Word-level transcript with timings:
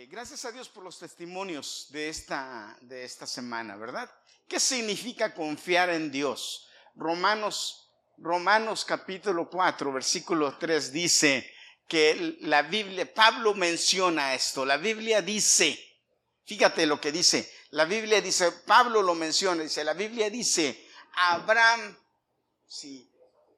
Eh, 0.00 0.06
gracias 0.06 0.46
a 0.46 0.50
Dios 0.50 0.70
por 0.70 0.82
los 0.82 0.98
testimonios 0.98 1.88
de 1.90 2.08
esta, 2.08 2.74
de 2.80 3.04
esta 3.04 3.26
semana, 3.26 3.76
¿verdad? 3.76 4.10
¿Qué 4.48 4.58
significa 4.58 5.34
confiar 5.34 5.90
en 5.90 6.10
Dios? 6.10 6.70
Romanos, 6.94 7.90
Romanos 8.16 8.86
capítulo 8.86 9.50
4, 9.50 9.92
versículo 9.92 10.56
3 10.56 10.90
dice 10.90 11.52
que 11.86 12.38
la 12.40 12.62
Biblia, 12.62 13.12
Pablo 13.12 13.52
menciona 13.52 14.32
esto, 14.32 14.64
la 14.64 14.78
Biblia 14.78 15.20
dice, 15.20 15.78
fíjate 16.46 16.86
lo 16.86 16.98
que 16.98 17.12
dice, 17.12 17.52
la 17.68 17.84
Biblia 17.84 18.22
dice, 18.22 18.52
Pablo 18.52 19.02
lo 19.02 19.14
menciona, 19.14 19.62
dice, 19.64 19.84
la 19.84 19.92
Biblia 19.92 20.30
dice, 20.30 20.88
Abraham 21.12 21.94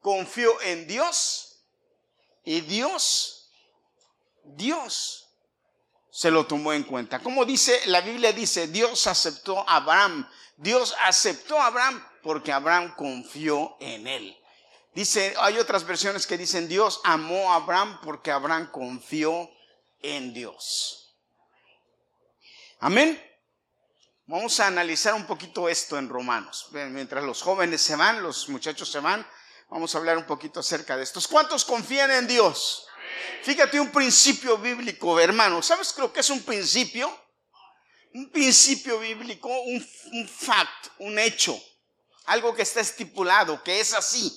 confió 0.01 0.61
en 0.63 0.89
Dios 0.89 1.63
y 2.43 2.63
Dios, 2.63 3.49
Dios 4.43 5.22
se 6.13 6.31
lo 6.31 6.47
tomó 6.47 6.75
en 6.75 6.83
cuenta. 6.83 7.21
Como 7.21 7.47
dice, 7.47 7.81
la 7.87 8.03
Biblia 8.03 8.33
dice, 8.33 8.69
Dios 8.69 9.07
aceptó 9.07 9.67
a 9.67 9.77
Abraham. 9.77 10.29
Dios 10.59 10.95
aceptó 11.07 11.59
a 11.59 11.69
Abraham 11.69 12.07
porque 12.23 12.53
Abraham 12.53 12.95
confió 12.95 13.79
en 13.81 14.07
él. 14.07 14.39
Dice, 14.95 15.35
hay 15.41 15.59
otras 15.59 15.87
versiones 15.87 16.27
que 16.27 16.37
dicen, 16.37 16.69
Dios 16.69 17.01
amó 17.03 17.51
a 17.51 17.57
Abraham 17.57 17.99
porque 18.03 18.31
Abraham 18.31 18.71
confió 18.71 19.51
en 20.03 20.35
Dios. 20.35 21.17
Amén. 22.79 23.19
Vamos 24.27 24.61
a 24.61 24.67
analizar 24.67 25.15
un 25.15 25.27
poquito 25.27 25.67
esto 25.67 25.97
en 25.97 26.11
Romanos. 26.11 26.69
Mientras 26.73 27.25
los 27.25 27.41
jóvenes 27.41 27.81
se 27.81 27.97
van, 27.97 28.23
los 28.23 28.51
muchachos 28.51 28.91
se 28.91 29.01
van, 29.01 29.27
vamos 29.71 29.95
a 29.95 29.99
hablar 29.99 30.19
un 30.19 30.27
poquito 30.27 30.61
acerca 30.61 30.95
de 30.95 31.05
estos. 31.05 31.27
¿Cuántos 31.27 31.65
confían 31.65 32.11
en 32.11 32.27
Dios? 32.27 32.87
Fíjate 33.43 33.81
un 33.81 33.91
principio 33.91 34.57
bíblico, 34.59 35.19
hermano. 35.19 35.63
¿Sabes 35.63 35.97
lo 35.99 36.13
que 36.13 36.21
es 36.21 36.31
un 36.31 36.43
principio? 36.43 37.13
Un 38.15 38.31
principio 38.31 38.99
bíblico, 39.01 39.49
un, 39.49 39.89
un 40.13 40.29
fact, 40.29 40.89
un 40.99 41.19
hecho. 41.19 41.61
Algo 42.27 42.55
que 42.55 42.63
está 42.63 42.81
estipulado, 42.81 43.63
que 43.65 43.81
es 43.81 43.95
así. 43.95 44.33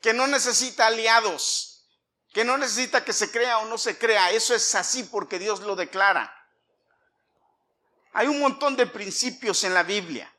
Que 0.00 0.14
no 0.14 0.26
necesita 0.26 0.86
aliados. 0.86 1.86
Que 2.32 2.44
no 2.44 2.56
necesita 2.56 3.04
que 3.04 3.12
se 3.12 3.30
crea 3.30 3.58
o 3.58 3.66
no 3.66 3.76
se 3.76 3.98
crea. 3.98 4.30
Eso 4.30 4.54
es 4.54 4.74
así 4.74 5.04
porque 5.04 5.38
Dios 5.38 5.60
lo 5.60 5.76
declara. 5.76 6.34
Hay 8.14 8.26
un 8.26 8.40
montón 8.40 8.76
de 8.76 8.86
principios 8.86 9.64
en 9.64 9.74
la 9.74 9.82
Biblia. 9.82 10.31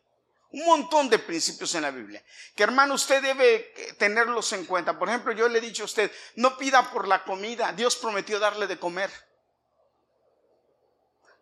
Un 0.53 0.65
montón 0.65 1.09
de 1.09 1.17
principios 1.17 1.73
en 1.73 1.81
la 1.81 1.89
Biblia. 1.89 2.23
Que 2.55 2.61
hermano, 2.61 2.93
usted 2.93 3.23
debe 3.23 3.73
tenerlos 3.97 4.53
en 4.53 4.65
cuenta. 4.65 4.99
Por 4.99 5.09
ejemplo, 5.09 5.33
yo 5.33 5.49
le 5.49 5.57
he 5.57 5.61
dicho 5.61 5.81
a 5.81 5.85
usted, 5.85 6.11
no 6.35 6.57
pida 6.57 6.91
por 6.91 7.07
la 7.07 7.23
comida. 7.23 7.73
Dios 7.73 7.95
prometió 7.95 8.39
darle 8.39 8.67
de 8.67 8.77
comer. 8.77 9.11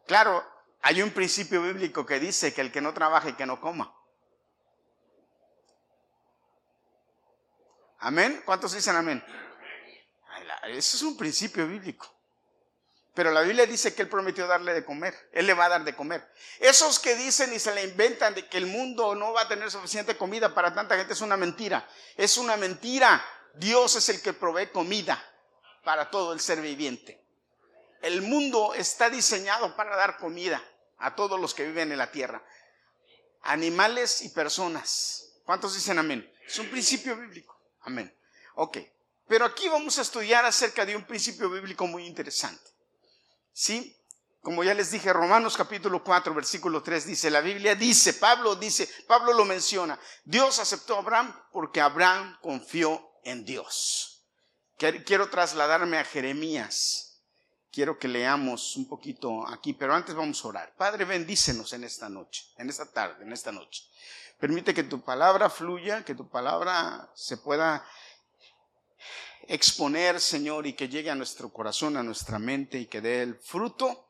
Claro, 0.07 0.45
hay 0.81 1.01
un 1.01 1.11
principio 1.11 1.61
bíblico 1.61 2.05
que 2.05 2.21
dice 2.21 2.53
que 2.53 2.61
el 2.61 2.71
que 2.71 2.79
no 2.79 2.93
trabaje, 2.93 3.35
que 3.35 3.45
no 3.45 3.59
coma. 3.59 3.93
Amén. 7.99 8.41
¿Cuántos 8.45 8.73
dicen 8.73 8.95
amén? 8.95 9.23
Eso 10.69 10.97
es 10.97 11.03
un 11.03 11.17
principio 11.17 11.67
bíblico. 11.67 12.20
Pero 13.13 13.31
la 13.31 13.41
Biblia 13.41 13.65
dice 13.65 13.93
que 13.93 14.03
Él 14.03 14.09
prometió 14.09 14.47
darle 14.47 14.73
de 14.73 14.85
comer. 14.85 15.13
Él 15.33 15.45
le 15.45 15.53
va 15.53 15.65
a 15.65 15.69
dar 15.69 15.83
de 15.83 15.95
comer. 15.95 16.25
Esos 16.59 16.97
que 16.97 17.15
dicen 17.15 17.53
y 17.53 17.59
se 17.59 17.75
le 17.75 17.83
inventan 17.83 18.33
de 18.33 18.47
que 18.47 18.57
el 18.57 18.67
mundo 18.67 19.15
no 19.15 19.33
va 19.33 19.41
a 19.41 19.47
tener 19.47 19.69
suficiente 19.69 20.15
comida 20.15 20.53
para 20.53 20.73
tanta 20.73 20.95
gente 20.95 21.13
es 21.13 21.21
una 21.21 21.35
mentira. 21.35 21.87
Es 22.15 22.37
una 22.37 22.55
mentira. 22.55 23.23
Dios 23.55 23.97
es 23.97 24.07
el 24.09 24.21
que 24.21 24.31
provee 24.31 24.67
comida 24.67 25.21
para 25.83 26.09
todo 26.09 26.31
el 26.31 26.39
ser 26.39 26.61
viviente. 26.61 27.21
El 28.01 28.21
mundo 28.21 28.73
está 28.73 29.09
diseñado 29.09 29.75
para 29.75 29.95
dar 29.97 30.17
comida 30.17 30.63
a 30.97 31.13
todos 31.13 31.39
los 31.39 31.53
que 31.53 31.65
viven 31.65 31.91
en 31.91 31.97
la 31.97 32.11
tierra. 32.11 32.41
Animales 33.43 34.21
y 34.21 34.29
personas. 34.29 35.33
¿Cuántos 35.43 35.73
dicen 35.73 35.99
amén? 35.99 36.31
Es 36.47 36.57
un 36.59 36.69
principio 36.69 37.17
bíblico. 37.17 37.59
Amén. 37.81 38.15
Ok. 38.55 38.77
Pero 39.27 39.45
aquí 39.45 39.67
vamos 39.67 39.97
a 39.97 40.01
estudiar 40.01 40.45
acerca 40.45 40.85
de 40.85 40.95
un 40.95 41.03
principio 41.03 41.49
bíblico 41.49 41.85
muy 41.87 42.05
interesante. 42.05 42.70
¿Sí? 43.53 43.97
Como 44.41 44.63
ya 44.63 44.73
les 44.73 44.89
dije, 44.89 45.13
Romanos 45.13 45.55
capítulo 45.55 46.03
4, 46.03 46.33
versículo 46.33 46.81
3 46.81 47.05
dice, 47.05 47.29
la 47.29 47.41
Biblia 47.41 47.75
dice, 47.75 48.13
Pablo 48.13 48.55
dice, 48.55 48.89
Pablo 49.07 49.33
lo 49.33 49.45
menciona, 49.45 49.99
Dios 50.23 50.57
aceptó 50.57 50.95
a 50.95 50.99
Abraham 50.99 51.35
porque 51.51 51.79
Abraham 51.79 52.37
confió 52.41 53.11
en 53.23 53.45
Dios. 53.45 54.23
Quiero 55.05 55.29
trasladarme 55.29 55.99
a 55.99 56.03
Jeremías. 56.03 57.19
Quiero 57.71 57.99
que 57.99 58.07
leamos 58.07 58.75
un 58.75 58.87
poquito 58.87 59.47
aquí, 59.47 59.73
pero 59.73 59.93
antes 59.93 60.15
vamos 60.15 60.43
a 60.43 60.47
orar. 60.47 60.75
Padre, 60.75 61.05
bendícenos 61.05 61.71
en 61.73 61.83
esta 61.83 62.09
noche, 62.09 62.43
en 62.57 62.67
esta 62.67 62.91
tarde, 62.91 63.23
en 63.23 63.31
esta 63.31 63.51
noche. 63.51 63.83
Permite 64.39 64.73
que 64.73 64.83
tu 64.83 65.01
palabra 65.01 65.51
fluya, 65.51 66.03
que 66.03 66.15
tu 66.15 66.27
palabra 66.27 67.11
se 67.13 67.37
pueda 67.37 67.85
exponer, 69.47 70.19
Señor, 70.19 70.67
y 70.67 70.73
que 70.73 70.89
llegue 70.89 71.09
a 71.09 71.15
nuestro 71.15 71.51
corazón, 71.51 71.97
a 71.97 72.03
nuestra 72.03 72.39
mente 72.39 72.79
y 72.79 72.85
que 72.85 73.01
dé 73.01 73.21
el 73.21 73.35
fruto 73.35 74.07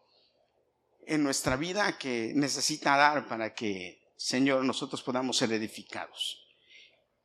en 1.06 1.24
nuestra 1.24 1.56
vida 1.56 1.98
que 1.98 2.32
necesita 2.36 2.96
dar 2.96 3.28
para 3.28 3.54
que, 3.54 4.02
Señor, 4.16 4.64
nosotros 4.64 5.02
podamos 5.04 5.38
ser 5.38 5.52
edificados, 5.52 6.48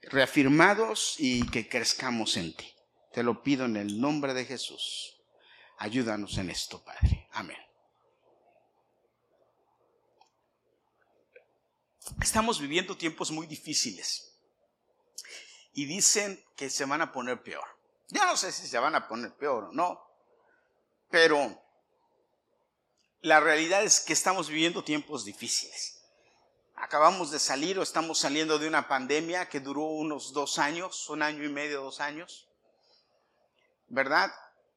reafirmados 0.02 1.16
y 1.18 1.46
que 1.50 1.68
crezcamos 1.68 2.36
en 2.36 2.54
ti. 2.54 2.72
Te 3.12 3.22
lo 3.22 3.42
pido 3.42 3.64
en 3.64 3.76
el 3.76 4.00
nombre 4.00 4.34
de 4.34 4.44
Jesús. 4.44 5.16
Ayúdanos 5.78 6.38
en 6.38 6.50
esto, 6.50 6.82
Padre. 6.84 7.28
Amén. 7.32 7.58
Estamos 12.22 12.60
viviendo 12.60 12.96
tiempos 12.96 13.30
muy 13.30 13.46
difíciles 13.46 14.38
y 15.72 15.84
dicen 15.84 16.42
que 16.56 16.70
se 16.70 16.84
van 16.84 17.02
a 17.02 17.12
poner 17.12 17.42
peor. 17.42 17.75
Ya 18.08 18.24
no 18.26 18.36
sé 18.36 18.52
si 18.52 18.66
se 18.68 18.78
van 18.78 18.94
a 18.94 19.08
poner 19.08 19.34
peor 19.34 19.64
o 19.64 19.72
no, 19.72 20.00
pero 21.10 21.62
la 23.20 23.40
realidad 23.40 23.82
es 23.82 24.00
que 24.00 24.12
estamos 24.12 24.48
viviendo 24.48 24.84
tiempos 24.84 25.24
difíciles. 25.24 26.04
Acabamos 26.76 27.30
de 27.30 27.38
salir 27.38 27.78
o 27.78 27.82
estamos 27.82 28.18
saliendo 28.18 28.58
de 28.58 28.68
una 28.68 28.86
pandemia 28.86 29.48
que 29.48 29.60
duró 29.60 29.82
unos 29.82 30.32
dos 30.32 30.58
años, 30.58 31.08
un 31.08 31.22
año 31.22 31.42
y 31.42 31.48
medio, 31.48 31.82
dos 31.82 32.00
años. 32.00 32.48
¿Verdad? 33.88 34.30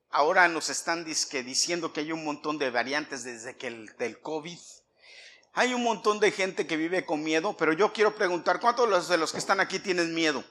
Ahora 0.10 0.48
nos 0.48 0.70
están 0.70 1.06
diciendo 1.06 1.94
que 1.94 2.00
hay 2.00 2.12
un 2.12 2.24
montón 2.24 2.58
de 2.58 2.72
variantes 2.72 3.24
desde 3.24 3.58
que 3.58 3.68
el 3.68 3.96
del 3.98 4.20
COVID. 4.22 4.58
Hay 5.54 5.74
un 5.74 5.84
montón 5.84 6.20
de 6.20 6.32
gente 6.32 6.66
que 6.66 6.78
vive 6.78 7.06
con 7.06 7.22
miedo, 7.22 7.56
pero 7.58 7.74
yo 7.74 7.92
quiero 7.92 8.16
preguntar, 8.16 8.60
¿cuántos 8.60 9.08
de 9.10 9.18
los 9.18 9.32
que 9.32 9.40
están 9.40 9.60
aquí 9.60 9.78
tienen 9.80 10.16
miedo? 10.16 10.44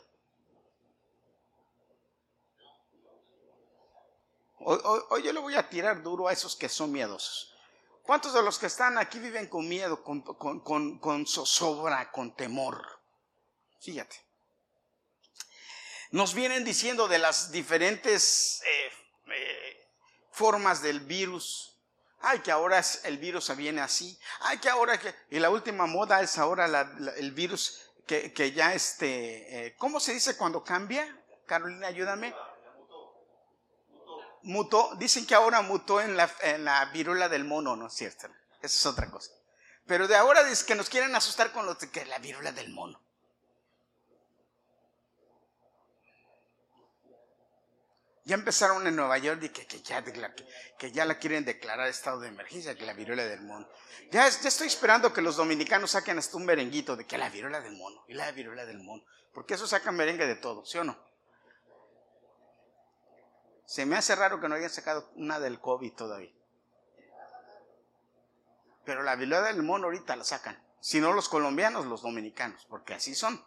Hoy, 4.71 5.23
yo 5.23 5.33
le 5.33 5.41
voy 5.41 5.55
a 5.55 5.67
tirar 5.71 6.03
duro 6.03 6.29
a 6.29 6.33
esos 6.35 6.55
que 6.55 6.69
son 6.69 6.93
miedosos. 6.93 7.55
¿Cuántos 8.03 8.35
de 8.35 8.43
los 8.43 8.59
que 8.59 8.67
están 8.67 8.99
aquí 8.99 9.19
viven 9.19 9.47
con 9.47 9.67
miedo, 9.67 10.05
con, 10.05 10.21
con, 11.01 11.27
zozobra, 11.27 12.11
con 12.11 12.37
temor? 12.37 12.87
Fíjate. 13.81 14.17
Nos 16.11 16.35
vienen 16.35 16.65
diciendo 16.65 17.09
de 17.09 17.19
las 17.19 17.51
diferentes 17.51 18.61
eh, 18.67 18.93
eh, 19.33 19.87
formas 20.33 20.83
del 20.83 21.01
virus. 21.01 21.75
Ay, 22.21 22.41
que 22.41 22.51
ahora 22.51 22.83
el 23.05 23.17
virus 23.17 23.57
viene 23.57 23.81
así. 23.81 24.19
Ay, 24.41 24.59
que 24.59 24.69
ahora 24.69 24.99
que... 24.99 25.15
Y 25.31 25.39
la 25.39 25.49
última 25.49 25.87
moda 25.87 26.21
es 26.21 26.37
ahora 26.37 26.67
el 27.17 27.33
virus 27.33 27.81
que, 28.07 28.53
ya 28.53 28.75
este... 28.75 29.67
Eh, 29.67 29.77
¿Cómo 29.79 29.99
se 29.99 30.13
dice 30.13 30.37
cuando 30.37 30.63
cambia? 30.63 31.25
Carolina, 31.47 31.87
ayúdame 31.87 32.35
mutó, 34.49 34.95
dicen 34.97 35.27
que 35.27 35.35
ahora 35.35 35.61
mutó 35.61 36.01
en 36.01 36.17
la, 36.17 36.31
en 36.41 36.65
la 36.65 36.87
virula 36.87 37.29
del 37.29 37.45
mono, 37.45 37.77
¿no 37.77 37.89
es 37.89 37.93
cierto? 37.93 38.29
Esa 38.63 38.77
es 38.77 38.87
otra 38.87 39.11
cosa. 39.11 39.31
Pero 39.87 40.09
de 40.09 40.17
ahora 40.17 40.49
es 40.51 40.65
que 40.65 40.75
nos 40.75 40.89
quieren 40.89 41.15
asustar 41.15 41.53
con 41.53 41.67
lo 41.67 41.77
que 41.77 42.05
la 42.07 42.19
virula 42.19 42.51
del 42.53 42.71
mono. 42.71 43.01
Ya 48.25 48.35
empezaron 48.35 48.87
en 48.87 48.97
Nueva 48.97 49.17
York 49.17 49.43
y 49.43 49.49
que, 49.49 49.83
ya, 49.83 51.05
la 51.07 51.19
quieren 51.19 51.47
declarar 51.47 51.89
estado 51.89 52.21
de 52.21 52.29
emergencia, 52.29 52.75
que 52.75 52.85
la 52.85 52.93
viruela 52.93 53.25
del 53.25 53.41
mono. 53.41 53.67
Ya, 54.11 54.29
ya 54.29 54.49
estoy 54.49 54.67
esperando 54.67 55.13
que 55.15 55.23
los 55.23 55.37
dominicanos 55.37 55.93
saquen 55.93 56.19
hasta 56.19 56.37
un 56.37 56.45
merenguito 56.45 56.95
de 56.95 57.07
que 57.07 57.17
la 57.17 57.31
viruela 57.31 57.61
del 57.63 57.77
mono 57.77 58.05
y 58.07 58.13
la 58.13 58.31
viruela 58.33 58.67
del 58.67 58.81
mono. 58.81 59.03
Porque 59.33 59.55
eso 59.55 59.67
saca 59.67 59.93
merengue 59.93 60.27
de 60.27 60.37
todo, 60.37 60.67
¿sí 60.67 60.77
o 60.77 60.85
no? 60.85 61.08
Se 63.69 63.85
me 63.85 63.97
hace 63.97 64.17
raro 64.17 64.41
que 64.41 64.49
no 64.49 64.55
hayan 64.55 64.71
sacado 64.71 65.11
una 65.17 65.39
del 65.39 65.61
COVID 65.61 65.93
todavía. 65.93 66.33
Pero 68.87 69.03
la 69.03 69.15
viruela 69.15 69.47
del 69.47 69.63
mono 69.63 69.89
ahorita 69.89 70.17
la 70.17 70.25
sacan. 70.25 70.59
Si 70.81 71.03
no 71.03 71.13
los 71.13 71.29
colombianos, 71.29 71.85
los 71.85 72.01
dominicanos, 72.01 72.65
porque 72.65 72.95
así 72.95 73.15
son. 73.15 73.45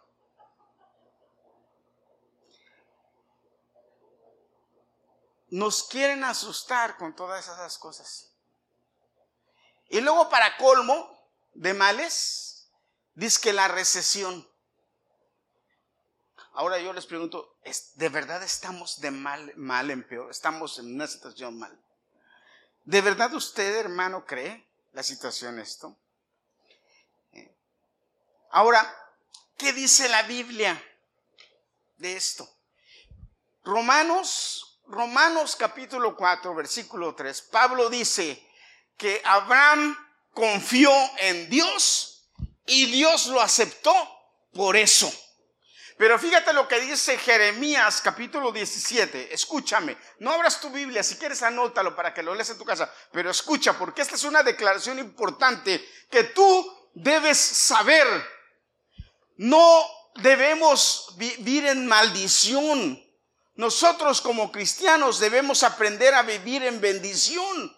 Nos 5.48 5.88
quieren 5.88 6.22
asustar 6.22 6.96
con 6.98 7.16
todas 7.16 7.44
esas 7.48 7.76
cosas. 7.78 8.32
Y 9.88 10.00
luego 10.02 10.28
para 10.30 10.56
colmo 10.56 11.18
de 11.54 11.74
males, 11.74 12.70
dice 13.14 13.40
que 13.40 13.52
la 13.52 13.66
recesión. 13.66 14.48
Ahora 16.54 16.78
yo 16.78 16.92
les 16.92 17.06
pregunto, 17.06 17.56
¿de 17.94 18.08
verdad 18.10 18.42
estamos 18.42 19.00
de 19.00 19.10
mal, 19.10 19.52
mal 19.56 19.90
en 19.90 20.06
peor? 20.06 20.30
¿Estamos 20.30 20.78
en 20.78 20.94
una 20.94 21.06
situación 21.06 21.58
mal? 21.58 21.78
¿De 22.84 23.00
verdad 23.00 23.32
usted, 23.32 23.76
hermano, 23.76 24.26
cree 24.26 24.68
la 24.92 25.02
situación 25.02 25.58
esto? 25.58 25.96
Eh. 27.32 27.56
Ahora, 28.50 28.94
¿qué 29.56 29.72
dice 29.72 30.10
la 30.10 30.24
Biblia 30.24 30.82
de 31.96 32.16
esto? 32.16 32.46
Romanos, 33.64 34.80
Romanos 34.88 35.56
capítulo 35.56 36.14
4, 36.14 36.54
versículo 36.54 37.14
3, 37.14 37.42
Pablo 37.42 37.88
dice 37.88 38.46
que 38.98 39.22
Abraham 39.24 39.96
confió 40.34 40.92
en 41.18 41.48
Dios 41.48 42.28
y 42.66 42.86
Dios 42.86 43.28
lo 43.28 43.40
aceptó 43.40 43.94
por 44.52 44.76
eso. 44.76 45.10
Pero 45.96 46.18
fíjate 46.18 46.52
lo 46.52 46.66
que 46.66 46.80
dice 46.80 47.18
Jeremías 47.18 48.00
capítulo 48.00 48.50
17. 48.50 49.32
Escúchame, 49.32 49.96
no 50.18 50.32
abras 50.32 50.60
tu 50.60 50.70
Biblia, 50.70 51.02
si 51.02 51.16
quieres 51.16 51.42
anótalo 51.42 51.94
para 51.94 52.14
que 52.14 52.22
lo 52.22 52.34
leas 52.34 52.50
en 52.50 52.58
tu 52.58 52.64
casa, 52.64 52.92
pero 53.10 53.30
escucha, 53.30 53.78
porque 53.78 54.02
esta 54.02 54.14
es 54.14 54.24
una 54.24 54.42
declaración 54.42 54.98
importante 54.98 55.86
que 56.10 56.24
tú 56.24 56.90
debes 56.94 57.38
saber. 57.38 58.06
No 59.36 59.84
debemos 60.16 61.14
vivir 61.16 61.66
en 61.66 61.86
maldición. 61.86 63.02
Nosotros 63.54 64.20
como 64.20 64.50
cristianos 64.50 65.20
debemos 65.20 65.62
aprender 65.62 66.14
a 66.14 66.22
vivir 66.22 66.62
en 66.62 66.80
bendición. 66.80 67.76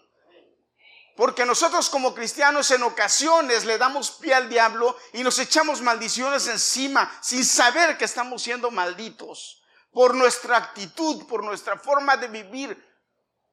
Porque 1.15 1.45
nosotros 1.45 1.89
como 1.89 2.13
cristianos 2.13 2.69
en 2.71 2.83
ocasiones 2.83 3.63
le 3.63 3.77
damos 3.77 4.11
pie 4.11 4.33
al 4.33 4.49
diablo 4.49 4.97
y 5.13 5.23
nos 5.23 5.39
echamos 5.39 5.81
maldiciones 5.81 6.47
encima 6.47 7.09
sin 7.21 7.45
saber 7.45 7.97
que 7.97 8.05
estamos 8.05 8.43
siendo 8.43 8.69
malditos 8.69 9.63
por 9.93 10.13
nuestra 10.13 10.57
actitud, 10.57 11.25
por 11.25 11.41
nuestra 11.41 11.77
forma 11.79 12.17
de 12.17 12.27
vivir, 12.27 12.85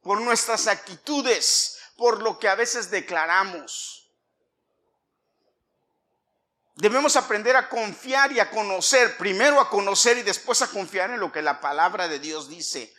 por 0.03 0.21
nuestras 0.21 0.67
actitudes, 0.67 1.79
por 1.97 2.21
lo 2.21 2.37
que 2.37 2.49
a 2.49 2.57
veces 2.57 2.91
declaramos. 2.91 4.11
Debemos 6.75 7.15
aprender 7.15 7.55
a 7.55 7.69
confiar 7.69 8.33
y 8.33 8.41
a 8.41 8.51
conocer, 8.51 9.17
primero 9.17 9.61
a 9.61 9.71
conocer 9.71 10.19
y 10.19 10.23
después 10.23 10.63
a 10.63 10.67
confiar 10.67 11.13
en 11.13 11.21
lo 11.21 11.31
que 11.31 11.43
la 11.43 11.61
palabra 11.61 12.09
de 12.09 12.19
Dios 12.19 12.49
dice. 12.49 12.93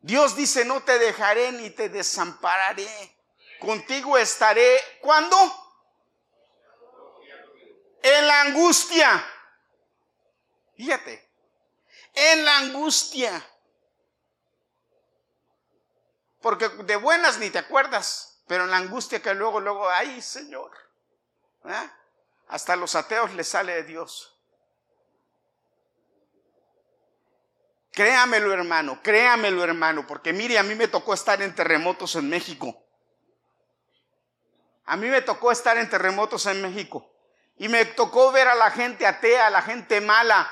Dios 0.00 0.36
dice, 0.36 0.66
no 0.66 0.82
te 0.82 0.98
dejaré 0.98 1.52
ni 1.52 1.70
te 1.70 1.88
desampararé. 1.88 3.13
Contigo 3.64 4.18
estaré, 4.18 4.78
¿cuándo? 5.00 5.36
En 8.02 8.26
la 8.26 8.42
angustia. 8.42 9.26
Fíjate, 10.76 11.30
en 12.14 12.44
la 12.44 12.58
angustia. 12.58 13.44
Porque 16.42 16.68
de 16.68 16.96
buenas 16.96 17.38
ni 17.38 17.48
te 17.48 17.58
acuerdas, 17.58 18.42
pero 18.46 18.64
en 18.64 18.70
la 18.70 18.76
angustia 18.76 19.22
que 19.22 19.32
luego, 19.32 19.60
luego, 19.60 19.88
ay 19.88 20.20
Señor. 20.20 20.70
Hasta 22.48 22.76
los 22.76 22.94
ateos 22.94 23.32
les 23.32 23.48
sale 23.48 23.74
de 23.74 23.84
Dios. 23.84 24.30
Créamelo, 27.92 28.52
hermano, 28.52 29.00
créamelo, 29.02 29.62
hermano, 29.62 30.06
porque 30.06 30.32
mire, 30.32 30.58
a 30.58 30.64
mí 30.64 30.74
me 30.74 30.88
tocó 30.88 31.14
estar 31.14 31.40
en 31.40 31.54
terremotos 31.54 32.16
en 32.16 32.28
México. 32.28 32.83
A 34.86 34.96
mí 34.96 35.08
me 35.08 35.22
tocó 35.22 35.50
estar 35.50 35.76
en 35.78 35.88
terremotos 35.88 36.46
en 36.46 36.60
México 36.60 37.10
y 37.56 37.68
me 37.68 37.84
tocó 37.84 38.32
ver 38.32 38.48
a 38.48 38.54
la 38.54 38.70
gente 38.70 39.06
atea, 39.06 39.46
a 39.46 39.50
la 39.50 39.62
gente 39.62 40.00
mala, 40.00 40.50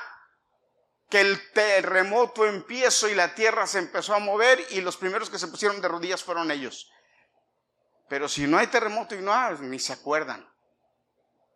que 1.09 1.21
el 1.21 1.51
terremoto 1.51 2.45
empiezo 2.45 3.07
y 3.07 3.13
la 3.13 3.35
tierra 3.35 3.67
se 3.67 3.79
empezó 3.79 4.15
a 4.15 4.19
mover 4.19 4.65
y 4.71 4.81
los 4.81 4.97
primeros 4.97 5.29
que 5.29 5.37
se 5.37 5.47
pusieron 5.47 5.79
de 5.81 5.87
rodillas 5.87 6.23
fueron 6.23 6.49
ellos. 6.49 6.91
Pero 8.09 8.27
si 8.27 8.47
no 8.47 8.57
hay 8.57 8.67
terremoto 8.67 9.15
y 9.15 9.21
no 9.21 9.33
hay, 9.33 9.55
ni 9.59 9.79
se 9.79 9.93
acuerdan. 9.93 10.49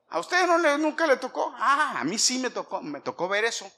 ¿A 0.10 0.20
ustedes 0.20 0.48
no 0.48 0.58
le, 0.58 0.78
nunca 0.78 1.08
le 1.08 1.18
tocó? 1.18 1.54
Ah, 1.58 1.96
a 2.00 2.04
mí 2.04 2.18
sí 2.18 2.38
me 2.40 2.50
tocó, 2.50 2.82
me 2.82 3.02
tocó 3.02 3.28
ver 3.28 3.46
eso. 3.46 3.70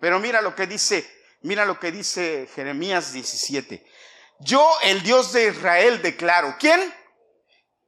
Pero 0.00 0.18
mira 0.18 0.42
lo 0.42 0.54
que 0.54 0.66
dice, 0.66 1.08
mira 1.42 1.64
lo 1.64 1.78
que 1.78 1.92
dice 1.92 2.48
Jeremías 2.54 3.12
17. 3.12 3.86
Yo, 4.40 4.68
el 4.82 5.02
Dios 5.02 5.32
de 5.32 5.48
Israel, 5.48 6.02
declaro. 6.02 6.56
¿Quién? 6.58 6.92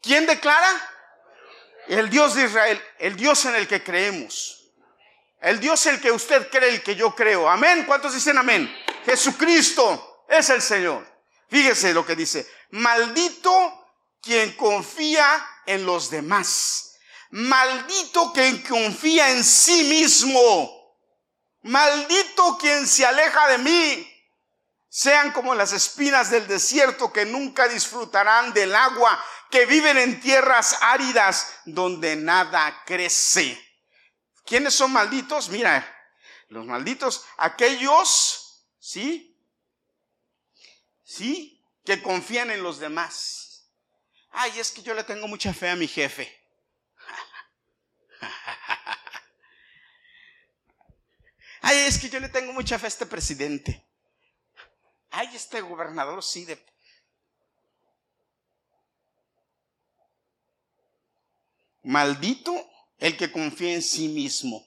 ¿Quién 0.03 0.27
declara? 0.27 0.71
El 1.89 2.11
Dios 2.11 2.35
de 2.35 2.45
Israel, 2.45 2.83
el 2.99 3.17
Dios 3.17 3.45
en 3.45 3.55
el 3.55 3.69
que 3.69 3.83
creemos. 3.83 4.57
El 5.41 5.61
Dios 5.61 5.87
el 5.87 6.01
que 6.01 6.11
usted 6.11 6.51
cree, 6.51 6.71
el 6.71 6.83
que 6.83 6.97
yo 6.97 7.15
creo. 7.15 7.49
Amén. 7.49 7.85
¿Cuántos 7.87 8.15
dicen 8.15 8.39
amén? 8.39 8.75
Jesucristo 9.05 10.25
es 10.29 10.51
el 10.51 10.63
Señor. 10.63 11.07
Fíjese 11.49 11.95
lo 11.95 12.05
que 12.05 12.17
dice. 12.17 12.51
Maldito 12.71 13.87
quien 14.21 14.57
confía 14.57 15.47
en 15.67 15.87
los 15.87 16.11
demás. 16.11 16.97
Maldito 17.31 18.33
quien 18.33 18.63
confía 18.63 19.31
en 19.31 19.45
sí 19.45 19.85
mismo. 19.85 20.97
Maldito 21.63 22.59
quien 22.59 22.87
se 22.87 23.07
aleja 23.07 23.49
de 23.49 23.59
mí. 23.59 24.13
Sean 24.89 25.33
como 25.33 25.55
las 25.55 25.73
espinas 25.73 26.31
del 26.31 26.47
desierto 26.47 27.13
que 27.13 27.27
nunca 27.27 27.69
disfrutarán 27.69 28.53
del 28.55 28.75
agua 28.75 29.23
que 29.51 29.67
viven 29.67 29.99
en 29.99 30.21
tierras 30.21 30.79
áridas 30.83 31.61
donde 31.65 32.17
nada 32.17 32.83
crece. 32.85 33.63
¿Quiénes 34.45 34.75
son 34.75 34.93
malditos? 34.93 35.49
Mira, 35.49 35.85
los 36.49 36.65
malditos, 36.67 37.25
aquellos, 37.37 38.65
¿sí? 38.79 39.37
¿Sí? 41.05 41.65
Que 41.85 42.03
confían 42.03 42.51
en 42.51 42.63
los 42.63 42.79
demás. 42.79 43.71
Ay, 44.31 44.59
es 44.59 44.71
que 44.71 44.83
yo 44.83 44.95
le 44.95 45.05
tengo 45.05 45.27
mucha 45.29 45.55
fe 45.55 45.71
a 45.71 45.77
mi 45.77 45.89
jefe. 45.89 46.31
Ay, 51.63 51.79
es 51.79 51.99
que 51.99 52.09
yo 52.09 52.21
le 52.21 52.29
tengo 52.29 52.53
mucha 52.53 52.79
fe 52.79 52.85
a 52.87 52.89
este 52.89 53.07
presidente. 53.07 53.85
Ay, 55.11 55.35
este 55.35 55.61
gobernador 55.63 56.23
sí, 56.23 56.45
de, 56.45 56.65
Maldito 61.87 62.53
el 62.99 63.17
que 63.17 63.31
confía 63.31 63.75
en 63.75 63.83
sí 63.83 64.09
mismo. 64.09 64.67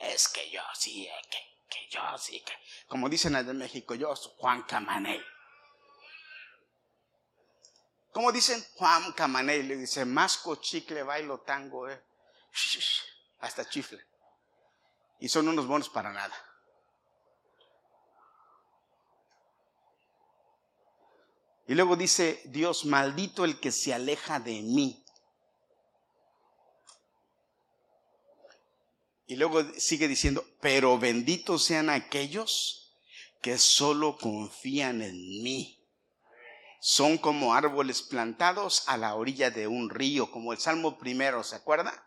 Es 0.00 0.28
que 0.28 0.50
yo 0.50 0.60
sí, 0.74 1.06
eh, 1.06 1.12
que, 1.30 1.88
yo 1.88 2.00
sí, 2.18 2.40
que, 2.40 2.52
como 2.88 3.08
dicen 3.08 3.36
en 3.36 3.56
México, 3.56 3.94
yo 3.94 4.16
soy 4.16 4.32
Juan 4.38 4.62
Camaney. 4.64 5.22
Como 8.10 8.32
dicen 8.32 8.64
Juan 8.74 9.12
Camaney, 9.12 9.62
le 9.62 9.76
dice, 9.76 10.04
masco, 10.04 10.56
chicle, 10.56 11.04
bailo, 11.04 11.42
tango, 11.42 11.88
eh. 11.88 12.02
hasta 13.38 13.68
chifle. 13.68 14.04
Y 15.20 15.28
son 15.28 15.46
unos 15.46 15.68
bonos 15.68 15.88
para 15.88 16.12
nada. 16.12 16.34
Y 21.68 21.74
luego 21.74 21.96
dice 21.96 22.40
Dios, 22.46 22.86
maldito 22.86 23.44
el 23.44 23.60
que 23.60 23.70
se 23.70 23.92
aleja 23.92 24.40
de 24.40 24.62
mí. 24.62 25.04
Y 29.26 29.36
luego 29.36 29.62
sigue 29.76 30.08
diciendo, 30.08 30.42
pero 30.62 30.98
benditos 30.98 31.62
sean 31.62 31.90
aquellos 31.90 32.96
que 33.42 33.58
solo 33.58 34.16
confían 34.16 35.02
en 35.02 35.14
mí. 35.42 35.86
Son 36.80 37.18
como 37.18 37.52
árboles 37.52 38.00
plantados 38.00 38.84
a 38.86 38.96
la 38.96 39.14
orilla 39.14 39.50
de 39.50 39.66
un 39.66 39.90
río, 39.90 40.30
como 40.30 40.54
el 40.54 40.58
Salmo 40.58 40.98
primero, 40.98 41.44
¿se 41.44 41.56
acuerda? 41.56 42.02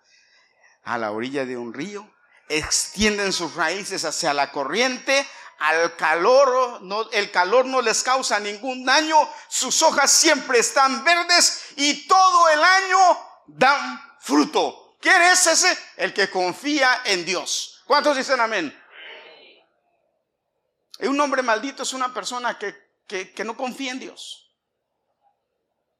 A 0.84 0.98
la 0.98 1.12
orilla 1.12 1.46
de 1.46 1.58
un 1.58 1.76
río. 1.76 2.12
Extienden 2.50 3.32
sus 3.32 3.54
raíces 3.54 4.06
hacia 4.06 4.34
la 4.34 4.52
corriente, 4.52 5.24
al 5.62 5.96
calor, 5.96 6.82
no, 6.82 7.08
el 7.12 7.30
calor 7.30 7.66
no 7.66 7.82
les 7.82 8.02
causa 8.02 8.40
ningún 8.40 8.84
daño, 8.84 9.16
sus 9.48 9.84
hojas 9.84 10.12
siempre 10.12 10.58
están 10.58 11.04
verdes 11.04 11.66
y 11.76 12.08
todo 12.08 12.50
el 12.50 12.64
año 12.64 12.98
dan 13.46 14.18
fruto. 14.20 14.98
¿Quién 15.00 15.22
es 15.22 15.46
ese? 15.46 15.78
El 15.98 16.16
que 16.16 16.32
confía 16.32 17.04
en 17.06 17.24
Dios. 17.26 17.84
¿Cuántos 17.86 18.18
dicen 18.18 18.40
amén? 18.40 18.76
Un 21.02 21.20
hombre 21.20 21.44
maldito 21.44 21.84
es 21.84 21.94
una 21.94 22.12
persona 22.12 22.58
que, 22.58 22.76
que, 23.06 23.32
que 23.32 23.44
no 23.44 23.56
confía 23.56 23.92
en 23.92 24.00
Dios. 24.00 24.52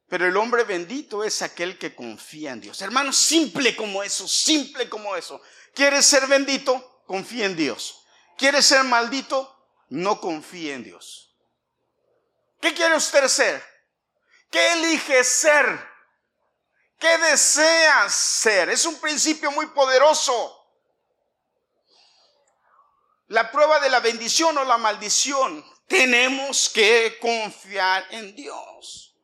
Pero 0.08 0.28
el 0.28 0.38
hombre 0.38 0.64
bendito 0.64 1.24
es 1.24 1.40
aquel 1.44 1.78
que 1.78 1.94
confía 1.94 2.52
en 2.52 2.62
Dios. 2.62 2.82
Hermano, 2.82 3.14
simple 3.14 3.76
como 3.76 4.02
eso, 4.02 4.28
simple 4.28 4.90
como 4.90 5.16
eso. 5.16 5.40
¿Quieres 5.76 6.04
ser 6.04 6.26
bendito? 6.26 7.04
Confía 7.06 7.46
en 7.46 7.56
Dios. 7.56 8.01
¿Quieres 8.42 8.66
ser 8.66 8.84
maldito? 8.84 9.56
No 9.90 10.20
confíe 10.20 10.74
en 10.74 10.84
Dios. 10.84 11.38
¿Qué 12.60 12.74
quiere 12.74 12.96
usted 12.96 13.28
ser? 13.28 13.64
¿Qué 14.50 14.74
elige 14.74 15.24
ser? 15.24 15.88
¿Qué 16.98 17.20
desea 17.20 18.10
ser? 18.10 18.72
Es 18.72 18.88
un 18.88 19.00
principio 19.00 19.52
muy 19.52 19.68
poderoso. 19.68 20.58
La 23.28 23.52
prueba 23.52 23.80
de 23.80 23.92
la 23.92 24.00
bendición 24.00 24.58
o 24.58 24.64
la 24.64 24.80
maldición. 24.80 25.64
Tenemos 25.86 26.68
que 26.70 27.20
confiar 27.22 28.08
en 28.10 28.36
Dios. 28.36 29.16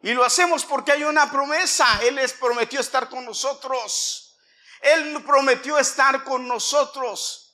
Y 0.00 0.14
lo 0.14 0.24
hacemos 0.24 0.64
porque 0.64 0.92
hay 0.92 1.04
una 1.04 1.30
promesa. 1.30 2.00
Él 2.02 2.14
les 2.14 2.32
prometió 2.32 2.80
estar 2.80 3.10
con 3.10 3.26
nosotros. 3.26 4.38
Él 4.80 5.22
prometió 5.22 5.76
estar 5.78 6.24
con 6.24 6.48
nosotros. 6.48 7.47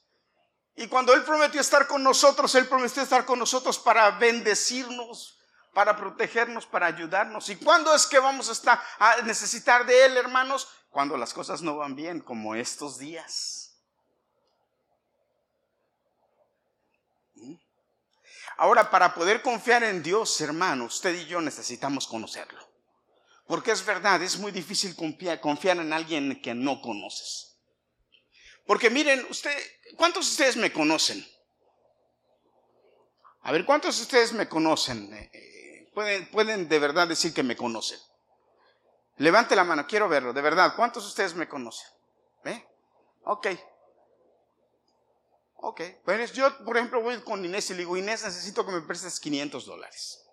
Y 0.76 0.88
cuando 0.88 1.14
Él 1.14 1.22
prometió 1.22 1.60
estar 1.60 1.86
con 1.86 2.02
nosotros, 2.02 2.54
Él 2.54 2.66
prometió 2.66 3.02
estar 3.02 3.24
con 3.24 3.38
nosotros 3.38 3.78
para 3.78 4.10
bendecirnos, 4.12 5.38
para 5.72 5.96
protegernos, 5.96 6.66
para 6.66 6.86
ayudarnos. 6.86 7.48
¿Y 7.48 7.56
cuándo 7.56 7.94
es 7.94 8.06
que 8.06 8.18
vamos 8.18 8.48
a, 8.48 8.52
estar, 8.52 8.82
a 8.98 9.22
necesitar 9.22 9.86
de 9.86 10.04
Él, 10.06 10.16
hermanos? 10.16 10.68
Cuando 10.90 11.16
las 11.16 11.32
cosas 11.32 11.62
no 11.62 11.76
van 11.76 11.94
bien, 11.94 12.20
como 12.20 12.54
estos 12.54 12.98
días. 12.98 13.76
¿Mm? 17.34 17.54
Ahora, 18.56 18.90
para 18.90 19.14
poder 19.14 19.42
confiar 19.42 19.84
en 19.84 20.02
Dios, 20.02 20.40
hermano, 20.40 20.84
usted 20.84 21.14
y 21.14 21.26
yo 21.26 21.40
necesitamos 21.40 22.06
conocerlo. 22.08 22.74
Porque 23.46 23.72
es 23.72 23.84
verdad, 23.84 24.22
es 24.22 24.38
muy 24.38 24.50
difícil 24.50 24.96
confiar, 24.96 25.40
confiar 25.40 25.76
en 25.76 25.92
alguien 25.92 26.40
que 26.40 26.54
no 26.54 26.80
conoces. 26.80 27.54
Porque 28.66 28.88
miren, 28.88 29.26
usted, 29.28 29.54
¿cuántos 29.96 30.26
de 30.26 30.30
ustedes 30.30 30.56
me 30.56 30.72
conocen? 30.72 31.26
A 33.42 33.52
ver, 33.52 33.64
¿cuántos 33.66 33.96
de 33.96 34.02
ustedes 34.02 34.32
me 34.32 34.48
conocen? 34.48 35.12
Eh, 35.12 35.30
eh, 35.32 35.90
pueden, 35.94 36.30
pueden 36.30 36.68
de 36.68 36.78
verdad 36.78 37.06
decir 37.06 37.34
que 37.34 37.42
me 37.42 37.56
conocen. 37.56 37.98
Levante 39.18 39.54
la 39.54 39.64
mano, 39.64 39.86
quiero 39.86 40.08
verlo, 40.08 40.32
de 40.32 40.40
verdad. 40.40 40.74
¿Cuántos 40.76 41.04
de 41.04 41.08
ustedes 41.08 41.34
me 41.34 41.48
conocen? 41.48 41.86
¿Eh? 42.44 42.64
Ok. 43.24 43.48
Ok. 45.56 45.80
Pues 46.04 46.32
yo, 46.32 46.64
por 46.64 46.76
ejemplo, 46.76 47.02
voy 47.02 47.20
con 47.22 47.44
Inés 47.44 47.70
y 47.70 47.74
le 47.74 47.80
digo, 47.80 47.96
Inés, 47.96 48.24
necesito 48.24 48.64
que 48.66 48.72
me 48.72 48.80
prestes 48.80 49.20
500 49.20 49.66
dólares. 49.66 50.24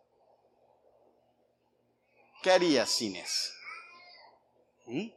¿Qué 2.42 2.52
harías, 2.52 3.02
Inés? 3.02 3.54
¿Mm? 4.86 5.10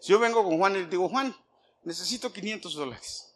Si 0.00 0.12
yo 0.12 0.18
vengo 0.18 0.44
con 0.44 0.58
Juan 0.58 0.76
y 0.76 0.80
le 0.80 0.86
digo, 0.86 1.08
Juan, 1.08 1.34
necesito 1.84 2.32
500 2.32 2.74
dólares. 2.74 3.27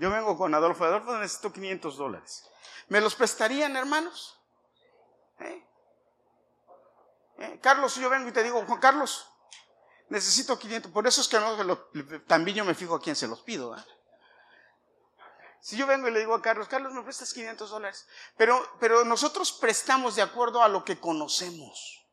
Yo 0.00 0.08
vengo 0.08 0.34
con 0.34 0.54
Adolfo, 0.54 0.86
Adolfo, 0.86 1.14
necesito 1.18 1.52
500 1.52 1.98
dólares. 1.98 2.48
¿Me 2.88 3.02
los 3.02 3.14
prestarían, 3.14 3.76
hermanos? 3.76 4.40
¿Eh? 5.40 5.62
¿Eh? 7.36 7.60
Carlos, 7.62 7.96
yo 7.96 8.08
vengo 8.08 8.30
y 8.30 8.32
te 8.32 8.42
digo, 8.42 8.64
Juan 8.64 8.80
Carlos, 8.80 9.28
necesito 10.08 10.58
500. 10.58 10.90
Por 10.90 11.06
eso 11.06 11.20
es 11.20 11.28
que 11.28 11.38
no, 11.38 11.78
también 12.26 12.56
yo 12.56 12.64
me 12.64 12.74
fijo 12.74 12.94
a 12.94 13.00
quién 13.00 13.14
se 13.14 13.28
los 13.28 13.42
pido. 13.42 13.76
Si 15.60 15.76
yo 15.76 15.86
vengo 15.86 16.08
y 16.08 16.12
le 16.12 16.20
digo 16.20 16.34
a 16.34 16.40
Carlos, 16.40 16.66
Carlos, 16.66 16.94
me 16.94 17.02
prestas 17.02 17.34
500 17.34 17.68
dólares. 17.68 18.08
Pero, 18.38 18.58
pero 18.80 19.04
nosotros 19.04 19.52
prestamos 19.52 20.16
de 20.16 20.22
acuerdo 20.22 20.62
a 20.62 20.68
lo 20.68 20.82
que 20.82 20.98
conocemos. 20.98 22.06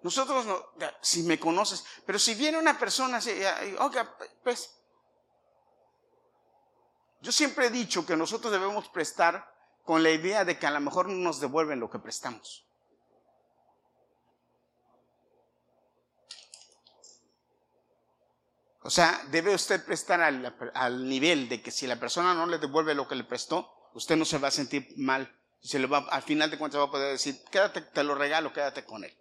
Nosotros, 0.00 0.46
no, 0.46 0.64
si 1.02 1.24
me 1.24 1.38
conoces, 1.38 1.84
pero 2.06 2.18
si 2.18 2.34
viene 2.34 2.58
una 2.58 2.78
persona, 2.78 3.20
oiga, 3.80 4.16
pues, 4.42 4.81
yo 7.22 7.30
siempre 7.30 7.66
he 7.66 7.70
dicho 7.70 8.04
que 8.04 8.16
nosotros 8.16 8.52
debemos 8.52 8.88
prestar 8.88 9.48
con 9.84 10.02
la 10.02 10.10
idea 10.10 10.44
de 10.44 10.58
que 10.58 10.66
a 10.66 10.70
lo 10.72 10.80
mejor 10.80 11.08
no 11.08 11.14
nos 11.14 11.40
devuelven 11.40 11.78
lo 11.78 11.88
que 11.88 12.00
prestamos. 12.00 12.66
O 18.82 18.90
sea, 18.90 19.24
debe 19.30 19.54
usted 19.54 19.84
prestar 19.84 20.20
al, 20.20 21.08
nivel 21.08 21.48
de 21.48 21.62
que 21.62 21.70
si 21.70 21.86
la 21.86 22.00
persona 22.00 22.34
no 22.34 22.46
le 22.46 22.58
devuelve 22.58 22.94
lo 22.94 23.06
que 23.06 23.14
le 23.14 23.22
prestó, 23.22 23.72
usted 23.94 24.16
no 24.16 24.24
se 24.24 24.38
va 24.38 24.48
a 24.48 24.50
sentir 24.50 24.92
mal. 24.96 25.32
Se 25.60 25.78
le 25.78 25.86
va, 25.86 25.98
al 26.10 26.22
final 26.22 26.50
de 26.50 26.58
cuentas 26.58 26.80
va 26.80 26.86
a 26.86 26.90
poder 26.90 27.12
decir, 27.12 27.40
quédate, 27.52 27.82
te 27.82 28.02
lo 28.02 28.16
regalo, 28.16 28.52
quédate 28.52 28.84
con 28.84 29.04
él. 29.04 29.16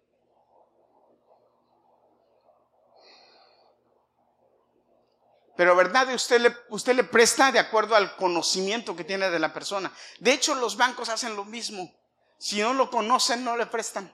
Pero 5.62 5.76
verdad, 5.76 6.12
usted 6.12 6.42
le, 6.42 6.58
usted 6.70 6.96
le 6.96 7.04
presta 7.04 7.52
de 7.52 7.60
acuerdo 7.60 7.96
al 7.96 8.16
conocimiento 8.16 8.96
que 8.96 9.04
tiene 9.04 9.30
de 9.30 9.38
la 9.38 9.54
persona. 9.54 9.94
De 10.18 10.34
hecho, 10.34 10.56
los 10.56 10.76
bancos 10.76 11.08
hacen 11.10 11.36
lo 11.36 11.46
mismo. 11.46 11.94
Si 12.40 12.60
no 12.60 12.74
lo 12.74 12.90
conocen, 12.90 13.44
no 13.44 13.56
le 13.56 13.68
prestan. 13.68 14.12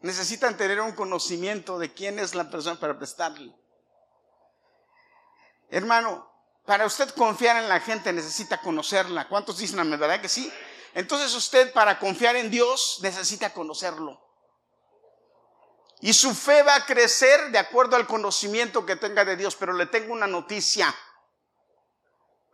Necesitan 0.00 0.56
tener 0.56 0.80
un 0.80 0.92
conocimiento 0.92 1.78
de 1.78 1.92
quién 1.92 2.18
es 2.18 2.34
la 2.34 2.48
persona 2.48 2.80
para 2.80 2.98
prestarle. 2.98 3.54
Hermano, 5.68 6.26
para 6.64 6.86
usted 6.86 7.10
confiar 7.10 7.58
en 7.58 7.68
la 7.68 7.80
gente 7.80 8.14
necesita 8.14 8.62
conocerla. 8.62 9.28
¿Cuántos 9.28 9.58
dicen 9.58 9.90
la 9.90 9.96
verdad 9.98 10.22
que 10.22 10.30
sí? 10.30 10.50
Entonces 10.94 11.34
usted 11.34 11.70
para 11.74 11.98
confiar 11.98 12.34
en 12.36 12.50
Dios 12.50 13.00
necesita 13.02 13.52
conocerlo. 13.52 14.27
Y 16.00 16.12
su 16.12 16.34
fe 16.34 16.62
va 16.62 16.76
a 16.76 16.86
crecer 16.86 17.50
de 17.50 17.58
acuerdo 17.58 17.96
al 17.96 18.06
conocimiento 18.06 18.86
que 18.86 18.96
tenga 18.96 19.24
de 19.24 19.36
Dios. 19.36 19.56
Pero 19.56 19.72
le 19.72 19.86
tengo 19.86 20.12
una 20.12 20.26
noticia. 20.26 20.94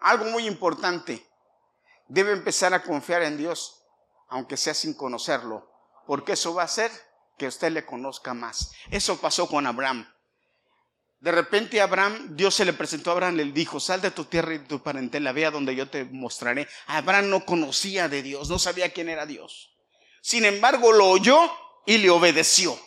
Algo 0.00 0.24
muy 0.26 0.46
importante. 0.46 1.26
Debe 2.08 2.32
empezar 2.32 2.74
a 2.74 2.82
confiar 2.82 3.22
en 3.22 3.36
Dios, 3.36 3.84
aunque 4.28 4.56
sea 4.56 4.74
sin 4.74 4.94
conocerlo. 4.94 5.70
Porque 6.06 6.32
eso 6.32 6.54
va 6.54 6.62
a 6.62 6.66
hacer 6.66 6.90
que 7.38 7.46
usted 7.46 7.72
le 7.72 7.84
conozca 7.84 8.34
más. 8.34 8.72
Eso 8.90 9.20
pasó 9.20 9.48
con 9.48 9.66
Abraham. 9.66 10.10
De 11.20 11.32
repente 11.32 11.80
Abraham, 11.80 12.36
Dios 12.36 12.54
se 12.54 12.66
le 12.66 12.74
presentó 12.74 13.08
a 13.08 13.14
Abraham, 13.14 13.36
le 13.36 13.44
dijo, 13.44 13.80
sal 13.80 14.02
de 14.02 14.10
tu 14.10 14.26
tierra 14.26 14.54
y 14.54 14.58
de 14.58 14.66
tu 14.66 14.82
parentela, 14.82 15.32
vea 15.32 15.50
donde 15.50 15.74
yo 15.74 15.88
te 15.88 16.04
mostraré. 16.04 16.68
Abraham 16.86 17.30
no 17.30 17.46
conocía 17.46 18.10
de 18.10 18.22
Dios, 18.22 18.50
no 18.50 18.58
sabía 18.58 18.92
quién 18.92 19.08
era 19.08 19.24
Dios. 19.24 19.74
Sin 20.20 20.44
embargo, 20.44 20.92
lo 20.92 21.08
oyó 21.08 21.50
y 21.86 21.96
le 21.96 22.10
obedeció. 22.10 22.78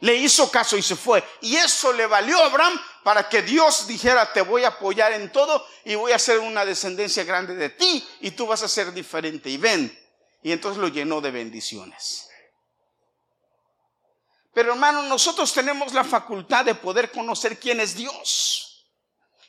Le 0.00 0.14
hizo 0.14 0.50
caso 0.50 0.76
y 0.76 0.82
se 0.82 0.96
fue. 0.96 1.24
Y 1.40 1.56
eso 1.56 1.92
le 1.92 2.06
valió 2.06 2.40
a 2.42 2.46
Abraham 2.46 2.80
para 3.02 3.28
que 3.28 3.42
Dios 3.42 3.86
dijera, 3.86 4.32
te 4.32 4.42
voy 4.42 4.64
a 4.64 4.68
apoyar 4.68 5.12
en 5.12 5.32
todo 5.32 5.66
y 5.84 5.94
voy 5.94 6.12
a 6.12 6.16
hacer 6.16 6.38
una 6.38 6.64
descendencia 6.64 7.24
grande 7.24 7.54
de 7.54 7.70
ti 7.70 8.06
y 8.20 8.32
tú 8.32 8.46
vas 8.46 8.62
a 8.62 8.68
ser 8.68 8.92
diferente. 8.92 9.48
Y 9.48 9.56
ven. 9.56 9.96
Y 10.42 10.52
entonces 10.52 10.80
lo 10.80 10.88
llenó 10.88 11.20
de 11.20 11.30
bendiciones. 11.30 12.28
Pero 14.52 14.72
hermano, 14.72 15.02
nosotros 15.02 15.52
tenemos 15.52 15.92
la 15.92 16.04
facultad 16.04 16.64
de 16.64 16.74
poder 16.74 17.10
conocer 17.10 17.58
quién 17.58 17.80
es 17.80 17.94
Dios. 17.94 18.86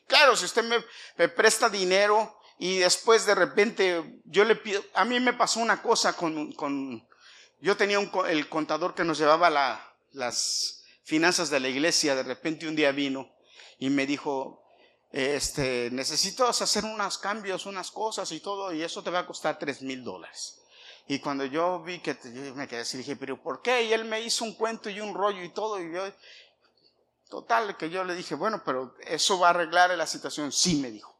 Claro, 0.08 0.36
si 0.36 0.46
usted 0.46 0.63
me, 0.63 1.30
presta 1.30 1.70
dinero 1.70 2.39
y 2.58 2.80
después 2.80 3.25
de 3.25 3.36
repente 3.36 4.22
yo 4.25 4.44
le 4.44 4.56
pido, 4.56 4.84
a 4.94 5.06
mí 5.06 5.20
me 5.20 5.34
pasó 5.34 5.60
una 5.60 5.82
cosa 5.82 6.13
con, 6.13 6.51
con 6.54 7.08
yo 7.60 7.77
tenía 7.77 8.00
un, 8.00 8.12
el 8.27 8.50
contador 8.50 8.96
que 8.96 9.04
nos 9.04 9.18
llevaba 9.18 9.97
las 10.17 10.83
finanzas 11.03 11.50
de 11.50 11.59
la 11.59 11.69
iglesia, 11.69 12.15
de 12.15 12.24
repente 12.24 12.67
un 12.67 12.75
día 12.75 12.91
vino 12.91 13.31
y 13.79 13.89
me 13.89 14.05
dijo, 14.05 14.63
este, 15.12 15.89
necesito 15.91 16.47
hacer 16.47 16.83
unos 16.83 17.17
cambios, 17.17 17.65
unas 17.65 17.91
cosas 17.91 18.31
y 18.31 18.39
todo, 18.39 18.74
y 18.74 18.81
eso 18.81 19.03
te 19.03 19.09
va 19.09 19.19
a 19.19 19.27
costar 19.27 19.57
tres 19.57 19.81
mil 19.81 20.03
dólares. 20.03 20.59
Y 21.07 21.19
cuando 21.19 21.45
yo 21.45 21.81
vi 21.83 22.00
que 22.00 22.17
yo 22.25 22.53
me 22.55 22.67
quedé 22.67 22.81
así, 22.81 22.97
dije, 22.97 23.15
pero 23.15 23.41
¿por 23.41 23.62
qué? 23.62 23.83
Y 23.83 23.93
él 23.93 24.03
me 24.03 24.19
hizo 24.19 24.43
un 24.43 24.55
cuento 24.55 24.89
y 24.89 25.00
un 25.00 25.13
rollo 25.13 25.41
y 25.41 25.50
todo. 25.53 25.81
Y 25.81 25.93
yo, 25.93 26.03
total, 27.29 27.77
que 27.77 27.89
yo 27.89 28.03
le 28.03 28.13
dije, 28.13 28.36
bueno, 28.36 28.62
pero 28.65 28.93
eso 29.05 29.39
va 29.39 29.47
a 29.47 29.50
arreglar 29.51 29.91
la 29.97 30.05
situación. 30.05 30.51
Sí, 30.51 30.75
me 30.75 30.91
dijo. 30.91 31.17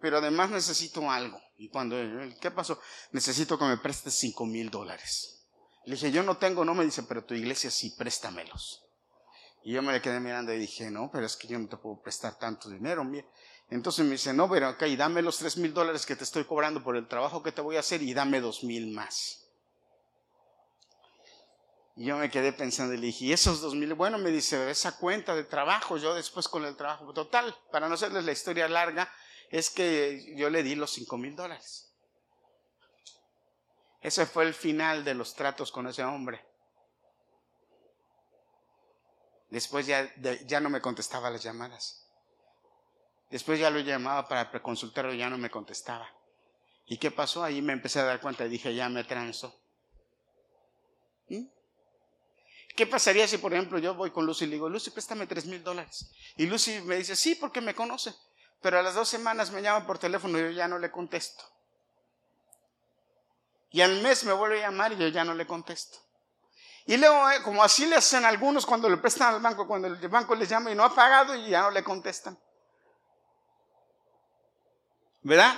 Pero 0.00 0.18
además 0.18 0.50
necesito 0.50 1.10
algo. 1.10 1.40
Y 1.56 1.68
cuando, 1.68 1.96
¿qué 2.40 2.52
pasó? 2.52 2.80
Necesito 3.10 3.58
que 3.58 3.64
me 3.64 3.78
prestes 3.78 4.14
cinco 4.14 4.46
mil 4.46 4.70
dólares. 4.70 5.37
Le 5.88 5.94
dije, 5.94 6.10
yo 6.12 6.22
no 6.22 6.36
tengo, 6.36 6.66
no 6.66 6.74
me 6.74 6.84
dice, 6.84 7.02
pero 7.04 7.24
tu 7.24 7.32
iglesia 7.32 7.70
sí, 7.70 7.94
préstamelos. 7.96 8.84
Y 9.64 9.72
yo 9.72 9.80
me 9.80 9.98
quedé 10.02 10.20
mirando 10.20 10.52
y 10.52 10.58
dije, 10.58 10.90
no, 10.90 11.10
pero 11.10 11.24
es 11.24 11.34
que 11.34 11.48
yo 11.48 11.58
no 11.58 11.66
te 11.66 11.78
puedo 11.78 11.98
prestar 12.02 12.38
tanto 12.38 12.68
dinero. 12.68 13.04
Mira. 13.04 13.26
Entonces 13.70 14.04
me 14.04 14.12
dice, 14.12 14.34
no, 14.34 14.50
pero 14.50 14.68
ok, 14.68 14.82
dame 14.98 15.22
los 15.22 15.38
tres 15.38 15.56
mil 15.56 15.72
dólares 15.72 16.04
que 16.04 16.14
te 16.14 16.24
estoy 16.24 16.44
cobrando 16.44 16.84
por 16.84 16.94
el 16.94 17.08
trabajo 17.08 17.42
que 17.42 17.52
te 17.52 17.62
voy 17.62 17.76
a 17.76 17.80
hacer 17.80 18.02
y 18.02 18.12
dame 18.12 18.42
dos 18.42 18.64
mil 18.64 18.88
más. 18.88 19.46
Y 21.96 22.04
yo 22.04 22.18
me 22.18 22.30
quedé 22.30 22.52
pensando 22.52 22.92
y 22.92 22.98
le 22.98 23.06
dije, 23.06 23.24
¿y 23.24 23.32
esos 23.32 23.62
dos 23.62 23.74
mil? 23.74 23.94
Bueno, 23.94 24.18
me 24.18 24.28
dice, 24.28 24.70
esa 24.70 24.98
cuenta 24.98 25.34
de 25.34 25.44
trabajo, 25.44 25.96
yo 25.96 26.14
después 26.14 26.48
con 26.48 26.66
el 26.66 26.76
trabajo 26.76 27.14
total, 27.14 27.56
para 27.72 27.88
no 27.88 27.94
hacerles 27.94 28.26
la 28.26 28.32
historia 28.32 28.68
larga, 28.68 29.10
es 29.48 29.70
que 29.70 30.34
yo 30.36 30.50
le 30.50 30.62
di 30.62 30.74
los 30.74 30.90
cinco 30.90 31.16
mil 31.16 31.34
dólares. 31.34 31.87
Ese 34.00 34.26
fue 34.26 34.44
el 34.44 34.54
final 34.54 35.04
de 35.04 35.14
los 35.14 35.34
tratos 35.34 35.72
con 35.72 35.86
ese 35.86 36.04
hombre. 36.04 36.44
Después 39.50 39.86
ya, 39.86 40.12
ya 40.46 40.60
no 40.60 40.70
me 40.70 40.80
contestaba 40.80 41.30
las 41.30 41.42
llamadas. 41.42 42.06
Después 43.30 43.58
ya 43.58 43.70
lo 43.70 43.80
llamaba 43.80 44.28
para 44.28 44.62
consultarlo 44.62 45.12
y 45.12 45.18
ya 45.18 45.28
no 45.28 45.38
me 45.38 45.50
contestaba. 45.50 46.08
¿Y 46.86 46.96
qué 46.96 47.10
pasó? 47.10 47.44
Ahí 47.44 47.60
me 47.60 47.74
empecé 47.74 48.00
a 48.00 48.04
dar 48.04 48.20
cuenta 48.20 48.46
y 48.46 48.48
dije, 48.48 48.74
ya 48.74 48.88
me 48.88 49.04
transo. 49.04 49.54
¿Mm? 51.28 51.44
¿Qué 52.74 52.86
pasaría 52.86 53.26
si, 53.28 53.38
por 53.38 53.52
ejemplo, 53.52 53.78
yo 53.78 53.94
voy 53.94 54.10
con 54.10 54.24
Lucy 54.24 54.44
y 54.44 54.48
le 54.48 54.54
digo, 54.54 54.68
Lucy, 54.68 54.90
préstame 54.90 55.26
tres 55.26 55.44
mil 55.46 55.62
dólares? 55.62 56.10
Y 56.36 56.46
Lucy 56.46 56.80
me 56.82 56.96
dice, 56.96 57.16
sí, 57.16 57.34
porque 57.34 57.60
me 57.60 57.74
conoce. 57.74 58.14
Pero 58.62 58.78
a 58.78 58.82
las 58.82 58.94
dos 58.94 59.08
semanas 59.08 59.50
me 59.50 59.60
llama 59.60 59.86
por 59.86 59.98
teléfono 59.98 60.38
y 60.38 60.42
yo 60.42 60.50
ya 60.50 60.68
no 60.68 60.78
le 60.78 60.90
contesto. 60.90 61.44
Y 63.70 63.80
al 63.80 64.00
mes 64.00 64.24
me 64.24 64.32
vuelve 64.32 64.64
a 64.64 64.70
llamar 64.70 64.92
y 64.92 64.96
yo 64.96 65.08
ya 65.08 65.24
no 65.24 65.34
le 65.34 65.46
contesto. 65.46 65.98
Y 66.86 66.96
luego, 66.96 67.30
eh, 67.30 67.42
como 67.42 67.62
así 67.62 67.84
le 67.84 67.96
hacen 67.96 68.24
algunos 68.24 68.64
cuando 68.64 68.88
le 68.88 68.96
prestan 68.96 69.34
al 69.34 69.42
banco, 69.42 69.66
cuando 69.66 69.88
el 69.88 70.08
banco 70.08 70.34
les 70.34 70.48
llama 70.48 70.70
y 70.70 70.74
no 70.74 70.84
ha 70.84 70.94
pagado 70.94 71.34
y 71.34 71.50
ya 71.50 71.62
no 71.62 71.70
le 71.70 71.84
contestan. 71.84 72.38
¿Verdad? 75.20 75.54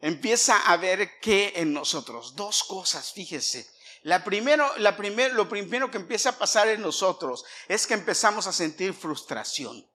Empieza 0.00 0.58
a 0.70 0.76
ver 0.76 1.18
que 1.20 1.54
en 1.56 1.72
nosotros, 1.72 2.36
dos 2.36 2.64
cosas, 2.64 3.12
fíjese. 3.12 3.66
La 4.02 4.22
primero, 4.22 4.70
la 4.76 4.90
lo 5.32 5.48
primero 5.48 5.90
que 5.90 5.96
empieza 5.96 6.30
a 6.30 6.38
pasar 6.38 6.68
en 6.68 6.82
nosotros 6.82 7.44
es 7.66 7.86
que 7.86 7.94
empezamos 7.94 8.46
a 8.46 8.52
sentir 8.52 8.92
frustración. 8.92 9.88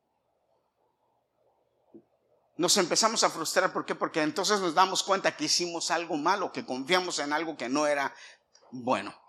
Nos 2.62 2.78
empezamos 2.78 3.24
a 3.24 3.32
frustrar, 3.32 3.74
¿por 3.74 3.88
qué? 3.88 3.96
Porque 3.96 4.22
entonces 4.22 4.60
nos 4.60 4.76
damos 4.76 5.02
cuenta 5.02 5.36
que 5.36 5.46
hicimos 5.46 5.90
algo 5.90 6.16
malo, 6.16 6.52
que 6.52 6.64
confiamos 6.64 7.18
en 7.18 7.34
algo 7.34 7.58
que 7.58 7.68
no 7.68 7.88
era 7.88 8.14
bueno. 8.70 9.20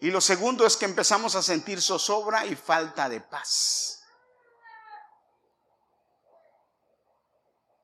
Y 0.00 0.10
lo 0.10 0.20
segundo 0.20 0.66
es 0.66 0.76
que 0.76 0.86
empezamos 0.86 1.36
a 1.36 1.42
sentir 1.42 1.80
zozobra 1.80 2.46
y 2.46 2.56
falta 2.56 3.08
de 3.08 3.20
paz. 3.20 4.02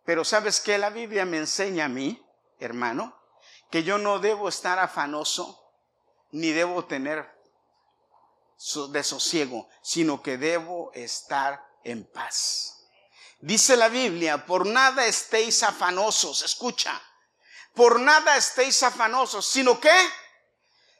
Pero 0.04 0.24
¿sabes 0.24 0.58
qué? 0.60 0.76
La 0.76 0.90
Biblia 0.90 1.24
me 1.24 1.36
enseña 1.36 1.84
a 1.84 1.88
mí, 1.88 2.20
hermano, 2.58 3.16
que 3.70 3.84
yo 3.84 3.96
no 3.96 4.18
debo 4.18 4.48
estar 4.48 4.80
afanoso 4.80 5.72
ni 6.32 6.50
debo 6.50 6.84
tener 6.84 7.30
desosiego, 8.90 9.68
sino 9.82 10.20
que 10.20 10.36
debo 10.36 10.90
estar 10.94 11.64
en 11.84 12.04
paz. 12.10 12.79
Dice 13.40 13.76
la 13.76 13.88
Biblia, 13.88 14.44
por 14.44 14.66
nada 14.66 15.06
estéis 15.06 15.62
afanosos, 15.62 16.42
escucha, 16.42 17.00
por 17.74 17.98
nada 17.98 18.36
estéis 18.36 18.82
afanosos, 18.82 19.46
sino 19.46 19.80
que 19.80 19.90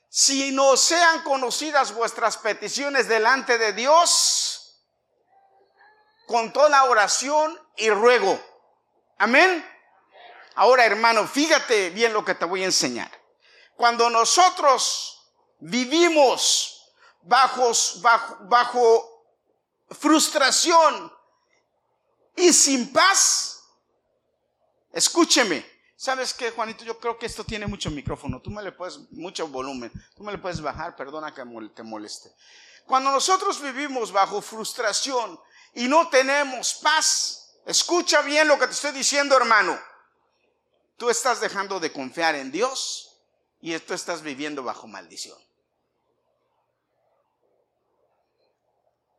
si 0.09 0.50
no 0.50 0.76
sean 0.76 1.23
conocidas 1.23 1.92
vuestras 1.92 2.38
peticiones 2.38 3.09
delante 3.09 3.59
de 3.59 3.75
Dios, 3.75 4.61
con 6.26 6.52
toda 6.52 6.85
oración 6.85 7.61
y 7.76 7.90
ruego. 7.90 8.40
Amén. 9.18 9.68
Ahora, 10.54 10.85
hermano, 10.85 11.26
fíjate 11.26 11.90
bien 11.90 12.12
lo 12.12 12.25
que 12.25 12.35
te 12.35 12.44
voy 12.44 12.62
a 12.62 12.66
enseñar. 12.66 13.11
Cuando 13.76 14.09
nosotros 14.09 15.35
vivimos 15.59 16.92
bajo, 17.23 17.64
frustración 19.90 21.12
y 22.37 22.52
sin 22.52 22.92
paz, 22.92 23.62
escúcheme, 24.92 25.64
¿Sabes 26.00 26.32
qué, 26.32 26.50
Juanito? 26.50 26.82
Yo 26.82 26.99
creo 26.99 27.18
que 27.18 27.26
esto 27.26 27.44
tiene 27.44 27.66
mucho 27.66 27.90
micrófono. 27.90 28.40
Tú 28.40 28.49
me 28.49 28.62
le 28.62 28.72
puedes, 28.72 28.99
mucho 29.10 29.46
volumen. 29.49 29.92
Tú 30.16 30.25
me 30.25 30.32
le 30.32 30.38
puedes 30.38 30.62
bajar, 30.62 30.96
perdona 30.96 31.34
que 31.34 31.42
te 31.75 31.82
moleste. 31.82 32.34
Cuando 32.87 33.10
nosotros 33.10 33.60
vivimos 33.60 34.10
bajo 34.10 34.40
frustración 34.40 35.38
y 35.75 35.88
no 35.88 36.08
tenemos 36.08 36.76
paz, 36.82 37.60
escucha 37.66 38.22
bien 38.22 38.49
lo 38.49 38.58
que 38.58 38.64
te 38.64 38.72
estoy 38.72 38.92
diciendo, 38.92 39.37
hermano. 39.37 39.78
Tú 40.96 41.10
estás 41.10 41.38
dejando 41.38 41.78
de 41.78 41.92
confiar 41.92 42.34
en 42.34 42.50
Dios 42.50 43.20
y 43.60 43.78
tú 43.80 43.92
estás 43.92 44.22
viviendo 44.22 44.62
bajo 44.62 44.87
maldición. 44.87 45.37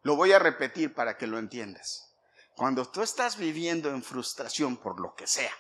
Lo 0.02 0.16
voy 0.16 0.32
a 0.32 0.40
repetir 0.40 0.96
para 0.96 1.16
que 1.16 1.28
lo 1.28 1.38
entiendas. 1.38 2.11
Cuando 2.56 2.90
tú 2.90 3.02
estás 3.02 3.38
viviendo 3.38 3.90
en 3.90 4.04
frustración 4.04 4.78
por 4.78 5.00
lo 5.00 5.16
que 5.16 5.28
sea, 5.28 5.54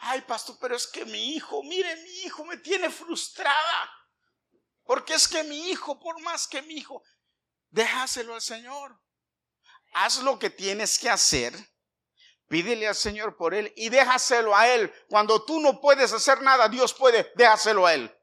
ay 0.00 0.20
pastor, 0.22 0.56
pero 0.60 0.76
es 0.76 0.86
que 0.86 1.04
mi 1.04 1.34
hijo, 1.34 1.62
mire, 1.62 1.96
mi 1.96 2.10
hijo 2.24 2.44
me 2.44 2.56
tiene 2.58 2.90
frustrada. 2.90 3.90
Porque 4.84 5.14
es 5.14 5.28
que 5.28 5.44
mi 5.44 5.70
hijo, 5.70 5.98
por 6.00 6.20
más 6.22 6.48
que 6.48 6.60
mi 6.62 6.74
hijo, 6.74 7.02
déjaselo 7.70 8.34
al 8.34 8.42
Señor. 8.42 9.00
Haz 9.94 10.18
lo 10.22 10.38
que 10.38 10.50
tienes 10.50 10.98
que 10.98 11.08
hacer. 11.08 11.54
Pídele 12.48 12.88
al 12.88 12.94
Señor 12.94 13.36
por 13.36 13.54
él 13.54 13.72
y 13.76 13.88
déjaselo 13.88 14.54
a 14.54 14.68
él. 14.68 14.92
Cuando 15.08 15.44
tú 15.44 15.60
no 15.60 15.80
puedes 15.80 16.12
hacer 16.12 16.42
nada, 16.42 16.68
Dios 16.68 16.92
puede, 16.92 17.32
déjaselo 17.36 17.86
a 17.86 17.94
él. 17.94 18.14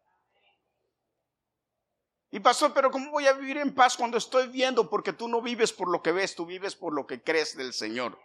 Y 2.31 2.39
pastor, 2.39 2.73
pero 2.73 2.91
¿cómo 2.91 3.09
voy 3.11 3.25
a 3.25 3.33
vivir 3.33 3.57
en 3.57 3.73
paz 3.73 3.97
cuando 3.97 4.17
estoy 4.17 4.47
viendo? 4.47 4.89
Porque 4.89 5.13
tú 5.13 5.27
no 5.27 5.41
vives 5.41 5.73
por 5.73 5.89
lo 5.89 6.03
que 6.03 6.11
ves, 6.11 6.35
tú 6.35 6.45
vives 6.45 6.75
por 6.75 6.93
lo 6.93 7.07
que 7.07 7.23
crees 7.23 7.57
del 7.57 7.73
Señor. 7.73 8.19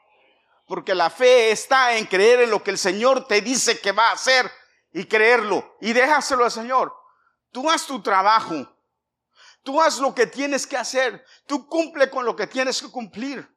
Porque 0.66 0.94
la 0.94 1.08
fe 1.08 1.50
está 1.50 1.96
en 1.96 2.06
creer 2.06 2.42
en 2.42 2.50
lo 2.50 2.62
que 2.62 2.70
el 2.70 2.78
Señor 2.78 3.26
te 3.26 3.40
dice 3.40 3.80
que 3.80 3.92
va 3.92 4.10
a 4.10 4.12
hacer 4.12 4.50
y 4.92 5.06
creerlo. 5.06 5.76
Y 5.80 5.92
déjaselo 5.92 6.44
al 6.44 6.50
Señor. 6.50 6.94
Tú 7.50 7.70
haz 7.70 7.86
tu 7.86 8.02
trabajo. 8.02 8.54
Tú 9.62 9.80
haz 9.80 9.98
lo 9.98 10.14
que 10.14 10.26
tienes 10.26 10.66
que 10.66 10.76
hacer. 10.76 11.24
Tú 11.46 11.66
cumple 11.66 12.10
con 12.10 12.26
lo 12.26 12.36
que 12.36 12.46
tienes 12.46 12.82
que 12.82 12.90
cumplir. 12.90 13.48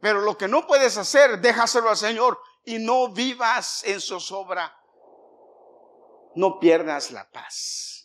Pero 0.00 0.20
lo 0.20 0.36
que 0.36 0.48
no 0.48 0.66
puedes 0.66 0.98
hacer, 0.98 1.40
déjaselo 1.40 1.88
al 1.88 1.96
Señor. 1.96 2.38
Y 2.64 2.78
no 2.78 3.08
vivas 3.10 3.82
en 3.84 4.00
zozobra. 4.00 4.78
No 6.34 6.60
pierdas 6.60 7.10
la 7.10 7.30
paz. 7.30 7.95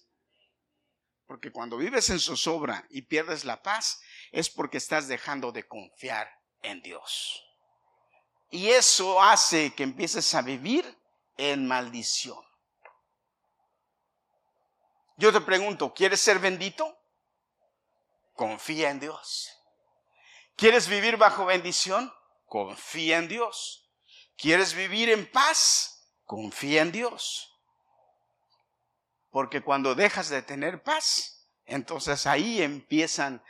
Porque 1.31 1.49
cuando 1.49 1.77
vives 1.77 2.09
en 2.09 2.19
zozobra 2.19 2.85
y 2.89 3.03
pierdes 3.03 3.45
la 3.45 3.63
paz, 3.63 4.01
es 4.33 4.49
porque 4.49 4.77
estás 4.77 5.07
dejando 5.07 5.53
de 5.53 5.65
confiar 5.65 6.29
en 6.61 6.81
Dios. 6.81 7.41
Y 8.49 8.67
eso 8.67 9.21
hace 9.21 9.73
que 9.73 9.83
empieces 9.83 10.35
a 10.35 10.41
vivir 10.41 10.83
en 11.37 11.65
maldición. 11.65 12.43
Yo 15.15 15.31
te 15.31 15.39
pregunto, 15.39 15.93
¿quieres 15.93 16.19
ser 16.19 16.39
bendito? 16.39 16.99
Confía 18.33 18.89
en 18.89 18.99
Dios. 18.99 19.57
¿Quieres 20.57 20.89
vivir 20.89 21.15
bajo 21.15 21.45
bendición? 21.45 22.13
Confía 22.45 23.19
en 23.19 23.29
Dios. 23.29 23.89
¿Quieres 24.35 24.73
vivir 24.73 25.09
en 25.09 25.31
paz? 25.31 26.11
Confía 26.25 26.81
en 26.81 26.91
Dios. 26.91 27.50
Porque 29.31 29.61
cuando 29.61 29.95
dejas 29.95 30.29
de 30.29 30.41
tener 30.41 30.83
paz, 30.83 31.47
entonces 31.65 32.27
ahí 32.27 32.61
empiezan 32.61 33.43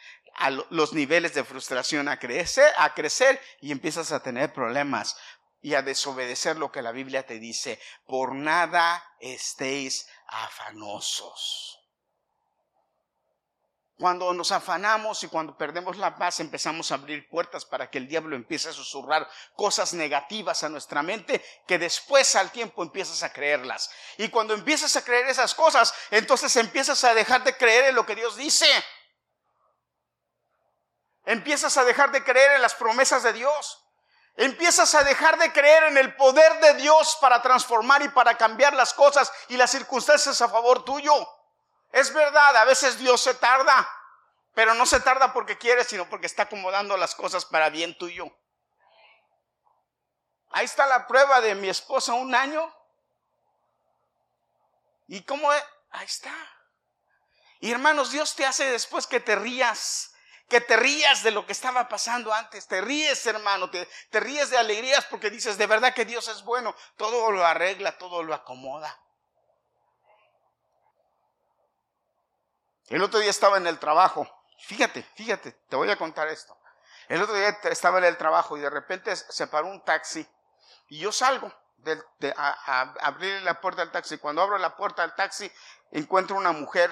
los 0.69 0.93
niveles 0.93 1.33
de 1.33 1.43
frustración 1.43 2.07
a 2.07 2.17
crecer, 2.17 2.71
a 2.77 2.93
crecer 2.93 3.41
y 3.59 3.71
empiezas 3.71 4.11
a 4.11 4.23
tener 4.23 4.53
problemas 4.53 5.17
y 5.61 5.73
a 5.73 5.81
desobedecer 5.81 6.57
lo 6.57 6.71
que 6.71 6.81
la 6.81 6.91
Biblia 6.91 7.25
te 7.25 7.39
dice. 7.39 7.79
Por 8.05 8.33
nada 8.33 9.03
estéis 9.19 10.07
afanosos. 10.27 11.80
Cuando 14.01 14.33
nos 14.33 14.51
afanamos 14.51 15.23
y 15.23 15.27
cuando 15.27 15.55
perdemos 15.55 15.95
la 15.95 16.15
paz 16.15 16.39
empezamos 16.39 16.91
a 16.91 16.95
abrir 16.95 17.29
puertas 17.29 17.65
para 17.65 17.87
que 17.87 17.99
el 17.99 18.07
diablo 18.07 18.35
empiece 18.35 18.69
a 18.69 18.73
susurrar 18.73 19.29
cosas 19.55 19.93
negativas 19.93 20.63
a 20.63 20.69
nuestra 20.69 21.03
mente 21.03 21.39
que 21.67 21.77
después 21.77 22.35
al 22.35 22.51
tiempo 22.51 22.81
empiezas 22.81 23.21
a 23.21 23.31
creerlas. 23.31 23.91
Y 24.17 24.29
cuando 24.29 24.55
empiezas 24.55 24.95
a 24.95 25.03
creer 25.03 25.27
esas 25.27 25.53
cosas, 25.53 25.93
entonces 26.09 26.55
empiezas 26.55 27.03
a 27.03 27.13
dejar 27.13 27.43
de 27.43 27.55
creer 27.55 27.89
en 27.89 27.95
lo 27.95 28.03
que 28.03 28.15
Dios 28.15 28.35
dice. 28.35 28.65
Empiezas 31.23 31.77
a 31.77 31.85
dejar 31.85 32.11
de 32.11 32.23
creer 32.23 32.53
en 32.53 32.63
las 32.63 32.73
promesas 32.73 33.21
de 33.21 33.33
Dios. 33.33 33.85
Empiezas 34.35 34.95
a 34.95 35.03
dejar 35.03 35.37
de 35.37 35.53
creer 35.53 35.83
en 35.83 35.97
el 35.99 36.15
poder 36.15 36.59
de 36.59 36.73
Dios 36.73 37.19
para 37.21 37.43
transformar 37.43 38.01
y 38.01 38.09
para 38.09 38.35
cambiar 38.35 38.73
las 38.73 38.95
cosas 38.95 39.31
y 39.49 39.57
las 39.57 39.69
circunstancias 39.69 40.41
a 40.41 40.49
favor 40.49 40.83
tuyo. 40.85 41.13
Es 41.91 42.13
verdad, 42.13 42.57
a 42.57 42.65
veces 42.65 42.97
Dios 42.97 43.21
se 43.21 43.33
tarda, 43.33 43.89
pero 44.53 44.73
no 44.73 44.85
se 44.85 44.99
tarda 44.99 45.33
porque 45.33 45.57
quiere, 45.57 45.83
sino 45.83 46.09
porque 46.09 46.25
está 46.25 46.43
acomodando 46.43 46.95
las 46.97 47.15
cosas 47.15 47.45
para 47.45 47.69
bien 47.69 47.97
tuyo. 47.97 48.31
Ahí 50.51 50.65
está 50.65 50.85
la 50.85 51.07
prueba 51.07 51.41
de 51.41 51.55
mi 51.55 51.69
esposa 51.69 52.13
un 52.13 52.35
año. 52.35 52.73
¿Y 55.07 55.23
cómo? 55.23 55.49
Ahí 55.51 56.05
está. 56.05 56.33
Y 57.59 57.71
hermanos, 57.71 58.11
Dios 58.11 58.35
te 58.35 58.45
hace 58.45 58.69
después 58.69 59.07
que 59.07 59.19
te 59.19 59.35
rías 59.35 60.11
que 60.51 60.59
te 60.59 60.75
rías 60.75 61.23
de 61.23 61.31
lo 61.31 61.45
que 61.45 61.53
estaba 61.53 61.87
pasando 61.87 62.33
antes, 62.33 62.67
te 62.67 62.81
ríes 62.81 63.25
hermano, 63.25 63.69
te 63.69 63.87
ríes 64.19 64.49
de 64.49 64.57
alegrías 64.57 65.05
porque 65.05 65.29
dices, 65.29 65.57
de 65.57 65.65
verdad 65.65 65.93
que 65.93 66.03
Dios 66.03 66.27
es 66.27 66.43
bueno, 66.43 66.75
todo 66.97 67.31
lo 67.31 67.45
arregla, 67.45 67.97
todo 67.97 68.21
lo 68.21 68.33
acomoda. 68.33 69.01
El 72.91 73.01
otro 73.03 73.21
día 73.21 73.29
estaba 73.29 73.55
en 73.55 73.67
el 73.67 73.79
trabajo, 73.79 74.27
fíjate, 74.59 75.01
fíjate, 75.15 75.53
te 75.69 75.77
voy 75.77 75.89
a 75.89 75.95
contar 75.95 76.27
esto. 76.27 76.57
El 77.07 77.21
otro 77.21 77.33
día 77.35 77.57
estaba 77.63 77.99
en 77.99 78.03
el 78.03 78.17
trabajo 78.17 78.57
y 78.57 78.59
de 78.59 78.69
repente 78.69 79.15
se 79.15 79.47
paró 79.47 79.67
un 79.67 79.83
taxi 79.85 80.27
y 80.89 80.99
yo 80.99 81.13
salgo, 81.13 81.53
a, 82.35 82.93
abrir 82.99 83.41
la 83.43 83.61
puerta 83.61 83.81
del 83.81 83.91
taxi. 83.91 84.17
Cuando 84.17 84.41
abro 84.41 84.57
la 84.57 84.75
puerta 84.75 85.03
del 85.03 85.15
taxi, 85.15 85.49
encuentro 85.91 86.35
una 86.35 86.51
mujer 86.51 86.91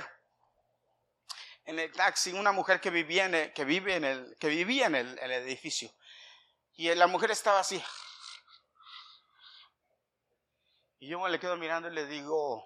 en 1.66 1.80
el 1.80 1.92
taxi, 1.92 2.32
una 2.32 2.54
mujer 2.54 2.80
que 2.80 2.92
vivía 2.92 3.26
en 3.26 3.36
el, 3.36 3.54
que 3.54 3.66
vive 3.66 3.96
en 3.96 4.06
el, 4.06 4.38
que 4.40 4.48
vivía 4.48 4.86
en 4.86 4.96
el, 4.96 5.20
edificio. 5.20 5.92
Y 6.76 6.96
la 6.96 7.08
mujer 7.08 7.32
estaba 7.32 7.60
así. 7.60 7.84
Y 11.00 11.10
yo 11.10 11.20
me 11.20 11.30
le 11.30 11.42
quedo 11.42 11.58
mirando 11.58 11.90
y 11.90 11.94
le 11.94 12.06
digo, 12.06 12.66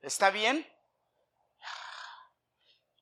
¿está 0.00 0.30
bien? 0.30 0.66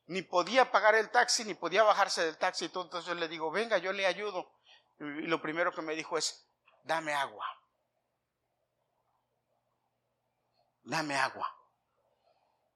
Ni 0.07 0.23
podía 0.23 0.71
pagar 0.71 0.95
el 0.95 1.11
taxi, 1.11 1.45
ni 1.45 1.55
podía 1.55 1.83
bajarse 1.83 2.25
del 2.25 2.37
taxi. 2.37 2.67
Entonces 2.67 3.05
yo 3.05 3.15
le 3.15 3.29
digo, 3.29 3.51
venga, 3.51 3.79
yo 3.79 3.93
le 3.93 4.07
ayudo. 4.07 4.53
Y 4.99 5.27
lo 5.27 5.41
primero 5.41 5.73
que 5.73 5.83
me 5.83 5.95
dijo 5.95 6.19
es, 6.19 6.49
dame 6.83 7.13
agua. 7.15 7.47
Dame 10.83 11.17
agua. 11.17 11.51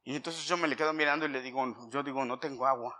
Y 0.05 0.17
entonces 0.17 0.45
yo 0.45 0.57
me 0.57 0.69
le 0.69 0.77
quedo 0.77 0.95
mirando 0.95 1.27
y 1.27 1.29
le 1.29 1.43
digo, 1.43 1.62
yo 1.91 2.03
digo, 2.03 2.25
no 2.25 2.38
tengo 2.38 2.67
agua. 2.67 2.99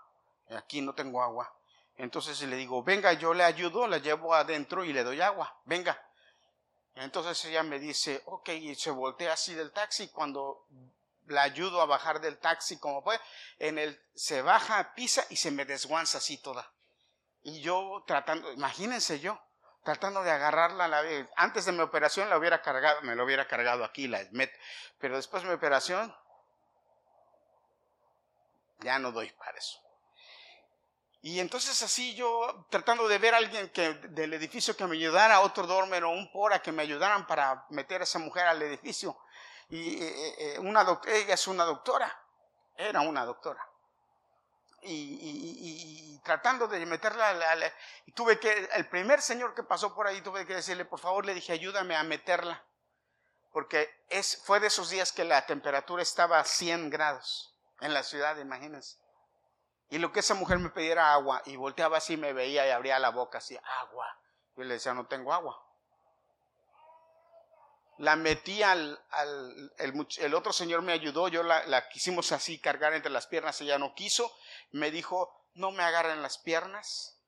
Aquí 0.51 0.83
no 0.83 0.95
tengo 0.95 1.23
agua. 1.23 1.51
Entonces 1.97 2.41
le 2.43 2.57
digo, 2.57 2.83
venga, 2.83 3.12
yo 3.14 3.33
le 3.33 3.45
ayudo, 3.45 3.88
la 3.88 3.99
llevo 3.99 4.35
adentro 4.35 4.85
y 4.85 4.93
le 4.93 5.03
doy 5.03 5.21
agua. 5.21 5.61
Venga. 5.64 6.01
Entonces 6.95 7.45
ella 7.47 7.62
me 7.62 7.79
dice, 7.79 8.23
ok, 8.27 8.49
y 8.51 8.75
se 8.75 8.91
voltea 8.91 9.33
así 9.33 9.55
del 9.55 9.73
taxi. 9.73 10.09
Cuando 10.09 10.67
la 11.29 11.43
ayudo 11.43 11.81
a 11.81 11.87
bajar 11.87 12.21
del 12.21 12.38
taxi 12.38 12.79
como 12.79 13.03
puede, 13.03 13.21
en 13.59 13.79
el, 13.79 14.01
se 14.14 14.43
baja, 14.43 14.95
pisa 14.95 15.25
y 15.31 15.37
se 15.37 15.51
me 15.51 15.64
desguanza 15.64 16.19
así 16.19 16.38
toda. 16.38 16.73
Y 17.43 17.61
yo 17.61 18.05
tratando, 18.07 18.53
imagínense 18.53 19.21
yo, 19.21 19.41
tratando 19.85 20.23
de 20.23 20.31
agarrarla, 20.31 20.88
la, 20.88 21.03
antes 21.37 21.64
de 21.64 21.73
mi 21.73 21.81
operación 21.81 22.29
la 22.29 22.38
hubiera 22.38 22.62
cargado, 22.62 23.03
me 23.03 23.14
lo 23.14 23.25
hubiera 23.25 23.47
cargado 23.47 23.85
aquí, 23.85 24.09
la 24.09 24.27
met, 24.33 24.53
pero 24.99 25.17
después 25.17 25.43
de 25.43 25.49
mi 25.49 25.55
operación, 25.55 26.14
ya 28.81 28.99
no 28.99 29.12
doy 29.12 29.31
para 29.33 29.59
eso. 29.59 29.79
Y 31.21 31.41
entonces 31.41 31.83
así 31.83 32.14
yo 32.14 32.67
tratando 32.71 33.09
de 33.09 33.19
ver 33.19 33.35
a 33.35 33.38
alguien 33.38 33.71
que, 33.71 33.95
del 33.95 34.33
edificio 34.35 34.77
que 34.77 34.87
me 34.87 34.97
ayudara, 34.97 35.41
otro 35.41 35.67
dormer 35.67 36.05
o 36.05 36.11
un 36.11 36.31
pora 36.31 36.62
que 36.62 36.71
me 36.71 36.83
ayudaran 36.83 37.27
para 37.27 37.67
meter 37.71 38.01
a 38.01 38.05
esa 38.05 38.21
mujer 38.21 38.47
al 38.47 38.62
edificio. 38.62 39.19
Y 39.68 40.02
eh, 40.02 40.35
eh, 40.38 40.59
una 40.61 41.00
ella 41.07 41.35
es 41.35 41.46
una 41.46 41.64
doctora, 41.64 42.11
era 42.76 43.00
una 43.02 43.24
doctora. 43.24 43.64
Y, 44.83 46.20
tratando 46.24 46.68
de 46.68 46.85
meterla, 46.87 47.35
y 48.07 48.12
tuve 48.12 48.38
que, 48.38 48.68
el 48.74 48.88
primer 48.88 49.20
señor 49.20 49.54
que 49.54 49.62
pasó 49.62 49.94
por 49.94 50.07
ahí, 50.07 50.20
tuve 50.22 50.46
que 50.46 50.54
decirle, 50.54 50.85
por 50.85 51.00
favor, 51.00 51.26
le 51.26 51.35
dije, 51.35 51.52
ayúdame 51.52 51.96
a 51.96 52.02
meterla. 52.04 52.64
Porque 53.52 53.90
es, 54.09 54.40
fue 54.44 54.61
de 54.61 54.68
esos 54.68 54.90
días 54.90 55.12
que 55.12 55.24
la 55.24 55.46
temperatura 55.46 56.02
estaba 56.02 56.38
a 56.38 56.44
100 56.44 56.90
grados 56.90 57.54
en 57.81 57.92
la 57.92 58.02
ciudad, 58.02 58.37
imagínense. 58.38 58.98
Y 59.90 59.98
lo 59.98 60.12
que 60.12 60.20
esa 60.20 60.35
mujer 60.35 60.59
me 60.59 60.70
pidiera 60.70 61.12
agua 61.12 61.42
y 61.46 61.57
volteaba 61.57 61.96
así, 61.96 62.16
me 62.16 62.33
veía 62.33 62.66
y 62.66 62.70
abría 62.70 62.98
la 62.98 63.11
boca 63.11 63.38
así, 63.38 63.59
agua. 63.81 64.18
Yo 64.57 64.64
le 64.64 64.74
decía, 64.74 64.94
no 64.94 65.07
tengo 65.07 65.33
agua. 65.33 65.67
La 67.99 68.17
metí 68.17 68.63
al, 68.63 68.99
el, 69.79 70.35
otro 70.35 70.53
señor 70.53 70.83
me 70.83 70.93
ayudó, 70.93 71.29
yo 71.29 71.43
la, 71.43 71.67
la, 71.67 71.89
quisimos 71.89 72.31
así 72.33 72.59
cargar 72.59 72.95
entre 72.95 73.11
las 73.11 73.27
piernas, 73.27 73.61
ella 73.61 73.79
no 73.79 73.95
quiso, 73.95 74.33
me 74.71 74.91
dijo, 74.91 75.47
no 75.55 75.73
me 75.73 75.83
agarren 75.83 76.23
las 76.23 76.39
piernas. 76.39 77.21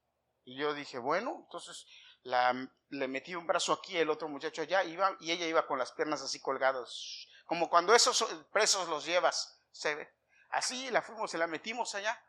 Y 0.44 0.56
yo 0.56 0.72
dije, 0.72 0.98
bueno, 0.98 1.42
entonces 1.44 1.86
la, 2.22 2.68
le 2.88 3.08
metí 3.08 3.34
un 3.34 3.46
brazo 3.46 3.72
aquí, 3.72 3.96
el 3.96 4.10
otro 4.10 4.28
muchacho 4.28 4.62
allá, 4.62 4.84
iba, 4.84 5.16
y 5.20 5.32
ella 5.32 5.46
iba 5.46 5.66
con 5.66 5.78
las 5.78 5.92
piernas 5.92 6.22
así 6.22 6.40
colgadas, 6.40 7.26
como 7.46 7.68
cuando 7.68 7.94
esos 7.94 8.24
presos 8.52 8.88
los 8.88 9.04
llevas, 9.04 9.60
¿se 9.72 9.94
ve? 9.94 10.08
Así 10.50 10.90
la 10.90 11.02
fuimos, 11.02 11.30
se 11.30 11.38
la 11.38 11.46
metimos 11.46 11.94
allá. 11.94 12.20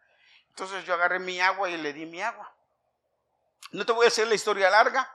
Entonces 0.50 0.86
yo 0.86 0.94
agarré 0.94 1.20
mi 1.20 1.40
agua 1.40 1.70
y 1.70 1.78
le 1.78 1.94
di 1.94 2.06
mi 2.06 2.22
agua. 2.22 2.54
No 3.72 3.86
te 3.86 3.94
voy 3.94 4.06
a 4.06 4.10
hacer 4.10 4.28
la 4.28 4.36
historia 4.36 4.70
larga. 4.70 5.10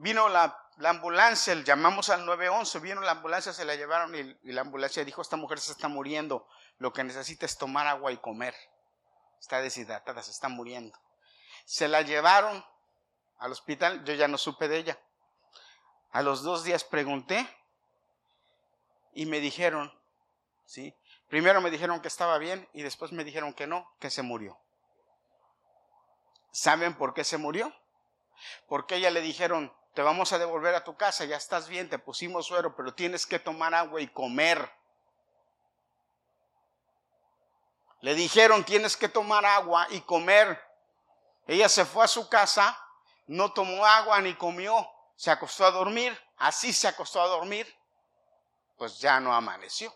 Vino 0.00 0.28
la, 0.28 0.56
ambulancia, 0.84 1.54
llamamos 1.54 2.08
al 2.08 2.24
911, 2.24 2.78
vino 2.78 3.00
la 3.00 3.10
ambulancia, 3.10 3.52
se 3.52 3.64
la 3.64 3.74
llevaron 3.74 4.14
y, 4.14 4.20
y, 4.48 4.52
la 4.52 4.60
ambulancia 4.60 5.04
dijo, 5.04 5.22
esta 5.22 5.36
mujer 5.36 5.58
se 5.58 5.72
está 5.72 5.88
muriendo, 5.88 6.46
lo 6.78 6.92
que 6.92 7.02
necesita 7.02 7.46
es 7.46 7.58
tomar 7.58 7.88
agua 7.88 8.12
y 8.12 8.16
comer. 8.18 8.54
Está 9.40 9.60
deshidratada, 9.60 10.22
se 10.22 10.30
está 10.30 10.48
muriendo. 10.48 10.96
Se 11.64 11.88
la 11.88 12.02
llevaron 12.02 12.64
al 13.38 13.50
hospital, 13.50 14.04
yo 14.04 14.14
ya 14.14 14.28
no 14.28 14.38
supe 14.38 14.68
de 14.68 14.76
ella. 14.78 14.98
A 16.12 16.22
los 16.22 16.44
dos 16.44 16.62
días 16.62 16.84
pregunté 16.84 17.48
y 19.14 19.26
me 19.26 19.40
dijeron, 19.40 19.92
¿sí? 20.64 20.94
Primero 21.26 21.60
me 21.60 21.72
dijeron 21.72 22.00
que 22.00 22.08
estaba 22.08 22.38
bien 22.38 22.68
y 22.72 22.82
después 22.82 23.10
me 23.10 23.24
dijeron 23.24 23.52
que 23.52 23.66
no, 23.66 23.92
que 23.98 24.10
se 24.10 24.22
murió. 24.22 24.56
¿Saben 26.52 26.94
por 26.94 27.14
qué 27.14 27.24
se 27.24 27.36
murió? 27.36 27.74
Porque 28.68 28.94
ella 28.94 29.10
le 29.10 29.22
dijeron, 29.22 29.72
te 29.94 30.02
vamos 30.02 30.32
a 30.32 30.38
devolver 30.38 30.74
a 30.74 30.84
tu 30.84 30.96
casa, 30.96 31.24
ya 31.24 31.36
estás 31.36 31.68
bien, 31.68 31.88
te 31.88 31.98
pusimos 31.98 32.46
suero, 32.46 32.76
pero 32.76 32.94
tienes 32.94 33.26
que 33.26 33.38
tomar 33.38 33.74
agua 33.74 34.00
y 34.00 34.08
comer. 34.08 34.70
Le 38.00 38.14
dijeron, 38.14 38.64
tienes 38.64 38.96
que 38.96 39.08
tomar 39.08 39.44
agua 39.44 39.86
y 39.90 40.00
comer. 40.02 40.60
Ella 41.46 41.68
se 41.68 41.84
fue 41.84 42.04
a 42.04 42.08
su 42.08 42.28
casa, 42.28 42.78
no 43.26 43.52
tomó 43.52 43.84
agua 43.84 44.20
ni 44.20 44.34
comió, 44.34 44.88
se 45.16 45.30
acostó 45.30 45.64
a 45.64 45.70
dormir, 45.70 46.16
así 46.36 46.72
se 46.72 46.86
acostó 46.86 47.20
a 47.20 47.26
dormir, 47.26 47.66
pues 48.76 49.00
ya 49.00 49.18
no 49.18 49.34
amaneció. 49.34 49.92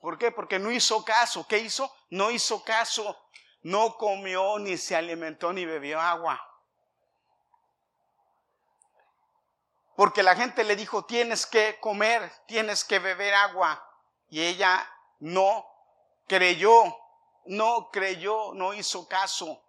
¿Por 0.00 0.18
qué? 0.18 0.30
Porque 0.30 0.58
no 0.58 0.70
hizo 0.70 1.04
caso. 1.04 1.46
¿Qué 1.48 1.58
hizo? 1.58 1.92
No 2.10 2.30
hizo 2.30 2.62
caso. 2.62 3.16
No 3.62 3.96
comió, 3.96 4.58
ni 4.58 4.76
se 4.76 4.94
alimentó, 4.94 5.52
ni 5.52 5.64
bebió 5.64 6.00
agua. 6.00 6.40
Porque 9.96 10.22
la 10.22 10.36
gente 10.36 10.62
le 10.62 10.76
dijo, 10.76 11.04
tienes 11.04 11.46
que 11.46 11.80
comer, 11.80 12.30
tienes 12.46 12.84
que 12.84 12.98
beber 12.98 13.34
agua. 13.34 13.82
Y 14.28 14.42
ella 14.42 14.86
no 15.20 15.66
creyó, 16.26 16.96
no 17.46 17.90
creyó, 17.90 18.52
no 18.52 18.74
hizo 18.74 19.08
caso. 19.08 19.62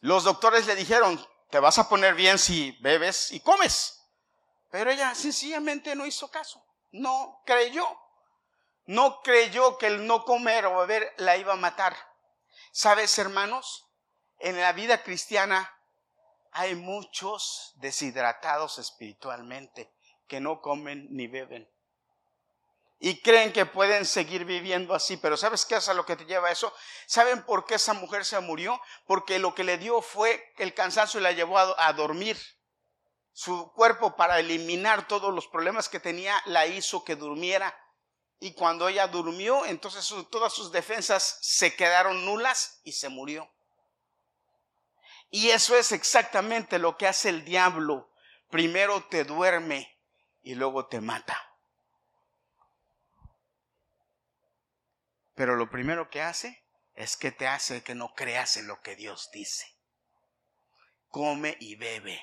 Los 0.00 0.24
doctores 0.24 0.66
le 0.66 0.76
dijeron, 0.76 1.22
te 1.50 1.58
vas 1.58 1.78
a 1.78 1.88
poner 1.88 2.14
bien 2.14 2.38
si 2.38 2.72
bebes 2.80 3.32
y 3.32 3.40
comes. 3.40 4.00
Pero 4.70 4.90
ella 4.90 5.14
sencillamente 5.14 5.94
no 5.96 6.06
hizo 6.06 6.30
caso, 6.30 6.64
no 6.92 7.42
creyó. 7.44 7.84
No 8.86 9.20
creyó 9.22 9.78
que 9.78 9.86
el 9.86 10.06
no 10.06 10.24
comer 10.24 10.66
o 10.66 10.78
beber 10.78 11.14
la 11.18 11.36
iba 11.36 11.52
a 11.52 11.56
matar. 11.56 11.96
¿Sabes, 12.72 13.16
hermanos? 13.18 13.89
En 14.40 14.58
la 14.60 14.72
vida 14.72 15.02
cristiana 15.02 15.72
hay 16.52 16.74
muchos 16.74 17.72
deshidratados 17.76 18.78
espiritualmente 18.78 19.92
que 20.26 20.40
no 20.40 20.60
comen 20.60 21.06
ni 21.10 21.26
beben. 21.26 21.70
Y 22.98 23.20
creen 23.22 23.52
que 23.52 23.64
pueden 23.64 24.04
seguir 24.04 24.44
viviendo 24.44 24.94
así, 24.94 25.16
pero 25.16 25.36
¿sabes 25.36 25.64
qué 25.64 25.76
es 25.76 25.88
a 25.88 25.94
lo 25.94 26.04
que 26.04 26.16
te 26.16 26.26
lleva 26.26 26.50
eso? 26.50 26.74
¿Saben 27.06 27.44
por 27.44 27.64
qué 27.64 27.76
esa 27.76 27.94
mujer 27.94 28.24
se 28.24 28.38
murió? 28.40 28.80
Porque 29.06 29.38
lo 29.38 29.54
que 29.54 29.64
le 29.64 29.78
dio 29.78 30.02
fue 30.02 30.52
el 30.58 30.74
cansancio 30.74 31.20
y 31.20 31.22
la 31.22 31.32
llevó 31.32 31.58
a 31.58 31.92
dormir 31.94 32.36
su 33.32 33.72
cuerpo 33.72 34.16
para 34.16 34.38
eliminar 34.38 35.08
todos 35.08 35.32
los 35.34 35.46
problemas 35.46 35.88
que 35.88 36.00
tenía, 36.00 36.40
la 36.46 36.66
hizo 36.66 37.04
que 37.04 37.16
durmiera. 37.16 37.74
Y 38.38 38.52
cuando 38.52 38.88
ella 38.88 39.06
durmió, 39.06 39.64
entonces 39.66 40.12
todas 40.30 40.52
sus 40.52 40.72
defensas 40.72 41.38
se 41.40 41.74
quedaron 41.74 42.24
nulas 42.24 42.80
y 42.84 42.92
se 42.92 43.08
murió. 43.08 43.50
Y 45.30 45.50
eso 45.50 45.76
es 45.76 45.92
exactamente 45.92 46.78
lo 46.78 46.96
que 46.96 47.06
hace 47.06 47.28
el 47.28 47.44
diablo. 47.44 48.12
Primero 48.50 49.04
te 49.04 49.24
duerme 49.24 49.96
y 50.42 50.56
luego 50.56 50.86
te 50.86 51.00
mata. 51.00 51.40
Pero 55.34 55.54
lo 55.56 55.70
primero 55.70 56.10
que 56.10 56.20
hace 56.20 56.66
es 56.94 57.16
que 57.16 57.30
te 57.30 57.46
hace 57.46 57.82
que 57.82 57.94
no 57.94 58.12
creas 58.14 58.56
en 58.56 58.66
lo 58.66 58.82
que 58.82 58.96
Dios 58.96 59.30
dice. 59.32 59.78
Come 61.08 61.56
y 61.60 61.76
bebe. 61.76 62.20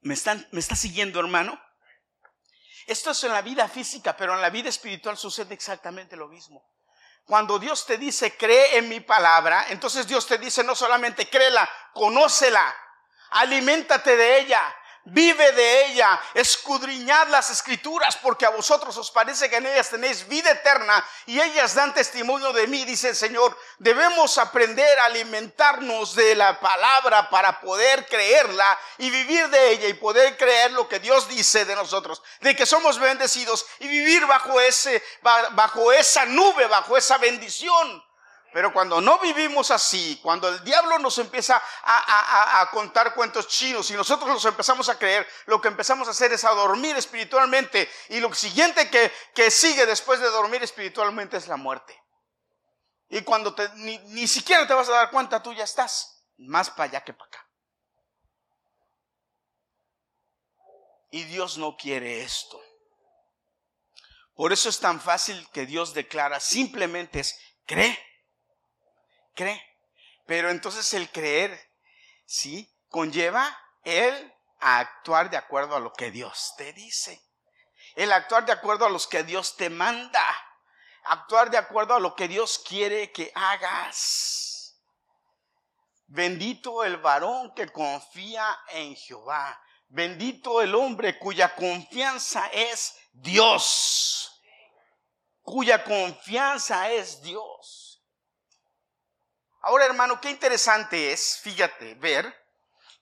¿Me, 0.00 0.14
están, 0.14 0.48
¿Me 0.50 0.60
está 0.60 0.76
siguiendo, 0.76 1.20
hermano? 1.20 1.60
Esto 2.86 3.10
es 3.10 3.24
en 3.24 3.32
la 3.32 3.42
vida 3.42 3.68
física, 3.68 4.16
pero 4.16 4.34
en 4.34 4.40
la 4.40 4.50
vida 4.50 4.68
espiritual 4.68 5.16
sucede 5.16 5.52
exactamente 5.52 6.16
lo 6.16 6.28
mismo. 6.28 6.75
Cuando 7.26 7.58
Dios 7.58 7.84
te 7.84 7.98
dice, 7.98 8.36
cree 8.36 8.78
en 8.78 8.88
mi 8.88 9.00
palabra, 9.00 9.66
entonces 9.70 10.06
Dios 10.06 10.28
te 10.28 10.38
dice, 10.38 10.62
no 10.62 10.76
solamente 10.76 11.28
créela, 11.28 11.68
conócela, 11.92 12.74
aliméntate 13.30 14.16
de 14.16 14.38
ella, 14.38 14.62
vive 15.06 15.52
de 15.52 15.86
ella, 15.86 16.20
escudriñad 16.34 17.28
las 17.28 17.50
escrituras 17.50 18.16
porque 18.16 18.44
a 18.44 18.50
vosotros 18.50 18.96
os 18.96 19.10
parece 19.10 19.48
que 19.48 19.56
en 19.56 19.66
ellas 19.66 19.90
tenéis 19.90 20.26
vida 20.26 20.50
eterna 20.50 21.04
y 21.26 21.40
ellas 21.40 21.74
dan 21.74 21.94
testimonio 21.94 22.52
de 22.52 22.66
mí, 22.66 22.84
dice 22.84 23.10
el 23.10 23.16
Señor. 23.16 23.56
Debemos 23.78 24.36
aprender 24.38 24.98
a 24.98 25.06
alimentarnos 25.06 26.14
de 26.14 26.34
la 26.34 26.58
palabra 26.58 27.30
para 27.30 27.60
poder 27.60 28.06
creerla 28.06 28.78
y 28.98 29.10
vivir 29.10 29.48
de 29.48 29.70
ella 29.70 29.88
y 29.88 29.94
poder 29.94 30.36
creer 30.36 30.72
lo 30.72 30.88
que 30.88 30.98
Dios 30.98 31.28
dice 31.28 31.64
de 31.64 31.76
nosotros, 31.76 32.22
de 32.40 32.56
que 32.56 32.66
somos 32.66 32.98
bendecidos 32.98 33.64
y 33.78 33.88
vivir 33.88 34.26
bajo 34.26 34.60
ese 34.60 35.02
bajo 35.22 35.92
esa 35.92 36.24
nube, 36.26 36.66
bajo 36.66 36.96
esa 36.96 37.18
bendición. 37.18 38.05
Pero 38.52 38.72
cuando 38.72 39.00
no 39.00 39.18
vivimos 39.18 39.70
así, 39.70 40.18
cuando 40.22 40.48
el 40.48 40.64
diablo 40.64 40.98
nos 40.98 41.18
empieza 41.18 41.62
a, 41.82 42.68
contar 42.72 43.14
cuentos 43.14 43.48
chinos 43.48 43.90
y 43.90 43.94
nosotros 43.94 44.30
los 44.30 44.44
empezamos 44.44 44.88
a 44.88 44.98
creer, 44.98 45.26
lo 45.46 45.60
que 45.60 45.68
empezamos 45.68 46.08
a 46.08 46.12
hacer 46.12 46.32
es 46.32 46.44
a 46.44 46.50
dormir 46.50 46.96
espiritualmente. 46.96 47.90
Y 48.08 48.20
lo 48.20 48.32
siguiente 48.32 48.88
que, 48.90 49.12
que 49.34 49.50
sigue 49.50 49.84
después 49.84 50.20
de 50.20 50.30
dormir 50.30 50.62
espiritualmente 50.62 51.36
es 51.36 51.48
la 51.48 51.56
muerte. 51.56 52.02
Y 53.08 53.22
cuando 53.22 53.54
te, 53.54 53.68
ni, 53.74 53.98
ni 53.98 54.26
siquiera 54.26 54.66
te 54.66 54.74
vas 54.74 54.88
a 54.88 54.92
dar 54.92 55.10
cuenta, 55.10 55.42
tú 55.42 55.52
ya 55.52 55.64
estás 55.64 56.24
más 56.38 56.70
para 56.70 56.84
allá 56.84 57.04
que 57.04 57.12
para 57.12 57.28
acá. 57.28 57.46
Y 61.10 61.24
Dios 61.24 61.58
no 61.58 61.76
quiere 61.76 62.22
esto. 62.22 62.60
Por 64.34 64.52
eso 64.52 64.68
es 64.68 64.78
tan 64.80 65.00
fácil 65.00 65.48
que 65.50 65.64
Dios 65.66 65.94
declara, 65.94 66.40
simplemente 66.40 67.20
es, 67.20 67.38
cree 67.64 68.05
cree. 69.36 69.62
Pero 70.26 70.50
entonces 70.50 70.92
el 70.94 71.08
creer, 71.10 71.56
¿sí? 72.24 72.68
Conlleva 72.88 73.56
el 73.84 74.34
actuar 74.58 75.30
de 75.30 75.36
acuerdo 75.36 75.76
a 75.76 75.80
lo 75.80 75.92
que 75.92 76.10
Dios 76.10 76.54
te 76.56 76.72
dice. 76.72 77.22
El 77.94 78.12
actuar 78.12 78.44
de 78.44 78.52
acuerdo 78.52 78.86
a 78.86 78.90
los 78.90 79.06
que 79.06 79.22
Dios 79.22 79.56
te 79.56 79.70
manda. 79.70 80.24
Actuar 81.04 81.50
de 81.50 81.58
acuerdo 81.58 81.94
a 81.94 82.00
lo 82.00 82.16
que 82.16 82.26
Dios 82.26 82.58
quiere 82.58 83.12
que 83.12 83.30
hagas. 83.34 84.76
Bendito 86.08 86.82
el 86.82 86.96
varón 86.96 87.54
que 87.54 87.68
confía 87.68 88.58
en 88.70 88.96
Jehová. 88.96 89.60
Bendito 89.88 90.60
el 90.62 90.74
hombre 90.74 91.18
cuya 91.18 91.54
confianza 91.54 92.48
es 92.48 92.96
Dios. 93.12 94.42
Cuya 95.42 95.84
confianza 95.84 96.90
es 96.90 97.22
Dios. 97.22 97.85
Ahora, 99.66 99.84
hermano, 99.84 100.20
qué 100.20 100.30
interesante 100.30 101.10
es, 101.10 101.40
fíjate, 101.40 101.96
ver 101.96 102.40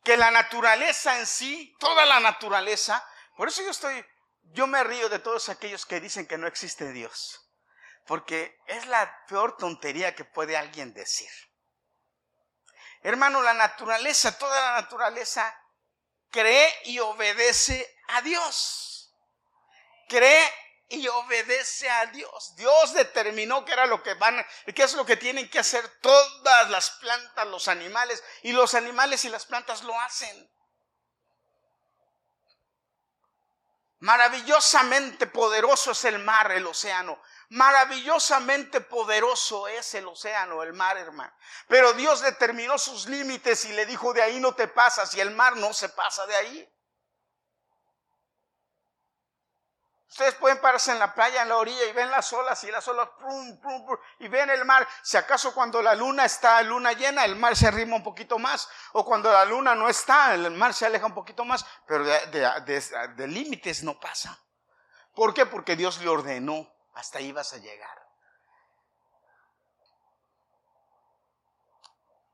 que 0.03 0.17
la 0.17 0.31
naturaleza 0.31 1.19
en 1.19 1.27
sí, 1.27 1.77
toda 1.79 2.07
la 2.07 2.21
naturaleza, 2.21 3.07
por 3.37 3.49
eso 3.49 3.63
yo 3.63 3.71
estoy, 3.71 4.03
yo 4.45 4.67
me 4.67 4.83
río 4.83 5.11
de 5.11 5.19
todos 5.19 5.51
aquellos 5.51 5.85
que 5.85 6.01
dicen 6.01 6.27
que 6.27 6.39
no 6.39 6.47
existe 6.47 6.91
Dios, 6.93 7.39
porque 8.07 8.59
es 8.67 8.87
la 8.87 9.15
peor 9.29 9.59
tontería 9.59 10.15
que 10.15 10.25
puede 10.25 10.57
alguien 10.57 10.95
decir. 10.95 11.29
Hermano, 13.03 13.43
la 13.43 13.53
naturaleza, 13.53 14.39
toda 14.39 14.59
la 14.59 14.81
naturaleza 14.81 15.55
cree 16.31 16.73
y 16.85 16.99
obedece 16.99 17.95
a 18.09 18.23
Dios. 18.23 19.13
Cree 20.09 20.51
y 20.95 21.09
obedece 21.09 21.89
a 21.91 22.07
Dios. 22.07 22.55
Dios 22.57 22.95
determinó 22.95 23.65
que 23.65 23.73
era 23.73 23.87
lo 23.87 24.03
que 24.03 24.15
van, 24.15 24.45
qué 24.75 24.83
es 24.83 24.95
lo 24.95 25.05
que 25.05 25.17
tienen 25.17 25.49
que 25.51 25.59
hacer 25.59 25.87
todas 26.01 26.71
las 26.71 26.91
plantas, 26.93 27.47
los 27.49 27.69
animales, 27.69 28.23
y 28.43 28.53
los 28.53 28.75
animales 28.75 29.25
y 29.25 29.29
las 29.29 29.47
plantas 29.47 29.83
lo 29.83 29.99
hacen. 30.01 30.51
Maravillosamente 34.05 35.27
poderoso 35.27 35.93
es 35.93 36.05
el 36.05 36.19
mar, 36.19 36.53
el 36.53 36.67
océano. 36.67 37.19
Maravillosamente 37.49 38.83
poderoso 38.83 39.67
es 39.67 39.95
el 39.95 40.07
océano, 40.07 40.63
el 40.63 40.75
mar, 40.75 40.99
hermano. 40.99 41.33
Pero 41.69 41.95
Dios 41.95 42.21
determinó 42.21 42.77
sus 42.77 43.07
límites 43.07 43.65
y 43.65 43.73
le 43.73 43.87
dijo, 43.87 44.13
de 44.13 44.23
ahí 44.23 44.41
no 44.41 44.55
te 44.55 44.69
pasas, 44.69 45.15
y 45.15 45.21
el 45.21 45.31
mar 45.31 45.57
no 45.57 45.73
se 45.73 45.89
pasa 45.89 46.27
de 46.27 46.37
ahí. 46.37 46.74
Ustedes 50.15 50.37
pueden 50.37 50.61
pararse 50.61 50.93
en 50.93 51.01
la 51.01 51.13
playa, 51.13 51.43
en 51.43 51.49
la 51.49 51.57
orilla 51.57 51.87
y 51.87 51.93
ven 51.93 52.09
las 52.09 52.33
olas 52.33 52.63
y 52.63 52.71
las 52.71 52.87
olas 52.87 53.09
y 54.21 54.29
ven 54.29 54.49
el 54.49 54.65
mar. 54.65 54.87
Si 55.03 55.17
acaso 55.17 55.53
cuando 55.53 55.83
la 55.83 55.93
luna 55.97 56.25
está 56.25 56.63
luna 56.63 56.93
llena, 56.93 57.25
el 57.25 57.35
mar 57.35 57.57
se 57.57 57.67
arrima 57.67 57.97
un 57.97 58.05
poquito 58.05 58.39
más. 58.39 58.69
O 58.93 59.05
cuando 59.05 59.33
la 59.33 59.45
luna 59.45 59.75
no 59.75 59.89
está, 59.89 60.33
el 60.35 60.53
mar 60.53 60.73
se 60.73 60.87
aleja 60.87 61.05
un 61.05 61.15
poquito 61.15 61.45
más. 61.45 61.67
Pero 61.89 62.05
de, 62.05 63.27
límites 63.27 63.83
no 63.83 63.99
pasa. 63.99 64.39
¿Por 65.17 65.35
qué? 65.35 65.47
Porque 65.47 65.75
Dios 65.75 66.01
le 66.01 66.09
ordenó. 66.09 66.73
Hasta 66.95 67.19
ahí 67.19 67.33
vas 67.33 67.53
a 67.53 67.59
llegar. 67.59 68.07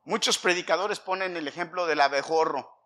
Muchos 0.05 0.37
predicadores 0.37 1.01
ponen 1.01 1.35
el 1.35 1.49
ejemplo 1.49 1.87
del 1.87 2.03
abejorro. 2.03 2.79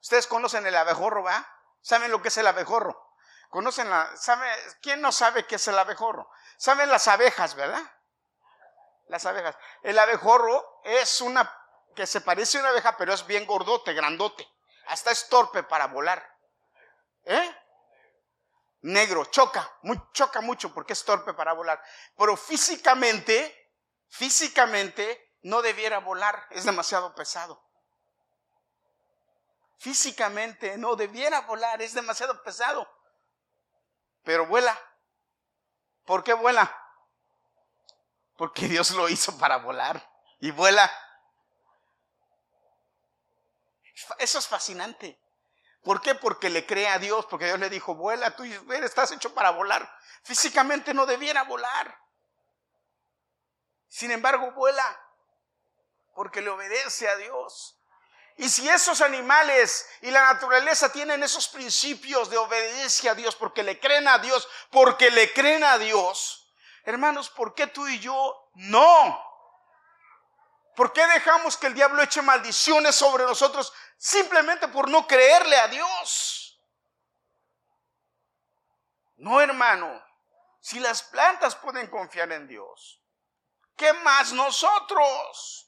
Ustedes 0.00 0.26
conocen 0.26 0.66
el 0.66 0.76
abejorro, 0.76 1.24
¿va? 1.24 1.46
¿Saben 1.82 2.10
lo 2.10 2.22
que 2.22 2.28
es 2.28 2.38
el 2.38 2.46
abejorro? 2.46 3.05
Conocen 3.50 3.88
la, 3.88 4.12
¿quién 4.82 5.00
no 5.00 5.12
sabe 5.12 5.46
qué 5.46 5.56
es 5.56 5.68
el 5.68 5.78
abejorro? 5.78 6.30
Saben 6.56 6.90
las 6.90 7.06
abejas, 7.08 7.54
¿verdad? 7.54 7.82
Las 9.08 9.24
abejas. 9.24 9.56
El 9.82 9.98
abejorro 9.98 10.80
es 10.84 11.20
una 11.20 11.52
que 11.94 12.06
se 12.06 12.20
parece 12.20 12.58
a 12.58 12.60
una 12.60 12.70
abeja, 12.70 12.96
pero 12.96 13.14
es 13.14 13.26
bien 13.26 13.46
gordote, 13.46 13.94
grandote. 13.94 14.46
Hasta 14.88 15.10
es 15.10 15.28
torpe 15.28 15.62
para 15.62 15.86
volar. 15.86 16.28
¿Eh? 17.24 17.56
Negro, 18.82 19.24
choca, 19.26 19.78
choca 20.12 20.40
mucho 20.40 20.72
porque 20.74 20.92
es 20.92 21.04
torpe 21.04 21.34
para 21.34 21.52
volar. 21.52 21.82
Pero 22.16 22.36
físicamente, 22.36 23.72
físicamente 24.08 25.34
no 25.42 25.62
debiera 25.62 25.98
volar, 26.00 26.46
es 26.50 26.64
demasiado 26.64 27.14
pesado. 27.14 27.64
Físicamente 29.78 30.76
no 30.78 30.96
debiera 30.96 31.42
volar, 31.42 31.80
es 31.82 31.94
demasiado 31.94 32.42
pesado 32.42 32.95
pero 34.26 34.44
vuela. 34.44 34.76
¿Por 36.04 36.24
qué 36.24 36.34
vuela? 36.34 36.76
Porque 38.36 38.66
Dios 38.68 38.90
lo 38.90 39.08
hizo 39.08 39.38
para 39.38 39.58
volar 39.58 40.04
y 40.40 40.50
vuela. 40.50 40.92
Eso 44.18 44.38
es 44.38 44.48
fascinante. 44.48 45.18
¿Por 45.82 46.00
qué? 46.00 46.16
Porque 46.16 46.50
le 46.50 46.66
cree 46.66 46.88
a 46.88 46.98
Dios, 46.98 47.24
porque 47.26 47.46
Dios 47.46 47.60
le 47.60 47.70
dijo, 47.70 47.94
vuela, 47.94 48.34
tú 48.34 48.42
estás 48.42 49.12
hecho 49.12 49.32
para 49.32 49.50
volar. 49.50 49.88
Físicamente 50.24 50.92
no 50.92 51.06
debiera 51.06 51.44
volar. 51.44 51.96
Sin 53.86 54.10
embargo, 54.10 54.50
vuela, 54.50 55.00
porque 56.16 56.40
le 56.40 56.50
obedece 56.50 57.08
a 57.08 57.14
Dios. 57.16 57.75
Y 58.38 58.48
si 58.50 58.68
esos 58.68 59.00
animales 59.00 59.88
y 60.02 60.10
la 60.10 60.32
naturaleza 60.32 60.92
tienen 60.92 61.22
esos 61.22 61.48
principios 61.48 62.28
de 62.28 62.36
obediencia 62.36 63.12
a 63.12 63.14
Dios, 63.14 63.34
porque 63.34 63.62
le 63.62 63.80
creen 63.80 64.06
a 64.08 64.18
Dios, 64.18 64.46
porque 64.70 65.10
le 65.10 65.32
creen 65.32 65.64
a 65.64 65.78
Dios, 65.78 66.52
hermanos, 66.84 67.30
¿por 67.30 67.54
qué 67.54 67.66
tú 67.66 67.88
y 67.88 67.98
yo 67.98 68.50
no? 68.54 69.22
¿Por 70.76 70.92
qué 70.92 71.06
dejamos 71.06 71.56
que 71.56 71.68
el 71.68 71.74
diablo 71.74 72.02
eche 72.02 72.20
maldiciones 72.20 72.94
sobre 72.94 73.24
nosotros 73.24 73.72
simplemente 73.96 74.68
por 74.68 74.90
no 74.90 75.06
creerle 75.06 75.56
a 75.56 75.68
Dios? 75.68 76.60
No, 79.16 79.40
hermano. 79.40 80.04
Si 80.60 80.78
las 80.78 81.02
plantas 81.02 81.56
pueden 81.56 81.86
confiar 81.86 82.30
en 82.32 82.46
Dios, 82.46 83.00
¿qué 83.76 83.92
más 83.94 84.32
nosotros? 84.32 85.65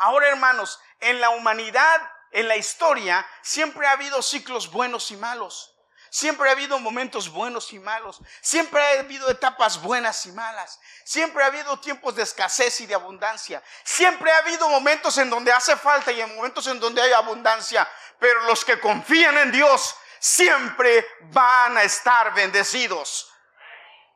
Ahora, 0.00 0.28
hermanos, 0.28 0.80
en 0.98 1.20
la 1.20 1.28
humanidad, 1.28 2.00
en 2.30 2.48
la 2.48 2.56
historia, 2.56 3.26
siempre 3.42 3.86
ha 3.86 3.92
habido 3.92 4.22
ciclos 4.22 4.70
buenos 4.70 5.10
y 5.10 5.16
malos. 5.18 5.76
Siempre 6.08 6.48
ha 6.48 6.52
habido 6.52 6.78
momentos 6.78 7.28
buenos 7.28 7.70
y 7.74 7.78
malos. 7.78 8.18
Siempre 8.40 8.82
ha 8.82 9.00
habido 9.00 9.30
etapas 9.30 9.82
buenas 9.82 10.24
y 10.24 10.32
malas. 10.32 10.80
Siempre 11.04 11.44
ha 11.44 11.48
habido 11.48 11.78
tiempos 11.80 12.16
de 12.16 12.22
escasez 12.22 12.80
y 12.80 12.86
de 12.86 12.94
abundancia. 12.94 13.62
Siempre 13.84 14.32
ha 14.32 14.38
habido 14.38 14.70
momentos 14.70 15.18
en 15.18 15.28
donde 15.28 15.52
hace 15.52 15.76
falta 15.76 16.10
y 16.10 16.22
en 16.22 16.34
momentos 16.34 16.66
en 16.66 16.80
donde 16.80 17.02
hay 17.02 17.12
abundancia. 17.12 17.86
Pero 18.18 18.40
los 18.46 18.64
que 18.64 18.80
confían 18.80 19.36
en 19.36 19.52
Dios 19.52 19.94
siempre 20.18 21.06
van 21.24 21.76
a 21.76 21.82
estar 21.82 22.32
bendecidos. 22.32 23.30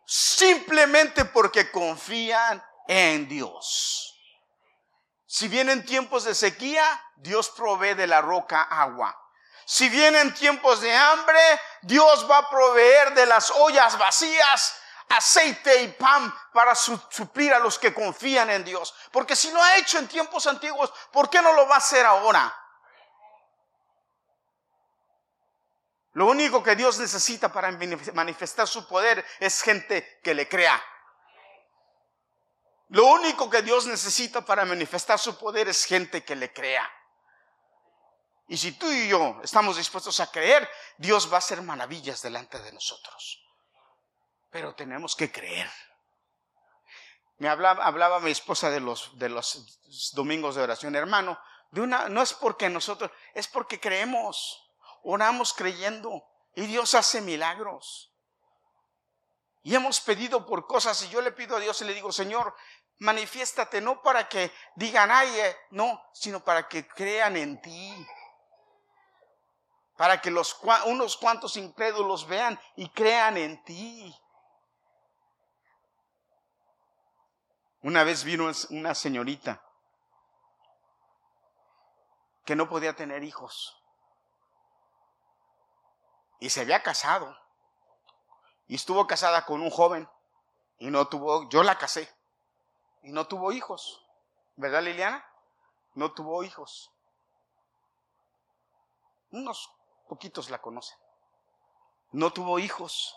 Simplemente 0.06 1.26
porque 1.26 1.70
confían 1.70 2.64
en 2.88 3.28
Dios. 3.28 4.13
Si 5.34 5.48
vienen 5.48 5.84
tiempos 5.84 6.22
de 6.22 6.32
sequía, 6.32 6.84
Dios 7.16 7.50
provee 7.50 7.94
de 7.94 8.06
la 8.06 8.20
roca 8.20 8.62
agua. 8.62 9.20
Si 9.66 9.88
vienen 9.88 10.32
tiempos 10.32 10.80
de 10.80 10.94
hambre, 10.94 11.40
Dios 11.82 12.30
va 12.30 12.38
a 12.38 12.48
proveer 12.48 13.14
de 13.14 13.26
las 13.26 13.50
ollas 13.50 13.98
vacías 13.98 14.76
aceite 15.08 15.82
y 15.82 15.88
pan 15.88 16.32
para 16.52 16.76
suplir 16.76 17.52
a 17.52 17.58
los 17.58 17.80
que 17.80 17.92
confían 17.92 18.48
en 18.48 18.64
Dios. 18.64 18.94
Porque 19.10 19.34
si 19.34 19.50
lo 19.50 19.60
ha 19.60 19.76
hecho 19.76 19.98
en 19.98 20.06
tiempos 20.06 20.46
antiguos, 20.46 20.92
¿por 21.10 21.28
qué 21.28 21.42
no 21.42 21.52
lo 21.52 21.66
va 21.66 21.74
a 21.74 21.78
hacer 21.78 22.06
ahora? 22.06 22.56
Lo 26.12 26.26
único 26.26 26.62
que 26.62 26.76
Dios 26.76 26.96
necesita 27.00 27.52
para 27.52 27.76
manifestar 28.12 28.68
su 28.68 28.86
poder 28.86 29.26
es 29.40 29.62
gente 29.62 30.20
que 30.22 30.32
le 30.32 30.48
crea. 30.48 30.80
Lo 32.88 33.06
único 33.06 33.48
que 33.48 33.62
Dios 33.62 33.86
necesita 33.86 34.44
para 34.44 34.64
manifestar 34.64 35.18
su 35.18 35.38
poder 35.38 35.68
es 35.68 35.84
gente 35.84 36.24
que 36.24 36.36
le 36.36 36.52
crea. 36.52 36.88
Y 38.46 38.58
si 38.58 38.72
tú 38.72 38.90
y 38.90 39.08
yo 39.08 39.40
estamos 39.42 39.76
dispuestos 39.76 40.20
a 40.20 40.30
creer, 40.30 40.68
Dios 40.98 41.30
va 41.30 41.36
a 41.36 41.38
hacer 41.38 41.62
maravillas 41.62 42.20
delante 42.20 42.58
de 42.60 42.72
nosotros. 42.72 43.42
Pero 44.50 44.74
tenemos 44.74 45.16
que 45.16 45.32
creer. 45.32 45.70
Me 47.38 47.48
hablaba, 47.48 47.84
hablaba 47.84 48.20
mi 48.20 48.30
esposa 48.30 48.70
de 48.70 48.80
los, 48.80 49.18
de 49.18 49.28
los 49.28 50.12
domingos 50.12 50.54
de 50.54 50.62
oración, 50.62 50.94
hermano. 50.94 51.38
De 51.70 51.80
una, 51.80 52.08
no 52.08 52.22
es 52.22 52.34
porque 52.34 52.68
nosotros, 52.68 53.10
es 53.32 53.48
porque 53.48 53.80
creemos. 53.80 54.60
Oramos 55.02 55.52
creyendo 55.52 56.22
y 56.54 56.66
Dios 56.66 56.94
hace 56.94 57.20
milagros. 57.20 58.13
Y 59.64 59.74
hemos 59.74 59.98
pedido 60.02 60.44
por 60.44 60.66
cosas 60.66 61.02
y 61.04 61.08
yo 61.08 61.22
le 61.22 61.32
pido 61.32 61.56
a 61.56 61.60
Dios 61.60 61.80
y 61.80 61.86
le 61.86 61.94
digo, 61.94 62.12
Señor, 62.12 62.54
manifiéstate 62.98 63.80
no 63.80 64.02
para 64.02 64.28
que 64.28 64.52
digan, 64.76 65.10
ay, 65.10 65.40
eh", 65.40 65.56
no, 65.70 66.02
sino 66.12 66.44
para 66.44 66.68
que 66.68 66.86
crean 66.86 67.34
en 67.38 67.58
ti. 67.62 68.06
Para 69.96 70.20
que 70.20 70.30
los, 70.30 70.60
unos 70.84 71.16
cuantos 71.16 71.56
incrédulos 71.56 72.26
vean 72.28 72.60
y 72.76 72.90
crean 72.90 73.38
en 73.38 73.64
ti. 73.64 74.14
Una 77.80 78.04
vez 78.04 78.22
vino 78.22 78.50
una 78.68 78.94
señorita 78.94 79.64
que 82.44 82.54
no 82.54 82.68
podía 82.68 82.94
tener 82.94 83.24
hijos 83.24 83.82
y 86.38 86.50
se 86.50 86.60
había 86.60 86.82
casado. 86.82 87.43
Y 88.66 88.76
estuvo 88.76 89.06
casada 89.06 89.44
con 89.44 89.62
un 89.62 89.70
joven 89.70 90.08
y 90.78 90.90
no 90.90 91.06
tuvo, 91.08 91.48
yo 91.48 91.62
la 91.62 91.78
casé 91.78 92.08
y 93.02 93.12
no 93.12 93.26
tuvo 93.26 93.52
hijos. 93.52 94.06
¿Verdad, 94.56 94.82
Liliana? 94.82 95.24
No 95.94 96.12
tuvo 96.12 96.42
hijos. 96.44 96.92
Unos 99.30 99.70
poquitos 100.08 100.50
la 100.50 100.60
conocen. 100.60 100.96
No 102.12 102.32
tuvo 102.32 102.58
hijos. 102.58 103.16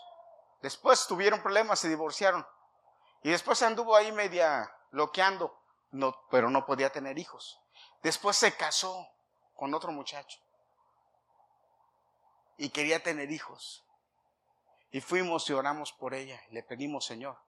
Después 0.60 1.06
tuvieron 1.06 1.40
problemas, 1.40 1.78
se 1.78 1.88
divorciaron. 1.88 2.46
Y 3.22 3.30
después 3.30 3.62
anduvo 3.62 3.96
ahí 3.96 4.12
media 4.12 4.72
loqueando, 4.90 5.60
pero 6.30 6.50
no 6.50 6.66
podía 6.66 6.90
tener 6.90 7.18
hijos. 7.18 7.60
Después 8.02 8.36
se 8.36 8.56
casó 8.56 9.08
con 9.54 9.74
otro 9.74 9.92
muchacho 9.92 10.38
y 12.56 12.70
quería 12.70 13.02
tener 13.02 13.30
hijos. 13.30 13.84
Y 14.90 15.00
fuimos 15.00 15.48
y 15.50 15.52
oramos 15.52 15.92
por 15.92 16.14
ella 16.14 16.40
y 16.50 16.54
le 16.54 16.62
pedimos, 16.62 17.04
Señor. 17.04 17.38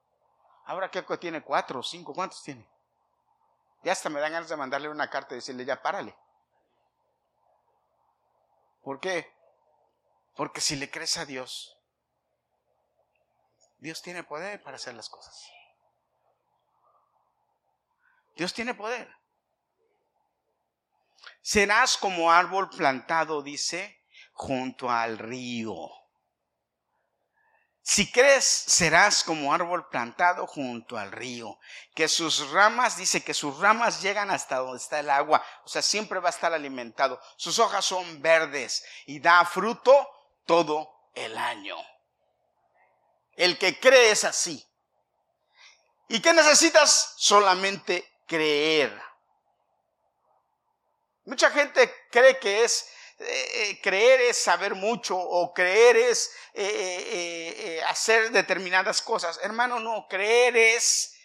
Ahora 0.65 0.91
que 0.91 1.01
tiene 1.17 1.41
cuatro 1.41 1.79
o 1.79 1.83
cinco, 1.83 2.13
¿cuántos 2.13 2.43
tiene? 2.43 2.67
Ya 3.83 3.93
hasta 3.93 4.09
me 4.09 4.19
dan 4.19 4.31
ganas 4.31 4.49
de 4.49 4.55
mandarle 4.55 4.89
una 4.89 5.09
carta 5.09 5.33
y 5.33 5.37
decirle, 5.37 5.65
ya 5.65 5.81
párale. 5.81 6.15
¿Por 8.83 8.99
qué? 8.99 9.33
Porque 10.35 10.61
si 10.61 10.75
le 10.75 10.89
crees 10.89 11.17
a 11.17 11.25
Dios, 11.25 11.77
Dios 13.79 14.01
tiene 14.01 14.23
poder 14.23 14.61
para 14.61 14.75
hacer 14.75 14.93
las 14.93 15.09
cosas. 15.09 15.51
Dios 18.35 18.53
tiene 18.53 18.75
poder. 18.75 19.11
Serás 21.41 21.97
como 21.97 22.31
árbol 22.31 22.69
plantado, 22.69 23.41
dice, 23.41 24.03
junto 24.33 24.89
al 24.89 25.17
río. 25.17 26.00
Si 27.83 28.11
crees, 28.11 28.45
serás 28.45 29.23
como 29.23 29.53
árbol 29.53 29.89
plantado 29.89 30.45
junto 30.45 30.97
al 30.97 31.11
río, 31.11 31.59
que 31.95 32.07
sus 32.07 32.51
ramas, 32.51 32.97
dice 32.97 33.23
que 33.23 33.33
sus 33.33 33.57
ramas 33.59 34.01
llegan 34.01 34.29
hasta 34.29 34.57
donde 34.57 34.77
está 34.77 34.99
el 34.99 35.09
agua, 35.09 35.43
o 35.65 35.67
sea, 35.67 35.81
siempre 35.81 36.19
va 36.19 36.29
a 36.29 36.31
estar 36.31 36.53
alimentado. 36.53 37.19
Sus 37.37 37.57
hojas 37.57 37.83
son 37.83 38.21
verdes 38.21 38.83
y 39.07 39.19
da 39.19 39.43
fruto 39.45 40.07
todo 40.45 40.91
el 41.15 41.35
año. 41.37 41.75
El 43.35 43.57
que 43.57 43.79
cree 43.79 44.11
es 44.11 44.25
así. 44.25 44.63
¿Y 46.07 46.21
qué 46.21 46.33
necesitas? 46.33 47.15
Solamente 47.17 48.19
creer. 48.27 49.01
Mucha 51.25 51.49
gente 51.49 51.91
cree 52.11 52.37
que 52.37 52.63
es 52.63 52.87
eh, 53.23 53.69
eh, 53.69 53.81
creer 53.81 54.21
es 54.21 54.37
saber 54.37 54.73
mucho 54.73 55.17
o 55.17 55.53
creer 55.53 55.95
es 55.95 56.31
eh, 56.53 57.81
hacer 57.87 58.31
determinadas 58.31 59.01
cosas. 59.01 59.39
Hermano, 59.43 59.79
no, 59.79 60.07
creer 60.09 60.57
es 60.57 61.15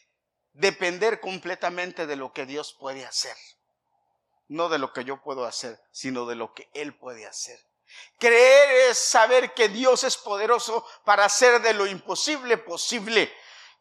depender 0.52 1.20
completamente 1.20 2.06
de 2.06 2.16
lo 2.16 2.32
que 2.32 2.46
Dios 2.46 2.76
puede 2.78 3.04
hacer. 3.06 3.36
No 4.48 4.68
de 4.68 4.78
lo 4.78 4.92
que 4.92 5.04
yo 5.04 5.22
puedo 5.22 5.44
hacer, 5.44 5.80
sino 5.90 6.26
de 6.26 6.34
lo 6.36 6.54
que 6.54 6.68
Él 6.74 6.96
puede 6.96 7.26
hacer. 7.26 7.58
Creer 8.18 8.90
es 8.90 8.98
saber 8.98 9.54
que 9.54 9.68
Dios 9.68 10.04
es 10.04 10.16
poderoso 10.16 10.86
para 11.04 11.24
hacer 11.24 11.60
de 11.62 11.74
lo 11.74 11.86
imposible 11.86 12.58
posible. 12.58 13.32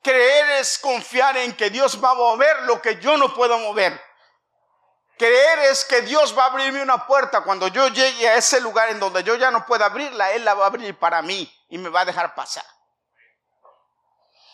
Creer 0.02 0.62
es 0.62 0.78
confiar 0.80 1.38
en 1.38 1.56
que 1.56 1.70
Dios 1.70 2.04
va 2.04 2.12
a 2.12 2.16
mover 2.16 2.64
lo 2.64 2.82
que 2.82 3.00
yo 3.00 3.18
no 3.18 3.34
puedo 3.34 3.58
mover. 3.58 4.00
Creer 5.18 5.60
es 5.72 5.86
que 5.86 6.02
Dios 6.02 6.38
va 6.38 6.44
a 6.44 6.48
abrirme 6.48 6.82
una 6.82 7.08
puerta 7.08 7.42
cuando 7.42 7.68
yo 7.70 7.88
llegue 7.88 8.28
a 8.28 8.36
ese 8.36 8.60
lugar 8.60 8.90
en 8.90 9.00
donde 9.00 9.24
yo 9.24 9.36
ya 9.36 9.50
no 9.50 9.66
pueda 9.66 9.86
abrirla, 9.86 10.32
Él 10.34 10.44
la 10.44 10.54
va 10.54 10.66
a 10.66 10.68
abrir 10.68 10.98
para 10.98 11.22
mí 11.22 11.52
y 11.70 11.78
me 11.78 11.90
va 11.90 12.02
a 12.02 12.06
dejar 12.06 12.36
pasar. 12.36 12.66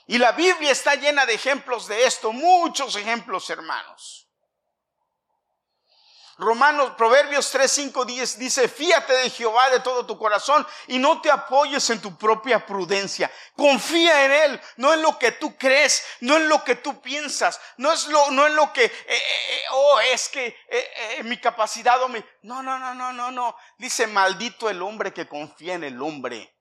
Y 0.08 0.18
la 0.18 0.34
Biblia 0.34 0.72
está 0.72 0.96
llena 0.96 1.26
de 1.26 1.34
ejemplos 1.34 1.88
de 1.88 2.06
esto, 2.06 2.32
muchos 2.32 2.96
ejemplos, 2.96 3.50
hermanos. 3.50 4.21
Romanos, 6.42 6.94
Proverbios 6.98 7.52
3, 7.52 7.72
5, 7.72 8.04
10 8.04 8.40
dice, 8.40 8.68
fíate 8.68 9.14
de 9.14 9.30
Jehová 9.30 9.70
de 9.70 9.80
todo 9.80 10.08
tu 10.08 10.18
corazón 10.18 10.66
y 10.88 10.98
no 10.98 11.22
te 11.22 11.30
apoyes 11.30 11.88
en 11.92 12.02
tu 12.02 12.18
propia 12.18 12.66
prudencia. 12.66 13.32
Confía 13.56 14.26
en 14.26 14.32
Él, 14.32 14.62
no 14.78 14.92
en 14.92 15.04
lo 15.04 15.20
que 15.20 15.34
tú 15.34 15.56
crees, 15.56 16.04
no 16.20 16.38
en 16.38 16.50
lo 16.50 16.64
que 16.64 16.74
tú 16.74 17.00
piensas, 17.00 17.62
no 17.78 17.94
es 17.94 18.08
lo, 18.08 18.32
no 18.32 18.48
en 18.48 18.56
lo 18.56 18.74
que, 18.74 18.86
eh, 18.86 18.92
eh, 19.08 19.20
eh, 19.20 19.62
oh, 19.70 20.00
es 20.00 20.30
que 20.30 20.58
mi 21.26 21.38
capacidad 21.38 22.02
o 22.02 22.10
mi... 22.10 22.26
No, 22.42 22.64
no, 22.64 22.80
no, 22.80 22.96
no, 22.96 23.14
no, 23.14 23.30
no. 23.30 23.56
Dice, 23.78 24.08
maldito 24.08 24.68
el 24.68 24.82
hombre 24.82 25.14
que 25.14 25.28
confía 25.28 25.76
en 25.76 25.84
el 25.84 26.02
hombre. 26.02 26.58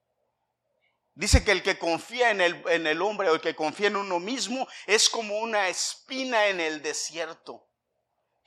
Dice 1.15 1.43
que 1.43 1.53
el 1.53 1.63
que 1.63 1.79
confía 1.79 2.31
en 2.31 2.43
el, 2.43 2.63
en 2.69 2.87
el 2.87 3.01
hombre 3.01 3.31
o 3.31 3.37
el 3.37 3.41
que 3.41 3.57
confía 3.57 3.87
en 3.87 3.97
uno 3.97 4.21
mismo 4.21 4.69
es 4.87 5.09
como 5.09 5.39
una 5.39 5.69
espina 5.69 6.49
en 6.49 6.61
el 6.61 6.83
desierto 6.83 7.70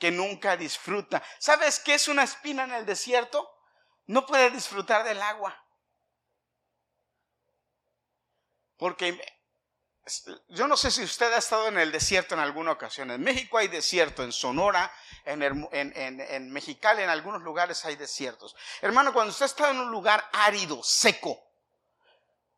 que 0.04 0.12
nunca 0.12 0.58
disfruta. 0.58 1.24
¿Sabes 1.40 1.80
qué 1.80 1.94
es 1.94 2.10
una 2.10 2.24
espina 2.24 2.66
en 2.66 2.74
el 2.74 2.86
desierto? 2.86 3.50
No 4.08 4.26
puede 4.26 4.50
disfrutar 4.50 5.06
del 5.06 5.22
agua. 5.22 5.58
Porque 8.76 9.18
yo 10.50 10.68
no 10.68 10.76
sé 10.76 10.92
si 10.92 11.06
usted 11.06 11.32
ha 11.32 11.38
estado 11.38 11.70
en 11.70 11.80
el 11.80 11.94
desierto 11.94 12.36
en 12.36 12.42
alguna 12.42 12.74
ocasión. 12.74 13.12
En 13.12 13.22
México 13.22 13.58
hay 13.58 13.70
desierto, 13.70 14.24
en 14.24 14.34
Sonora, 14.34 14.94
en, 15.24 15.42
en, 15.42 15.94
en, 15.96 16.52
Mexicali, 16.52 17.02
en 17.02 17.10
algunos 17.10 17.42
lugares 17.42 17.86
hay 17.86 17.96
desiertos. 17.96 18.58
Hermano, 18.82 19.14
cuando 19.14 19.32
usted 19.32 19.46
está 19.46 19.70
en 19.70 19.80
un 19.80 19.90
lugar 19.90 20.30
árido, 20.34 20.84
seco, 20.84 21.42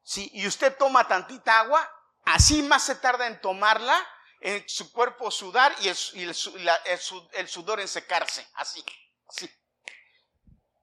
¿sí? 0.01 0.31
y 0.34 0.47
usted 0.47 0.75
toma 0.75 1.08
tantita 1.08 1.60
agua, 1.60 1.88
así 2.25 2.63
más 2.63 2.81
se 2.81 2.95
tarda 2.95 3.27
en 3.27 3.39
tomarla 3.39 4.03
en 4.45 4.63
su 4.69 4.91
cuerpo 4.91 5.31
sudar 5.31 5.75
y 5.81 5.88
el, 5.88 6.36
sudor 6.36 7.79
en 7.79 7.88
secarse, 7.88 8.47
así, 8.53 8.86
así. 9.27 9.49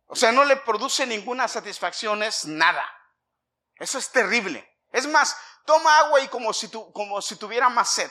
O 0.09 0.16
sea, 0.16 0.33
no 0.33 0.44
le 0.44 0.57
produce 0.57 1.07
ninguna 1.07 1.46
satisfacción, 1.46 2.25
es 2.25 2.44
nada. 2.44 2.85
Eso 3.77 3.98
es 3.98 4.11
terrible. 4.11 4.68
Es 4.90 5.07
más, 5.07 5.37
toma 5.64 5.96
agua 5.98 6.20
y 6.22 6.27
como 6.27 6.53
si, 6.53 6.68
como 6.70 7.22
si 7.22 7.36
tuviera 7.36 7.68
más 7.68 7.89
sed. 7.89 8.11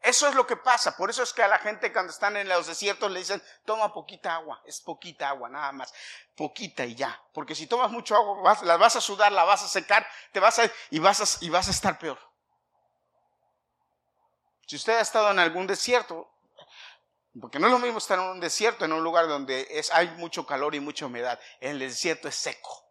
Eso 0.00 0.26
es 0.26 0.34
lo 0.34 0.46
que 0.46 0.56
pasa. 0.56 0.96
Por 0.96 1.10
eso 1.10 1.22
es 1.22 1.34
que 1.34 1.42
a 1.42 1.48
la 1.48 1.58
gente 1.58 1.92
cuando 1.92 2.10
están 2.10 2.34
en 2.38 2.48
los 2.48 2.66
desiertos 2.66 3.10
le 3.10 3.18
dicen, 3.18 3.42
toma 3.66 3.92
poquita 3.92 4.36
agua. 4.36 4.62
Es 4.64 4.80
poquita 4.80 5.28
agua, 5.28 5.50
nada 5.50 5.70
más. 5.72 5.92
Poquita 6.34 6.86
y 6.86 6.94
ya. 6.94 7.22
Porque 7.34 7.54
si 7.54 7.66
tomas 7.66 7.90
mucho 7.90 8.16
agua, 8.16 8.40
vas, 8.40 8.62
la 8.62 8.78
vas 8.78 8.96
a 8.96 9.02
sudar, 9.02 9.32
la 9.32 9.44
vas 9.44 9.62
a 9.62 9.68
secar, 9.68 10.08
te 10.32 10.40
vas 10.40 10.58
a, 10.60 10.70
y, 10.88 10.98
vas 10.98 11.42
y 11.42 11.50
vas 11.50 11.68
a 11.68 11.72
estar 11.72 11.98
peor. 11.98 12.29
Si 14.70 14.76
usted 14.76 14.92
ha 14.92 15.00
estado 15.00 15.32
en 15.32 15.40
algún 15.40 15.66
desierto, 15.66 16.30
porque 17.40 17.58
no 17.58 17.66
es 17.66 17.72
lo 17.72 17.80
mismo 17.80 17.98
estar 17.98 18.16
en 18.20 18.26
un 18.26 18.38
desierto, 18.38 18.84
en 18.84 18.92
un 18.92 19.02
lugar 19.02 19.26
donde 19.26 19.66
es, 19.68 19.90
hay 19.90 20.06
mucho 20.10 20.46
calor 20.46 20.76
y 20.76 20.78
mucha 20.78 21.06
humedad. 21.06 21.40
En 21.58 21.72
el 21.72 21.80
desierto 21.80 22.28
es 22.28 22.36
seco. 22.36 22.86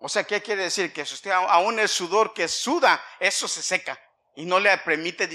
O 0.00 0.08
sea, 0.08 0.24
¿qué 0.24 0.42
quiere 0.42 0.64
decir? 0.64 0.92
Que 0.92 1.06
si 1.06 1.14
usted 1.14 1.30
aún 1.30 1.78
el 1.78 1.88
sudor 1.88 2.34
que 2.34 2.48
suda, 2.48 3.00
eso 3.20 3.46
se 3.46 3.62
seca 3.62 3.96
y 4.34 4.46
no 4.46 4.58
le 4.58 4.76
permite 4.78 5.28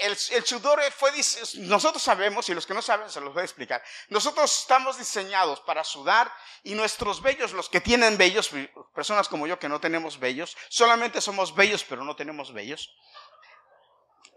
el, 0.00 0.16
sudor 0.16 0.80
fue, 0.92 1.12
nosotros 1.58 2.02
sabemos, 2.02 2.48
y 2.48 2.54
los 2.54 2.66
que 2.66 2.74
no 2.74 2.82
saben 2.82 3.10
se 3.10 3.20
los 3.20 3.32
voy 3.32 3.42
a 3.42 3.44
explicar, 3.44 3.82
nosotros 4.08 4.60
estamos 4.60 4.98
diseñados 4.98 5.60
para 5.60 5.84
sudar 5.84 6.32
y 6.62 6.74
nuestros 6.74 7.22
vellos, 7.22 7.52
los 7.52 7.68
que 7.68 7.80
tienen 7.80 8.18
vellos, 8.18 8.50
personas 8.94 9.28
como 9.28 9.46
yo 9.46 9.58
que 9.58 9.68
no 9.68 9.80
tenemos 9.80 10.18
vellos, 10.18 10.56
solamente 10.68 11.20
somos 11.20 11.54
vellos 11.54 11.84
pero 11.84 12.04
no 12.04 12.16
tenemos 12.16 12.52
vellos, 12.52 12.94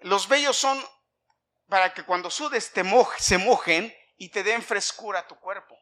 los 0.02 0.28
vellos 0.28 0.58
son 0.58 0.84
para 1.68 1.94
que 1.94 2.04
cuando 2.04 2.30
sudes 2.30 2.72
te 2.72 2.84
se 3.18 3.38
mojen 3.38 3.96
y 4.18 4.30
te 4.30 4.44
den 4.44 4.62
frescura 4.62 5.20
a 5.20 5.28
tu 5.28 5.40
cuerpo. 5.40 5.76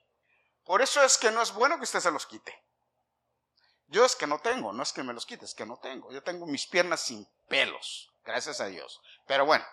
Por 0.63 0.81
eso 0.81 1.03
es 1.03 1.17
que 1.17 1.31
no 1.31 1.41
es 1.41 1.51
bueno 1.51 1.77
que 1.77 1.83
usted 1.83 1.99
se 1.99 2.11
los 2.11 2.25
quite. 2.25 2.70
Yo 3.91 4.05
es 4.05 4.15
que 4.15 4.25
no 4.25 4.39
tengo, 4.39 4.71
no 4.71 4.83
es 4.83 4.93
que 4.93 5.03
me 5.03 5.11
los 5.13 5.25
quite, 5.25 5.43
es 5.43 5.53
que 5.53 5.65
no 5.65 5.77
tengo. 5.77 6.13
Yo 6.13 6.23
tengo 6.23 6.47
mis 6.47 6.65
piernas 6.65 7.01
sin 7.01 7.27
pelos, 7.49 8.09
gracias 8.23 8.61
a 8.61 8.67
Dios. 8.67 9.01
Pero 9.27 9.45
bueno, 9.45 9.65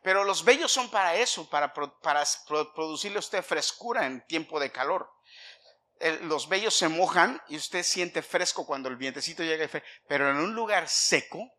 pero 0.00 0.22
los 0.22 0.44
vellos 0.44 0.70
son 0.70 0.88
para 0.92 1.16
eso, 1.16 1.50
para, 1.50 1.74
para 1.74 2.24
producirle 2.72 3.16
a 3.16 3.18
usted 3.18 3.42
frescura 3.42 4.06
en 4.06 4.24
tiempo 4.26 4.60
de 4.60 4.70
calor. 4.70 5.12
los 6.22 6.48
vellos 6.48 6.72
se 6.72 6.88
mojan 6.88 7.42
y 7.48 7.56
usted 7.56 7.82
siente 7.82 8.22
fresco 8.22 8.64
cuando 8.64 8.88
el 8.88 8.96
vientecito 8.96 9.42
llega, 9.42 9.68
pero 10.06 10.30
en 10.30 10.36
un 10.36 10.54
lugar 10.54 10.88
seco, 10.88 11.50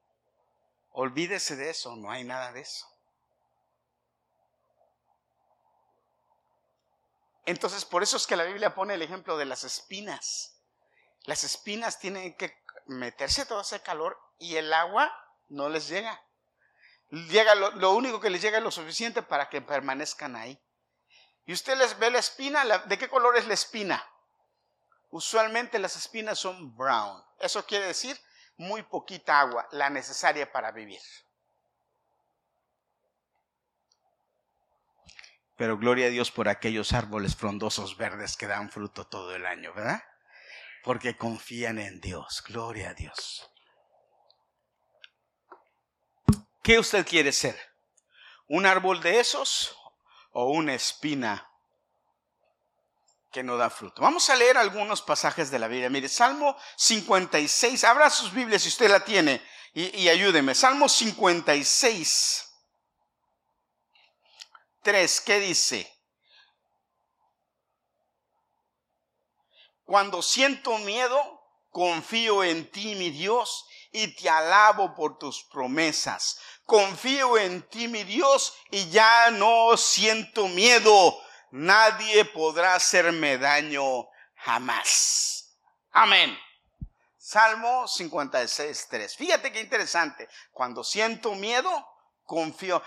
olvídese 0.92 1.58
de 1.58 1.70
eso, 1.70 1.98
no 1.98 2.10
hay 2.10 2.24
nada 2.24 2.54
de 2.54 2.62
eso. 2.62 2.88
Entonces, 7.46 7.84
por 7.84 8.04
eso 8.04 8.16
es 8.16 8.26
que 8.26 8.38
la 8.38 8.46
Biblia 8.46 8.74
pone 8.74 8.94
el 8.94 9.02
ejemplo 9.02 9.36
de 9.36 9.46
las 9.46 9.66
espinas. 9.66 10.59
Las 11.26 11.44
espinas 11.44 12.00
tienen 12.00 12.36
que 12.36 12.58
meterse 12.88 13.46
todo 13.46 13.62
ese 13.62 13.82
calor 13.82 14.20
y 14.40 14.56
el 14.56 14.74
agua 14.74 15.14
no 15.50 15.70
les 15.70 15.88
llega. 15.88 16.22
Llega 17.10 17.56
lo, 17.56 17.92
único 17.92 18.20
que 18.20 18.30
les 18.30 18.42
llega 18.42 18.60
es 18.60 18.64
lo 18.64 18.72
suficiente 18.72 19.22
para 19.22 19.50
que 19.50 19.62
permanezcan 19.62 20.36
ahí. 20.36 20.60
Y 21.46 21.54
usted 21.54 21.78
les 21.78 21.98
ve 21.98 22.12
la 22.12 22.20
espina, 22.20 22.64
¿de 22.86 22.98
qué 22.98 23.10
color 23.10 23.36
es 23.38 23.48
la 23.48 23.56
espina? 23.56 24.08
Usualmente 25.10 25.80
las 25.80 25.96
espinas 25.96 26.38
son 26.38 26.76
brown. 26.76 27.24
Eso 27.40 27.66
quiere 27.66 27.88
decir 27.88 28.20
muy 28.58 28.84
poquita 28.84 29.40
agua, 29.40 29.68
la 29.72 29.90
necesaria 29.90 30.52
para 30.52 30.72
vivir. 30.72 31.02
Pero 35.56 35.78
gloria 35.78 36.06
a 36.06 36.10
Dios 36.10 36.32
por 36.32 36.48
aquellos 36.48 36.94
árboles 36.94 37.36
frondosos 37.36 37.98
verdes 37.98 38.38
que 38.38 38.48
dan 38.48 38.70
fruto 38.70 39.08
todo 39.08 39.36
el 39.36 39.46
año, 39.46 39.74
¿verdad? 39.74 40.04
Porque 40.84 41.18
confían 41.18 41.78
en 41.80 42.00
Dios. 42.00 42.44
Gloria 42.48 42.90
a 42.90 42.94
Dios. 42.94 43.50
¿Qué 46.64 46.80
usted 46.80 47.06
quiere 47.06 47.32
ser? 47.32 47.58
¿Un 48.48 48.66
árbol 48.66 49.02
de 49.02 49.20
esos 49.20 49.76
o 50.32 50.52
una 50.52 50.74
espina 50.74 51.50
que 53.32 53.44
no 53.44 53.58
da 53.58 53.70
fruto? 53.70 54.02
Vamos 54.02 54.30
a 54.30 54.36
leer 54.36 54.58
algunos 54.58 55.02
pasajes 55.02 55.52
de 55.52 55.60
la 55.60 55.68
Biblia. 55.68 55.90
Mire, 55.90 56.10
Salmo 56.10 56.56
56, 56.78 57.84
abra 57.84 58.10
sus 58.10 58.34
Biblias 58.34 58.62
si 58.64 58.70
usted 58.70 58.90
la 58.90 59.04
tiene 59.04 59.42
y, 59.74 59.98
y 59.98 60.10
ayúdeme. 60.10 60.56
Salmo 60.56 60.90
56. 60.90 62.46
3, 64.82 65.22
¿qué 65.22 65.40
dice? 65.40 65.99
Cuando 69.90 70.22
siento 70.22 70.78
miedo, 70.78 71.20
confío 71.72 72.44
en 72.44 72.70
ti, 72.70 72.94
mi 72.94 73.10
Dios, 73.10 73.66
y 73.92 74.16
te 74.16 74.30
alabo 74.30 74.94
por 74.94 75.18
tus 75.18 75.44
promesas. 75.46 76.40
Confío 76.64 77.40
en 77.40 77.68
ti, 77.70 77.88
mi 77.88 78.04
Dios, 78.04 78.54
y 78.70 78.88
ya 78.92 79.32
no 79.32 79.76
siento 79.78 80.48
miedo. 80.48 81.20
Nadie 81.50 82.24
podrá 82.26 82.76
hacerme 82.76 83.40
daño 83.40 84.08
jamás. 84.36 85.58
Amén. 85.90 86.38
Salmo 87.18 87.88
56, 87.88 88.88
3. 88.92 89.16
Fíjate 89.16 89.52
qué 89.52 89.60
interesante. 89.60 90.30
Cuando 90.52 90.84
siento 90.84 91.34
miedo, 91.34 91.72
confío. 92.26 92.84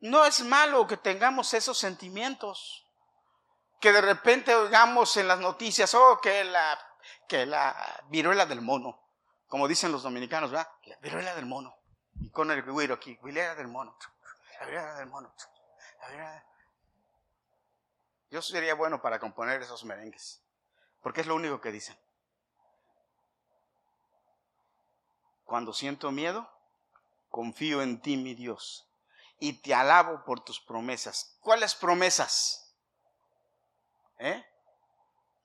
No 0.00 0.24
es 0.24 0.40
malo 0.40 0.88
que 0.88 0.96
tengamos 0.96 1.54
esos 1.54 1.78
sentimientos. 1.78 2.89
Que 3.80 3.92
de 3.92 4.00
repente 4.00 4.54
oigamos 4.54 5.16
en 5.16 5.26
las 5.26 5.40
noticias, 5.40 5.94
oh, 5.94 6.20
que 6.20 6.44
la, 6.44 6.78
que 7.26 7.46
la 7.46 8.04
viruela 8.08 8.46
del 8.46 8.60
mono. 8.60 9.00
Como 9.48 9.66
dicen 9.66 9.90
los 9.90 10.02
dominicanos, 10.02 10.50
¿verdad? 10.50 10.70
La 10.84 10.96
viruela 10.98 11.34
del 11.34 11.46
mono. 11.46 11.74
Y 12.20 12.30
con 12.30 12.50
el 12.50 12.62
güiro 12.62 12.94
aquí, 12.94 13.18
viruela 13.22 13.54
del 13.54 13.68
mono. 13.68 13.96
La 14.60 14.66
viruela 14.66 14.94
del 14.94 15.06
mono. 15.08 15.34
Yo 18.30 18.42
sería 18.42 18.74
bueno 18.74 19.02
para 19.02 19.18
componer 19.18 19.62
esos 19.62 19.84
merengues. 19.84 20.42
Porque 21.02 21.22
es 21.22 21.26
lo 21.26 21.34
único 21.34 21.60
que 21.60 21.72
dicen. 21.72 21.98
Cuando 25.44 25.72
siento 25.72 26.12
miedo, 26.12 26.48
confío 27.28 27.82
en 27.82 28.00
ti, 28.00 28.16
mi 28.16 28.34
Dios 28.34 28.86
y 29.40 29.54
te 29.54 29.74
alabo 29.74 30.22
por 30.24 30.44
tus 30.44 30.60
promesas. 30.60 31.36
¿Cuáles 31.40 31.74
promesas? 31.74 32.69
¿Eh? 34.20 34.44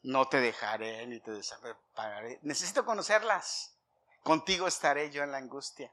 No 0.04 0.28
te 0.28 0.40
dejaré 0.40 1.08
ni 1.08 1.20
te 1.22 1.32
desampararé. 1.32 2.40
Necesito 2.44 2.86
conocerlas. 2.86 3.76
Contigo 4.22 4.68
estaré 4.68 5.10
yo 5.12 5.24
en 5.24 5.32
la 5.32 5.38
angustia. 5.38 5.92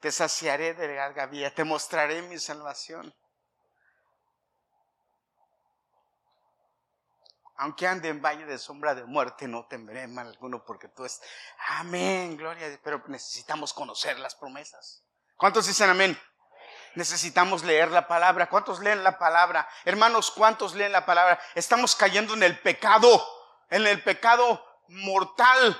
Te 0.00 0.10
saciaré 0.10 0.74
de 0.74 0.94
larga 0.94 1.26
vida, 1.26 1.50
te 1.50 1.64
mostraré 1.64 2.22
mi 2.22 2.38
salvación. 2.38 3.14
Aunque 7.58 7.86
ande 7.86 8.08
en 8.08 8.20
valle 8.20 8.44
de 8.44 8.58
sombra 8.58 8.94
de 8.94 9.04
muerte, 9.04 9.48
no 9.48 9.66
temeré 9.66 10.06
mal 10.06 10.28
alguno 10.28 10.64
porque 10.64 10.88
tú 10.88 11.04
es. 11.04 11.20
Amén, 11.68 12.36
gloria. 12.36 12.78
Pero 12.82 13.02
necesitamos 13.08 13.72
conocer 13.72 14.18
las 14.18 14.34
promesas. 14.34 15.02
¿Cuántos 15.36 15.66
dicen 15.66 15.90
amén? 15.90 16.18
Necesitamos 16.96 17.62
leer 17.62 17.90
la 17.90 18.08
palabra. 18.08 18.48
¿Cuántos 18.48 18.80
leen 18.80 19.04
la 19.04 19.18
palabra? 19.18 19.68
Hermanos, 19.84 20.30
¿cuántos 20.30 20.74
leen 20.74 20.92
la 20.92 21.04
palabra? 21.04 21.38
Estamos 21.54 21.94
cayendo 21.94 22.32
en 22.32 22.42
el 22.42 22.58
pecado, 22.58 23.22
en 23.68 23.86
el 23.86 24.02
pecado 24.02 24.64
mortal 24.88 25.78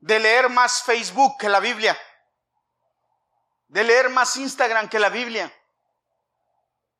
de 0.00 0.18
leer 0.18 0.48
más 0.48 0.82
Facebook 0.82 1.36
que 1.38 1.48
la 1.48 1.60
Biblia, 1.60 1.96
de 3.68 3.84
leer 3.84 4.10
más 4.10 4.36
Instagram 4.36 4.88
que 4.88 4.98
la 4.98 5.10
Biblia. 5.10 5.52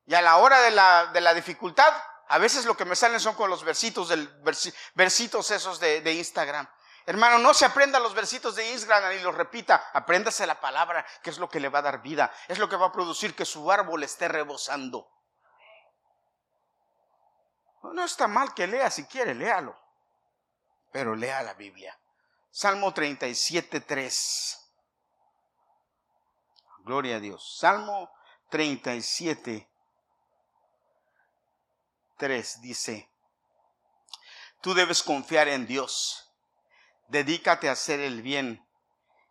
Y 0.06 0.14
a 0.14 0.22
la 0.22 0.36
hora 0.36 0.60
de 0.60 0.70
la, 0.70 1.06
de 1.06 1.20
la 1.20 1.34
dificultad, 1.34 1.92
a 2.28 2.38
veces 2.38 2.64
lo 2.64 2.76
que 2.76 2.84
me 2.84 2.94
salen 2.94 3.18
son 3.18 3.34
con 3.34 3.50
los 3.50 3.64
versitos, 3.64 4.08
del, 4.08 4.30
versitos 4.94 5.50
esos 5.50 5.80
de, 5.80 6.00
de 6.00 6.12
Instagram. 6.12 6.68
Hermano, 7.06 7.38
no 7.38 7.54
se 7.54 7.64
aprenda 7.64 8.00
los 8.00 8.14
versitos 8.14 8.56
de 8.56 8.72
Instagram 8.72 9.12
y 9.12 9.20
los 9.20 9.34
repita. 9.34 9.90
Apréndase 9.92 10.46
la 10.46 10.60
palabra, 10.60 11.06
que 11.22 11.30
es 11.30 11.38
lo 11.38 11.48
que 11.48 11.60
le 11.60 11.68
va 11.68 11.78
a 11.78 11.82
dar 11.82 12.02
vida. 12.02 12.32
Es 12.48 12.58
lo 12.58 12.68
que 12.68 12.76
va 12.76 12.86
a 12.86 12.92
producir 12.92 13.34
que 13.34 13.44
su 13.44 13.70
árbol 13.70 14.02
esté 14.02 14.26
rebosando. 14.26 15.08
No 17.82 18.04
está 18.04 18.26
mal 18.26 18.52
que 18.52 18.66
lea 18.66 18.90
si 18.90 19.04
quiere, 19.04 19.34
léalo. 19.34 19.78
Pero 20.90 21.14
lea 21.14 21.42
la 21.42 21.54
Biblia. 21.54 21.96
Salmo 22.50 22.92
37, 22.92 23.80
3. 23.80 24.70
Gloria 26.78 27.16
a 27.16 27.20
Dios. 27.20 27.56
Salmo 27.58 28.10
37, 28.48 29.68
3 32.16 32.60
dice, 32.60 33.10
tú 34.60 34.72
debes 34.72 35.02
confiar 35.02 35.48
en 35.48 35.66
Dios, 35.66 36.25
dedícate 37.08 37.68
a 37.68 37.72
hacer 37.72 38.00
el 38.00 38.22
bien, 38.22 38.66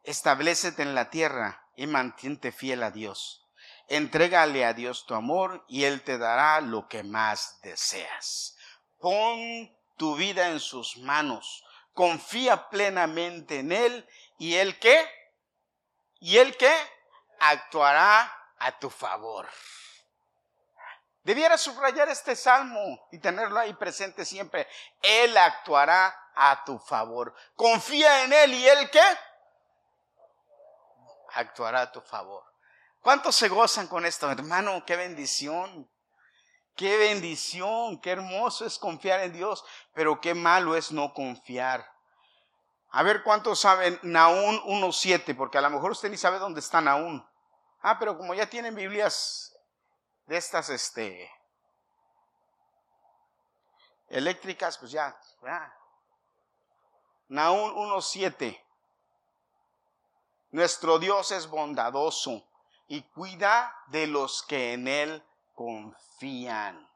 establecete 0.03 0.81
en 0.81 0.95
la 0.95 1.09
tierra 1.09 1.69
y 1.75 1.87
mantente 1.87 2.51
fiel 2.51 2.83
a 2.83 2.91
Dios. 2.91 3.45
Entrégale 3.87 4.65
a 4.65 4.73
Dios 4.73 5.05
tu 5.05 5.13
amor 5.13 5.63
y 5.67 5.83
Él 5.83 6.01
te 6.01 6.17
dará 6.17 6.59
lo 6.61 6.87
que 6.87 7.03
más 7.03 7.59
deseas. 7.61 8.57
Pon 8.99 9.75
tu 9.97 10.15
vida 10.15 10.49
en 10.49 10.59
sus 10.59 10.97
manos, 10.97 11.63
confía 11.93 12.69
plenamente 12.69 13.59
en 13.59 13.71
Él 13.71 14.07
y 14.39 14.55
Él 14.55 14.79
qué? 14.79 15.07
¿Y 16.19 16.37
Él 16.37 16.57
qué? 16.57 16.73
Actuará 17.39 18.31
a 18.57 18.79
tu 18.79 18.89
favor. 18.89 19.47
Debiera 21.25 21.57
subrayar 21.57 22.07
este 22.09 22.35
salmo 22.35 23.07
y 23.11 23.17
tenerlo 23.17 23.59
ahí 23.59 23.73
presente 23.73 24.23
siempre. 24.23 24.67
Él 25.01 25.35
actuará 25.35 26.15
a 26.35 26.63
tu 26.63 26.77
favor. 26.77 27.33
Confía 27.55 28.25
en 28.25 28.31
Él 28.31 28.53
y 28.53 28.67
Él 28.67 28.91
qué? 28.91 29.01
Actuará 31.33 31.81
a 31.81 31.91
tu 31.91 31.99
favor. 32.01 32.43
¿Cuántos 33.01 33.35
se 33.35 33.49
gozan 33.49 33.87
con 33.87 34.05
esto, 34.05 34.29
hermano? 34.29 34.85
Qué 34.85 34.95
bendición. 34.95 35.89
Qué 36.75 36.95
bendición, 36.97 37.99
qué 38.01 38.11
hermoso 38.11 38.65
es 38.65 38.77
confiar 38.77 39.21
en 39.21 39.33
Dios, 39.33 39.63
pero 39.93 40.21
qué 40.21 40.35
malo 40.35 40.75
es 40.75 40.91
no 40.91 41.13
confiar. 41.13 41.89
A 42.89 43.01
ver 43.01 43.23
cuántos 43.23 43.61
saben 43.61 43.97
Naún 44.03 44.61
1.7, 44.61 45.35
porque 45.35 45.57
a 45.57 45.61
lo 45.61 45.71
mejor 45.71 45.91
usted 45.91 46.11
ni 46.11 46.17
sabe 46.17 46.37
dónde 46.37 46.59
está 46.59 46.81
Naún. 46.81 47.27
Ah, 47.81 47.97
pero 47.97 48.15
como 48.15 48.35
ya 48.35 48.47
tienen 48.47 48.75
Biblias 48.75 49.54
de 50.25 50.37
estas, 50.37 50.69
este, 50.69 51.31
eléctricas, 54.09 54.77
pues 54.77 54.91
ya, 54.91 55.17
ya. 55.43 55.73
Naún 57.27 57.73
1.7. 57.73 58.61
Nuestro 60.51 60.99
Dios 60.99 61.31
es 61.31 61.47
bondadoso 61.47 62.47
y 62.87 63.01
cuida 63.01 63.75
de 63.87 64.07
los 64.07 64.43
que 64.43 64.73
en 64.73 64.87
Él 64.87 65.23
confían. 65.53 66.89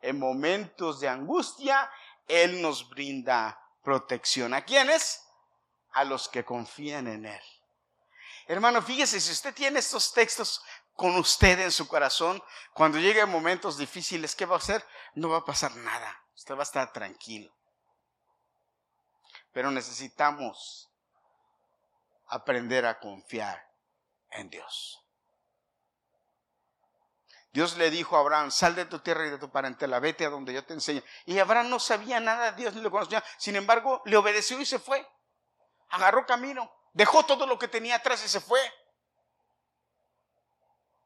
En 0.00 0.18
momentos 0.18 1.00
de 1.00 1.08
angustia, 1.08 1.90
Él 2.28 2.60
nos 2.60 2.88
brinda 2.88 3.60
protección. 3.82 4.54
¿A 4.54 4.64
quiénes? 4.64 5.26
A 5.92 6.04
los 6.04 6.28
que 6.28 6.44
confían 6.44 7.08
en 7.08 7.26
Él. 7.26 7.42
Hermano, 8.46 8.80
fíjese, 8.80 9.20
si 9.20 9.32
usted 9.32 9.52
tiene 9.52 9.80
estos 9.80 10.12
textos 10.12 10.62
con 10.96 11.14
usted 11.16 11.60
en 11.60 11.70
su 11.70 11.86
corazón, 11.86 12.42
cuando 12.72 12.98
lleguen 12.98 13.28
momentos 13.28 13.76
difíciles, 13.76 14.34
¿qué 14.34 14.46
va 14.46 14.56
a 14.56 14.58
hacer? 14.58 14.84
No 15.14 15.28
va 15.28 15.38
a 15.38 15.44
pasar 15.44 15.74
nada. 15.76 16.24
Usted 16.34 16.54
va 16.54 16.60
a 16.60 16.62
estar 16.62 16.92
tranquilo. 16.92 17.54
Pero 19.52 19.70
necesitamos 19.70 20.90
aprender 22.28 22.86
a 22.86 22.98
confiar 22.98 23.62
en 24.30 24.50
Dios. 24.50 25.02
Dios 27.52 27.76
le 27.78 27.90
dijo 27.90 28.16
a 28.16 28.20
Abraham, 28.20 28.50
sal 28.50 28.74
de 28.74 28.84
tu 28.84 28.98
tierra 28.98 29.26
y 29.26 29.30
de 29.30 29.38
tu 29.38 29.50
parentela, 29.50 29.98
vete 29.98 30.26
a 30.26 30.30
donde 30.30 30.52
yo 30.52 30.62
te 30.64 30.74
enseño. 30.74 31.02
Y 31.24 31.38
Abraham 31.38 31.70
no 31.70 31.80
sabía 31.80 32.20
nada 32.20 32.52
de 32.52 32.56
Dios 32.58 32.74
ni 32.74 32.82
lo 32.82 32.90
conocía. 32.90 33.24
Sin 33.38 33.56
embargo, 33.56 34.02
le 34.04 34.18
obedeció 34.18 34.60
y 34.60 34.66
se 34.66 34.78
fue. 34.78 35.08
Agarró 35.88 36.26
camino. 36.26 36.70
Dejó 36.92 37.24
todo 37.24 37.46
lo 37.46 37.58
que 37.58 37.68
tenía 37.68 37.96
atrás 37.96 38.22
y 38.24 38.28
se 38.28 38.40
fue. 38.40 38.60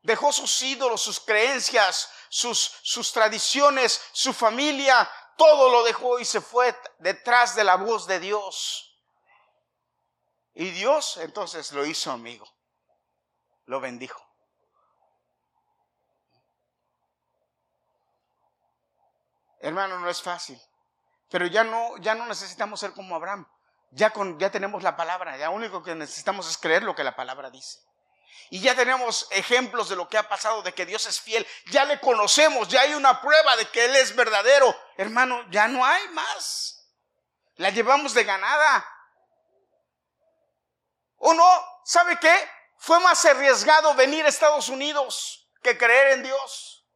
Dejó 0.02 0.32
sus 0.32 0.62
ídolos, 0.62 1.02
sus 1.02 1.20
creencias, 1.20 2.10
sus, 2.28 2.58
sus 2.82 3.12
tradiciones, 3.12 4.00
su 4.12 4.32
familia, 4.32 5.10
todo 5.36 5.70
lo 5.70 5.82
dejó 5.84 6.18
y 6.18 6.24
se 6.24 6.40
fue 6.40 6.74
detrás 6.98 7.54
de 7.56 7.64
la 7.64 7.76
voz 7.76 8.06
de 8.06 8.20
Dios. 8.20 8.98
Y 10.54 10.70
Dios 10.70 11.16
entonces 11.18 11.72
lo 11.72 11.86
hizo 11.86 12.10
amigo, 12.10 12.46
lo 13.64 13.80
bendijo. 13.80 14.22
Hermano, 19.60 19.98
no 19.98 20.08
es 20.08 20.22
fácil, 20.22 20.60
pero 21.30 21.46
ya 21.46 21.64
no, 21.64 21.96
ya 21.98 22.14
no 22.14 22.26
necesitamos 22.26 22.80
ser 22.80 22.92
como 22.92 23.14
Abraham. 23.14 23.46
Ya, 23.92 24.10
con, 24.10 24.38
ya 24.38 24.50
tenemos 24.50 24.82
la 24.82 24.96
palabra, 24.96 25.36
ya 25.36 25.46
lo 25.46 25.52
único 25.52 25.82
que 25.82 25.94
necesitamos 25.94 26.48
es 26.48 26.56
creer 26.56 26.82
lo 26.82 26.94
que 26.94 27.02
la 27.02 27.16
palabra 27.16 27.50
dice. 27.50 27.80
Y 28.50 28.60
ya 28.60 28.74
tenemos 28.74 29.28
ejemplos 29.30 29.88
de 29.88 29.96
lo 29.96 30.08
que 30.08 30.18
ha 30.18 30.28
pasado, 30.28 30.62
de 30.62 30.74
que 30.74 30.86
Dios 30.86 31.06
es 31.06 31.20
fiel. 31.20 31.46
Ya 31.66 31.84
le 31.84 32.00
conocemos, 32.00 32.68
ya 32.68 32.80
hay 32.80 32.94
una 32.94 33.20
prueba 33.20 33.56
de 33.56 33.68
que 33.68 33.84
Él 33.84 33.94
es 33.96 34.14
verdadero. 34.14 34.76
Hermano, 34.96 35.44
ya 35.50 35.68
no 35.68 35.84
hay 35.84 36.08
más. 36.08 36.88
La 37.56 37.70
llevamos 37.70 38.14
de 38.14 38.24
ganada. 38.24 38.86
¿O 41.16 41.34
no? 41.34 41.64
¿Sabe 41.84 42.18
qué? 42.18 42.50
Fue 42.78 42.98
más 43.00 43.24
arriesgado 43.24 43.94
venir 43.94 44.24
a 44.24 44.28
Estados 44.28 44.68
Unidos 44.68 45.48
que 45.62 45.76
creer 45.76 46.12
en 46.12 46.22
Dios. 46.22 46.86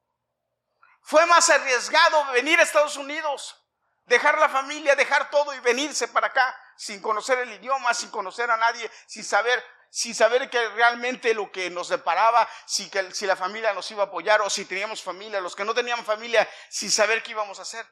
Fue 1.02 1.26
más 1.26 1.50
arriesgado 1.50 2.24
venir 2.32 2.58
a 2.58 2.62
Estados 2.62 2.96
Unidos, 2.96 3.62
dejar 4.06 4.38
la 4.38 4.48
familia, 4.48 4.96
dejar 4.96 5.28
todo 5.30 5.54
y 5.54 5.60
venirse 5.60 6.08
para 6.08 6.28
acá 6.28 6.58
sin 6.76 7.02
conocer 7.02 7.38
el 7.40 7.52
idioma, 7.52 7.92
sin 7.92 8.10
conocer 8.10 8.50
a 8.50 8.56
nadie, 8.56 8.90
sin 9.06 9.22
saber 9.22 9.62
sin 9.94 10.12
saber 10.12 10.50
que 10.50 10.70
realmente 10.70 11.32
lo 11.34 11.52
que 11.52 11.70
nos 11.70 11.88
deparaba, 11.88 12.48
si, 12.66 12.90
que, 12.90 13.14
si 13.14 13.26
la 13.26 13.36
familia 13.36 13.72
nos 13.74 13.88
iba 13.92 14.02
a 14.02 14.06
apoyar 14.06 14.40
o 14.40 14.50
si 14.50 14.64
teníamos 14.64 15.00
familia, 15.00 15.40
los 15.40 15.54
que 15.54 15.64
no 15.64 15.72
tenían 15.72 16.04
familia, 16.04 16.48
sin 16.68 16.90
saber 16.90 17.22
qué 17.22 17.30
íbamos 17.30 17.60
a 17.60 17.62
hacer. 17.62 17.86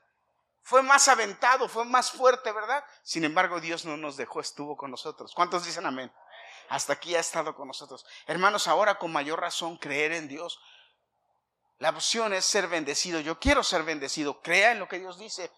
Fue 0.64 0.82
más 0.82 1.06
aventado, 1.06 1.68
fue 1.68 1.84
más 1.84 2.10
fuerte, 2.10 2.50
¿verdad? 2.50 2.84
Sin 3.04 3.22
embargo, 3.22 3.60
Dios 3.60 3.84
no 3.84 3.96
nos 3.96 4.16
dejó, 4.16 4.40
estuvo 4.40 4.76
con 4.76 4.90
nosotros. 4.90 5.32
¿Cuántos 5.32 5.64
dicen 5.64 5.86
amén? 5.86 6.12
Hasta 6.70 6.94
aquí 6.94 7.14
ha 7.14 7.20
estado 7.20 7.54
con 7.54 7.68
nosotros. 7.68 8.04
Hermanos, 8.26 8.66
ahora 8.66 8.98
con 8.98 9.12
mayor 9.12 9.40
razón 9.40 9.76
creer 9.76 10.10
en 10.10 10.26
Dios. 10.26 10.58
La 11.78 11.90
opción 11.90 12.32
es 12.32 12.44
ser 12.44 12.66
bendecido. 12.66 13.20
Yo 13.20 13.38
quiero 13.38 13.62
ser 13.62 13.84
bendecido. 13.84 14.42
Crea 14.42 14.72
en 14.72 14.80
lo 14.80 14.88
que 14.88 14.98
Dios 14.98 15.20
dice. 15.20 15.52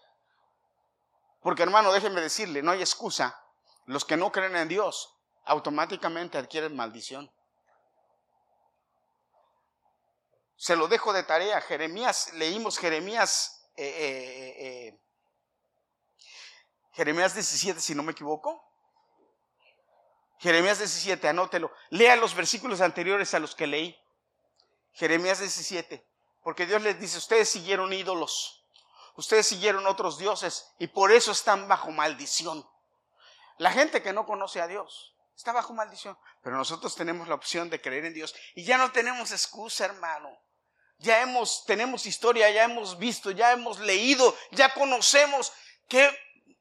Porque 1.41 1.63
hermano, 1.63 1.91
déjenme 1.91 2.21
decirle, 2.21 2.61
no 2.61 2.71
hay 2.71 2.81
excusa. 2.81 3.41
Los 3.87 4.05
que 4.05 4.15
no 4.15 4.31
creen 4.31 4.55
en 4.55 4.67
Dios 4.67 5.14
automáticamente 5.45 6.37
adquieren 6.37 6.75
maldición. 6.75 7.31
Se 10.55 10.75
lo 10.75 10.87
dejo 10.87 11.13
de 11.13 11.23
tarea. 11.23 11.61
Jeremías, 11.61 12.33
leímos 12.33 12.77
Jeremías, 12.77 13.69
eh, 13.75 13.85
eh, 13.85 14.55
eh, 14.59 15.01
Jeremías 16.93 17.33
17, 17.33 17.79
si 17.79 17.93
no 17.93 18.03
me 18.03 18.13
equivoco. 18.13 18.63
Jeremías 20.39 20.79
17, 20.79 21.27
anótelo. 21.27 21.71
Lea 21.89 22.15
los 22.15 22.35
versículos 22.35 22.81
anteriores 22.81 23.33
a 23.33 23.39
los 23.39 23.55
que 23.55 23.67
leí. 23.67 23.97
Jeremías 24.93 25.39
17. 25.39 26.07
Porque 26.41 26.65
Dios 26.65 26.81
les 26.81 26.99
dice, 26.99 27.17
ustedes 27.17 27.49
siguieron 27.49 27.91
ídolos, 27.91 28.67
ustedes 29.15 29.47
siguieron 29.47 29.87
otros 29.87 30.19
dioses 30.19 30.75
y 30.77 30.87
por 30.87 31.11
eso 31.11 31.31
están 31.31 31.67
bajo 31.67 31.89
maldición. 31.89 32.69
La 33.57 33.71
gente 33.71 34.03
que 34.03 34.13
no 34.13 34.25
conoce 34.25 34.61
a 34.61 34.67
Dios 34.67 35.14
Está 35.35 35.51
bajo 35.51 35.73
maldición. 35.73 36.17
Pero 36.41 36.55
nosotros 36.55 36.95
tenemos 36.95 37.27
la 37.27 37.35
opción 37.35 37.69
de 37.69 37.81
creer 37.81 38.05
en 38.05 38.13
Dios. 38.13 38.33
Y 38.55 38.63
ya 38.63 38.77
no 38.77 38.91
tenemos 38.91 39.31
excusa, 39.31 39.85
hermano. 39.85 40.29
Ya 40.97 41.21
hemos, 41.21 41.65
tenemos 41.65 42.05
historia, 42.05 42.49
ya 42.49 42.63
hemos 42.63 42.97
visto, 42.97 43.31
ya 43.31 43.51
hemos 43.51 43.79
leído, 43.79 44.35
ya 44.51 44.73
conocemos 44.73 45.51
que 45.89 46.09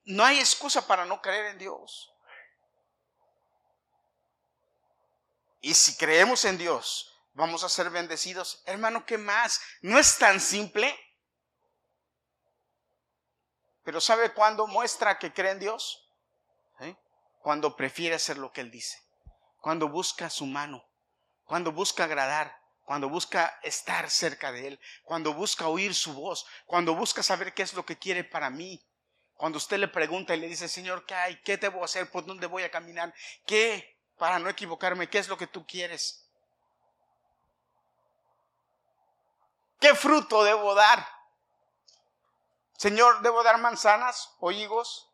no 0.07 0.25
hay 0.25 0.41
excusa 0.41 0.87
para 0.87 1.05
no 1.05 1.22
creer 1.22 1.47
en 1.47 1.59
Dios. 1.59 2.11
Y 5.61 5.72
si 5.72 5.97
creemos 5.97 6.45
en 6.45 6.59
Dios, 6.59 7.16
vamos 7.33 7.62
a 7.62 7.68
ser 7.68 7.91
bendecidos. 7.91 8.62
Hermano, 8.66 9.07
¿qué 9.07 9.18
más? 9.18 9.61
No 9.83 9.99
es 9.99 10.18
tan 10.18 10.41
simple. 10.41 10.95
Pero 13.85 14.01
¿sabe 14.01 14.35
cuándo 14.35 14.66
muestra 14.66 15.18
que 15.18 15.33
cree 15.33 15.53
en 15.53 15.61
Dios? 15.61 16.04
Cuando 17.45 17.77
prefiere 17.77 18.15
hacer 18.15 18.39
lo 18.39 18.53
que 18.53 18.63
Él 18.63 18.71
dice, 18.71 18.99
cuando 19.61 19.87
busca 19.91 20.31
su 20.31 20.47
mano, 20.47 20.83
cuando 21.45 21.73
busca 21.73 22.05
agradar, 22.05 22.59
cuando 22.85 23.11
busca 23.11 23.61
estar 23.63 24.09
cerca 24.09 24.51
de 24.51 24.69
Él, 24.69 24.81
cuando 25.03 25.35
busca 25.35 25.69
oír 25.69 25.95
su 25.95 26.15
voz, 26.15 26.47
cuando 26.65 26.95
busca 26.95 27.23
saber 27.23 27.53
qué 27.53 27.63
es 27.63 27.75
lo 27.75 27.85
que 27.85 27.99
quiere 27.99 28.25
para 28.25 28.49
mí. 28.49 28.83
Cuando 29.35 29.59
usted 29.59 29.77
le 29.77 29.89
pregunta 29.89 30.35
y 30.35 30.41
le 30.41 30.49
dice, 30.49 30.69
Señor, 30.69 31.05
¿qué 31.05 31.15
hay? 31.15 31.39
¿Qué 31.43 31.59
debo 31.59 31.85
hacer? 31.85 32.11
¿Por 32.11 32.25
dónde 32.25 32.47
voy 32.47 32.63
a 32.63 32.71
caminar? 32.71 33.13
¿Qué? 33.45 33.99
Para 34.17 34.39
no 34.39 34.49
equivocarme, 34.49 35.11
¿qué 35.11 35.19
es 35.19 35.29
lo 35.29 35.37
que 35.37 35.47
tú 35.47 35.67
quieres? 35.67 36.27
¿Qué 39.81 39.95
fruto 39.95 40.45
debo 40.45 40.75
dar? 40.75 41.07
Señor, 42.79 43.21
¿debo 43.21 43.43
dar 43.43 43.59
manzanas 43.59 44.35
o 44.39 44.51
higos? 44.51 45.11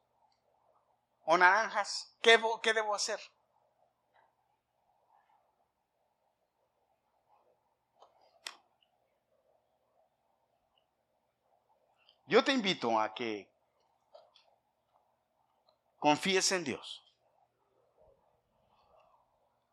o 1.25 1.39
naranjas. 1.39 2.10
¿Qué, 2.23 2.39
debo 2.75 2.95
hacer? 2.95 3.19
Yo 12.27 12.45
te 12.45 12.53
invito 12.53 13.01
a 13.01 13.13
que 13.15 13.51
confíes 15.99 16.53
en 16.53 16.65
Dios. 16.65 17.03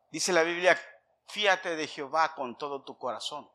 Dice 0.10 0.32
la 0.32 0.44
Biblia, 0.44 0.80
fíate 1.28 1.76
de 1.76 1.86
Jehová 1.88 2.34
con 2.34 2.58
todo 2.58 2.84
tu 2.84 2.98
corazón 2.98 3.52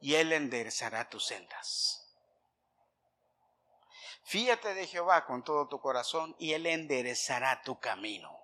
y 0.00 0.14
Él 0.14 0.32
enderezará 0.32 1.08
tus 1.08 1.26
sendas. 1.26 2.01
Fíjate 4.24 4.74
de 4.74 4.86
Jehová 4.86 5.24
con 5.24 5.42
todo 5.42 5.68
tu 5.68 5.80
corazón 5.80 6.34
y 6.38 6.52
Él 6.52 6.66
enderezará 6.66 7.62
tu 7.62 7.78
camino. 7.78 8.38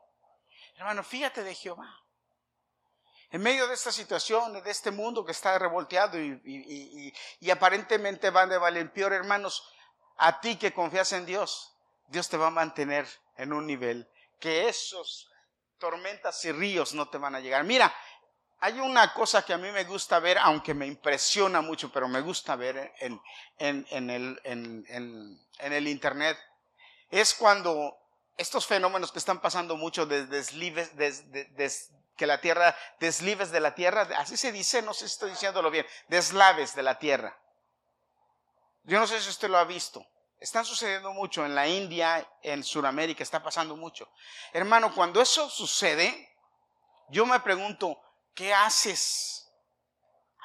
Hermano, 0.77 1.03
fíjate 1.03 1.43
de 1.43 1.55
Jehová. 1.55 2.03
En 3.31 3.43
medio 3.43 3.69
de 3.69 3.75
esta 3.75 3.93
situación, 3.93 4.63
de 4.63 4.71
este 4.71 4.91
mundo 4.91 5.25
que 5.25 5.33
está 5.33 5.59
revolteado 5.59 6.19
y, 6.19 7.13
aparentemente 7.51 8.31
van 8.31 8.49
de 8.49 8.57
valer 8.57 8.91
peor, 8.93 9.13
hermanos, 9.13 9.71
a 10.17 10.41
ti 10.41 10.57
que 10.57 10.73
confías 10.73 11.13
en 11.13 11.27
Dios, 11.27 11.77
Dios 12.07 12.29
te 12.29 12.39
va 12.39 12.47
a 12.47 12.51
mantener 12.51 13.07
en 13.37 13.53
un 13.53 13.67
nivel 13.67 14.09
que 14.41 14.69
esos 14.69 15.31
tormentas 15.79 16.43
y 16.45 16.53
ríos 16.53 16.95
no 16.95 17.09
te 17.11 17.19
van 17.19 17.35
a 17.35 17.41
llegar. 17.41 17.65
Mira, 17.65 17.95
hay 18.61 18.81
una 18.81 19.15
cosa 19.15 19.45
que 19.45 19.53
a 19.53 19.59
mí 19.59 19.71
me 19.71 19.85
gusta 19.85 20.19
ver, 20.19 20.37
aunque 20.39 20.75
me 20.75 20.87
impresiona 20.87 21.61
mucho, 21.61 21.93
pero 21.93 22.09
me 22.09 22.21
gusta 22.21 22.57
ver 22.57 22.93
en, 22.99 23.21
el, 23.61 25.89
internet. 25.89 26.37
Es 27.09 27.35
cuando 27.35 27.97
estos 28.37 28.67
fenómenos 28.67 29.13
que 29.13 29.21
están 29.21 29.41
pasando 29.41 29.77
mucho 29.77 30.07
de 30.07 30.27
deslives, 30.27 30.91
que 32.17 32.27
la 32.27 32.41
tierra, 32.41 32.77
deslives 32.99 33.53
de 33.53 33.61
la 33.61 33.77
tierra, 33.77 34.09
así 34.17 34.37
se 34.37 34.51
dice, 34.51 34.83
no 34.83 34.93
sé 34.93 35.07
si 35.07 35.13
estoy 35.13 35.31
diciéndolo 35.31 35.71
bien, 35.71 35.87
deslaves 36.09 36.75
de 36.75 36.83
la 36.83 36.99
tierra. 36.99 37.39
Yo 38.83 38.99
no 38.99 39.07
sé 39.07 39.21
si 39.21 39.29
usted 39.29 39.49
lo 39.49 39.59
ha 39.59 39.65
visto. 39.65 40.05
Están 40.41 40.65
sucediendo 40.65 41.13
mucho 41.13 41.45
en 41.45 41.55
la 41.55 41.69
India, 41.69 42.29
en 42.43 42.65
Sudamérica, 42.65 43.23
está 43.23 43.43
pasando 43.43 43.77
mucho. 43.77 44.09
Hermano, 44.53 44.93
cuando 44.95 45.21
eso 45.21 45.49
sucede, 45.49 46.29
yo 47.09 47.27
me 47.27 47.41
pregunto, 47.41 48.01
¿qué 48.39 48.55
haces? 48.55 49.51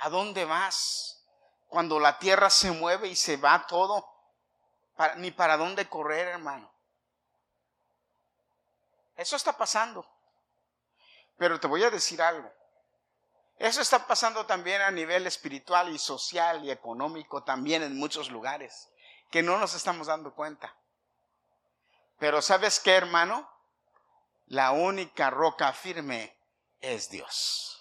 ¿A 0.02 0.10
dónde 0.10 0.46
vas? 0.46 1.24
Cuando 1.68 2.00
la 2.00 2.18
tierra 2.18 2.50
se 2.50 2.72
mueve 2.72 3.08
y 3.08 3.16
se 3.16 3.38
va 3.38 3.68
todo, 3.68 4.10
ni 5.18 5.30
para 5.30 5.58
dónde 5.58 5.88
correr, 5.88 6.28
hermano. 6.30 6.74
Eso 9.16 9.36
está 9.36 9.56
pasando. 9.56 10.04
Pero 11.38 11.60
te 11.60 11.68
voy 11.68 11.84
a 11.84 11.92
decir 11.92 12.20
algo. 12.20 12.52
Eso 13.60 13.80
está 13.80 14.08
pasando 14.08 14.48
también 14.48 14.82
a 14.82 14.90
nivel 14.90 15.28
espiritual 15.28 15.94
y 15.94 16.00
social 16.00 16.66
y 16.66 16.72
económico 16.72 17.44
también 17.44 17.84
en 17.84 17.96
muchos 17.96 18.32
lugares, 18.32 18.90
que 19.30 19.44
no 19.44 19.60
nos 19.60 19.76
estamos 19.76 20.08
dando 20.08 20.34
cuenta. 20.34 20.76
Pero 22.18 22.42
¿sabes 22.42 22.80
qué, 22.80 22.96
hermano? 22.96 23.48
La 24.48 24.72
única 24.72 25.30
roca 25.30 25.72
firme 25.74 26.36
es 26.82 27.12
Dios. 27.12 27.73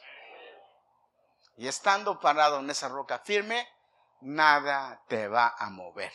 Y 1.56 1.68
estando 1.68 2.18
parado 2.20 2.60
en 2.60 2.70
esa 2.70 2.88
roca 2.88 3.18
firme, 3.18 3.68
nada 4.20 5.02
te 5.08 5.28
va 5.28 5.54
a 5.58 5.70
mover. 5.70 6.12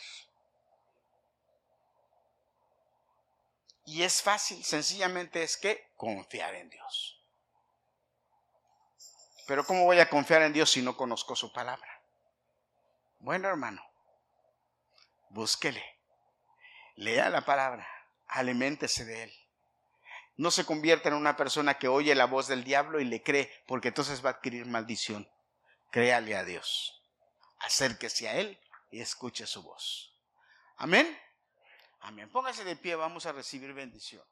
Y 3.84 4.02
es 4.02 4.20
fácil, 4.22 4.62
sencillamente 4.64 5.42
es 5.42 5.56
que 5.56 5.92
confiar 5.96 6.54
en 6.54 6.68
Dios. 6.68 7.24
Pero 9.46 9.64
¿cómo 9.64 9.84
voy 9.84 9.98
a 9.98 10.10
confiar 10.10 10.42
en 10.42 10.52
Dios 10.52 10.70
si 10.70 10.82
no 10.82 10.94
conozco 10.94 11.34
su 11.34 11.50
palabra? 11.52 12.02
Bueno, 13.20 13.48
hermano, 13.48 13.82
búsquele, 15.30 15.82
lea 16.96 17.30
la 17.30 17.40
palabra, 17.40 17.88
aliméntese 18.26 19.06
de 19.06 19.22
él. 19.22 19.37
No 20.38 20.52
se 20.52 20.64
convierta 20.64 21.08
en 21.08 21.16
una 21.16 21.36
persona 21.36 21.78
que 21.78 21.88
oye 21.88 22.14
la 22.14 22.26
voz 22.26 22.46
del 22.46 22.62
diablo 22.62 23.00
y 23.00 23.04
le 23.04 23.22
cree, 23.22 23.52
porque 23.66 23.88
entonces 23.88 24.24
va 24.24 24.30
a 24.30 24.32
adquirir 24.34 24.66
maldición. 24.66 25.28
Créale 25.90 26.36
a 26.36 26.44
Dios, 26.44 27.02
acérquese 27.58 28.28
a 28.28 28.36
él 28.36 28.58
y 28.90 29.00
escuche 29.00 29.46
su 29.46 29.62
voz. 29.64 30.16
Amén. 30.76 31.18
Amén. 32.00 32.30
Póngase 32.30 32.62
de 32.62 32.76
pie, 32.76 32.94
vamos 32.94 33.26
a 33.26 33.32
recibir 33.32 33.72
bendición. 33.72 34.22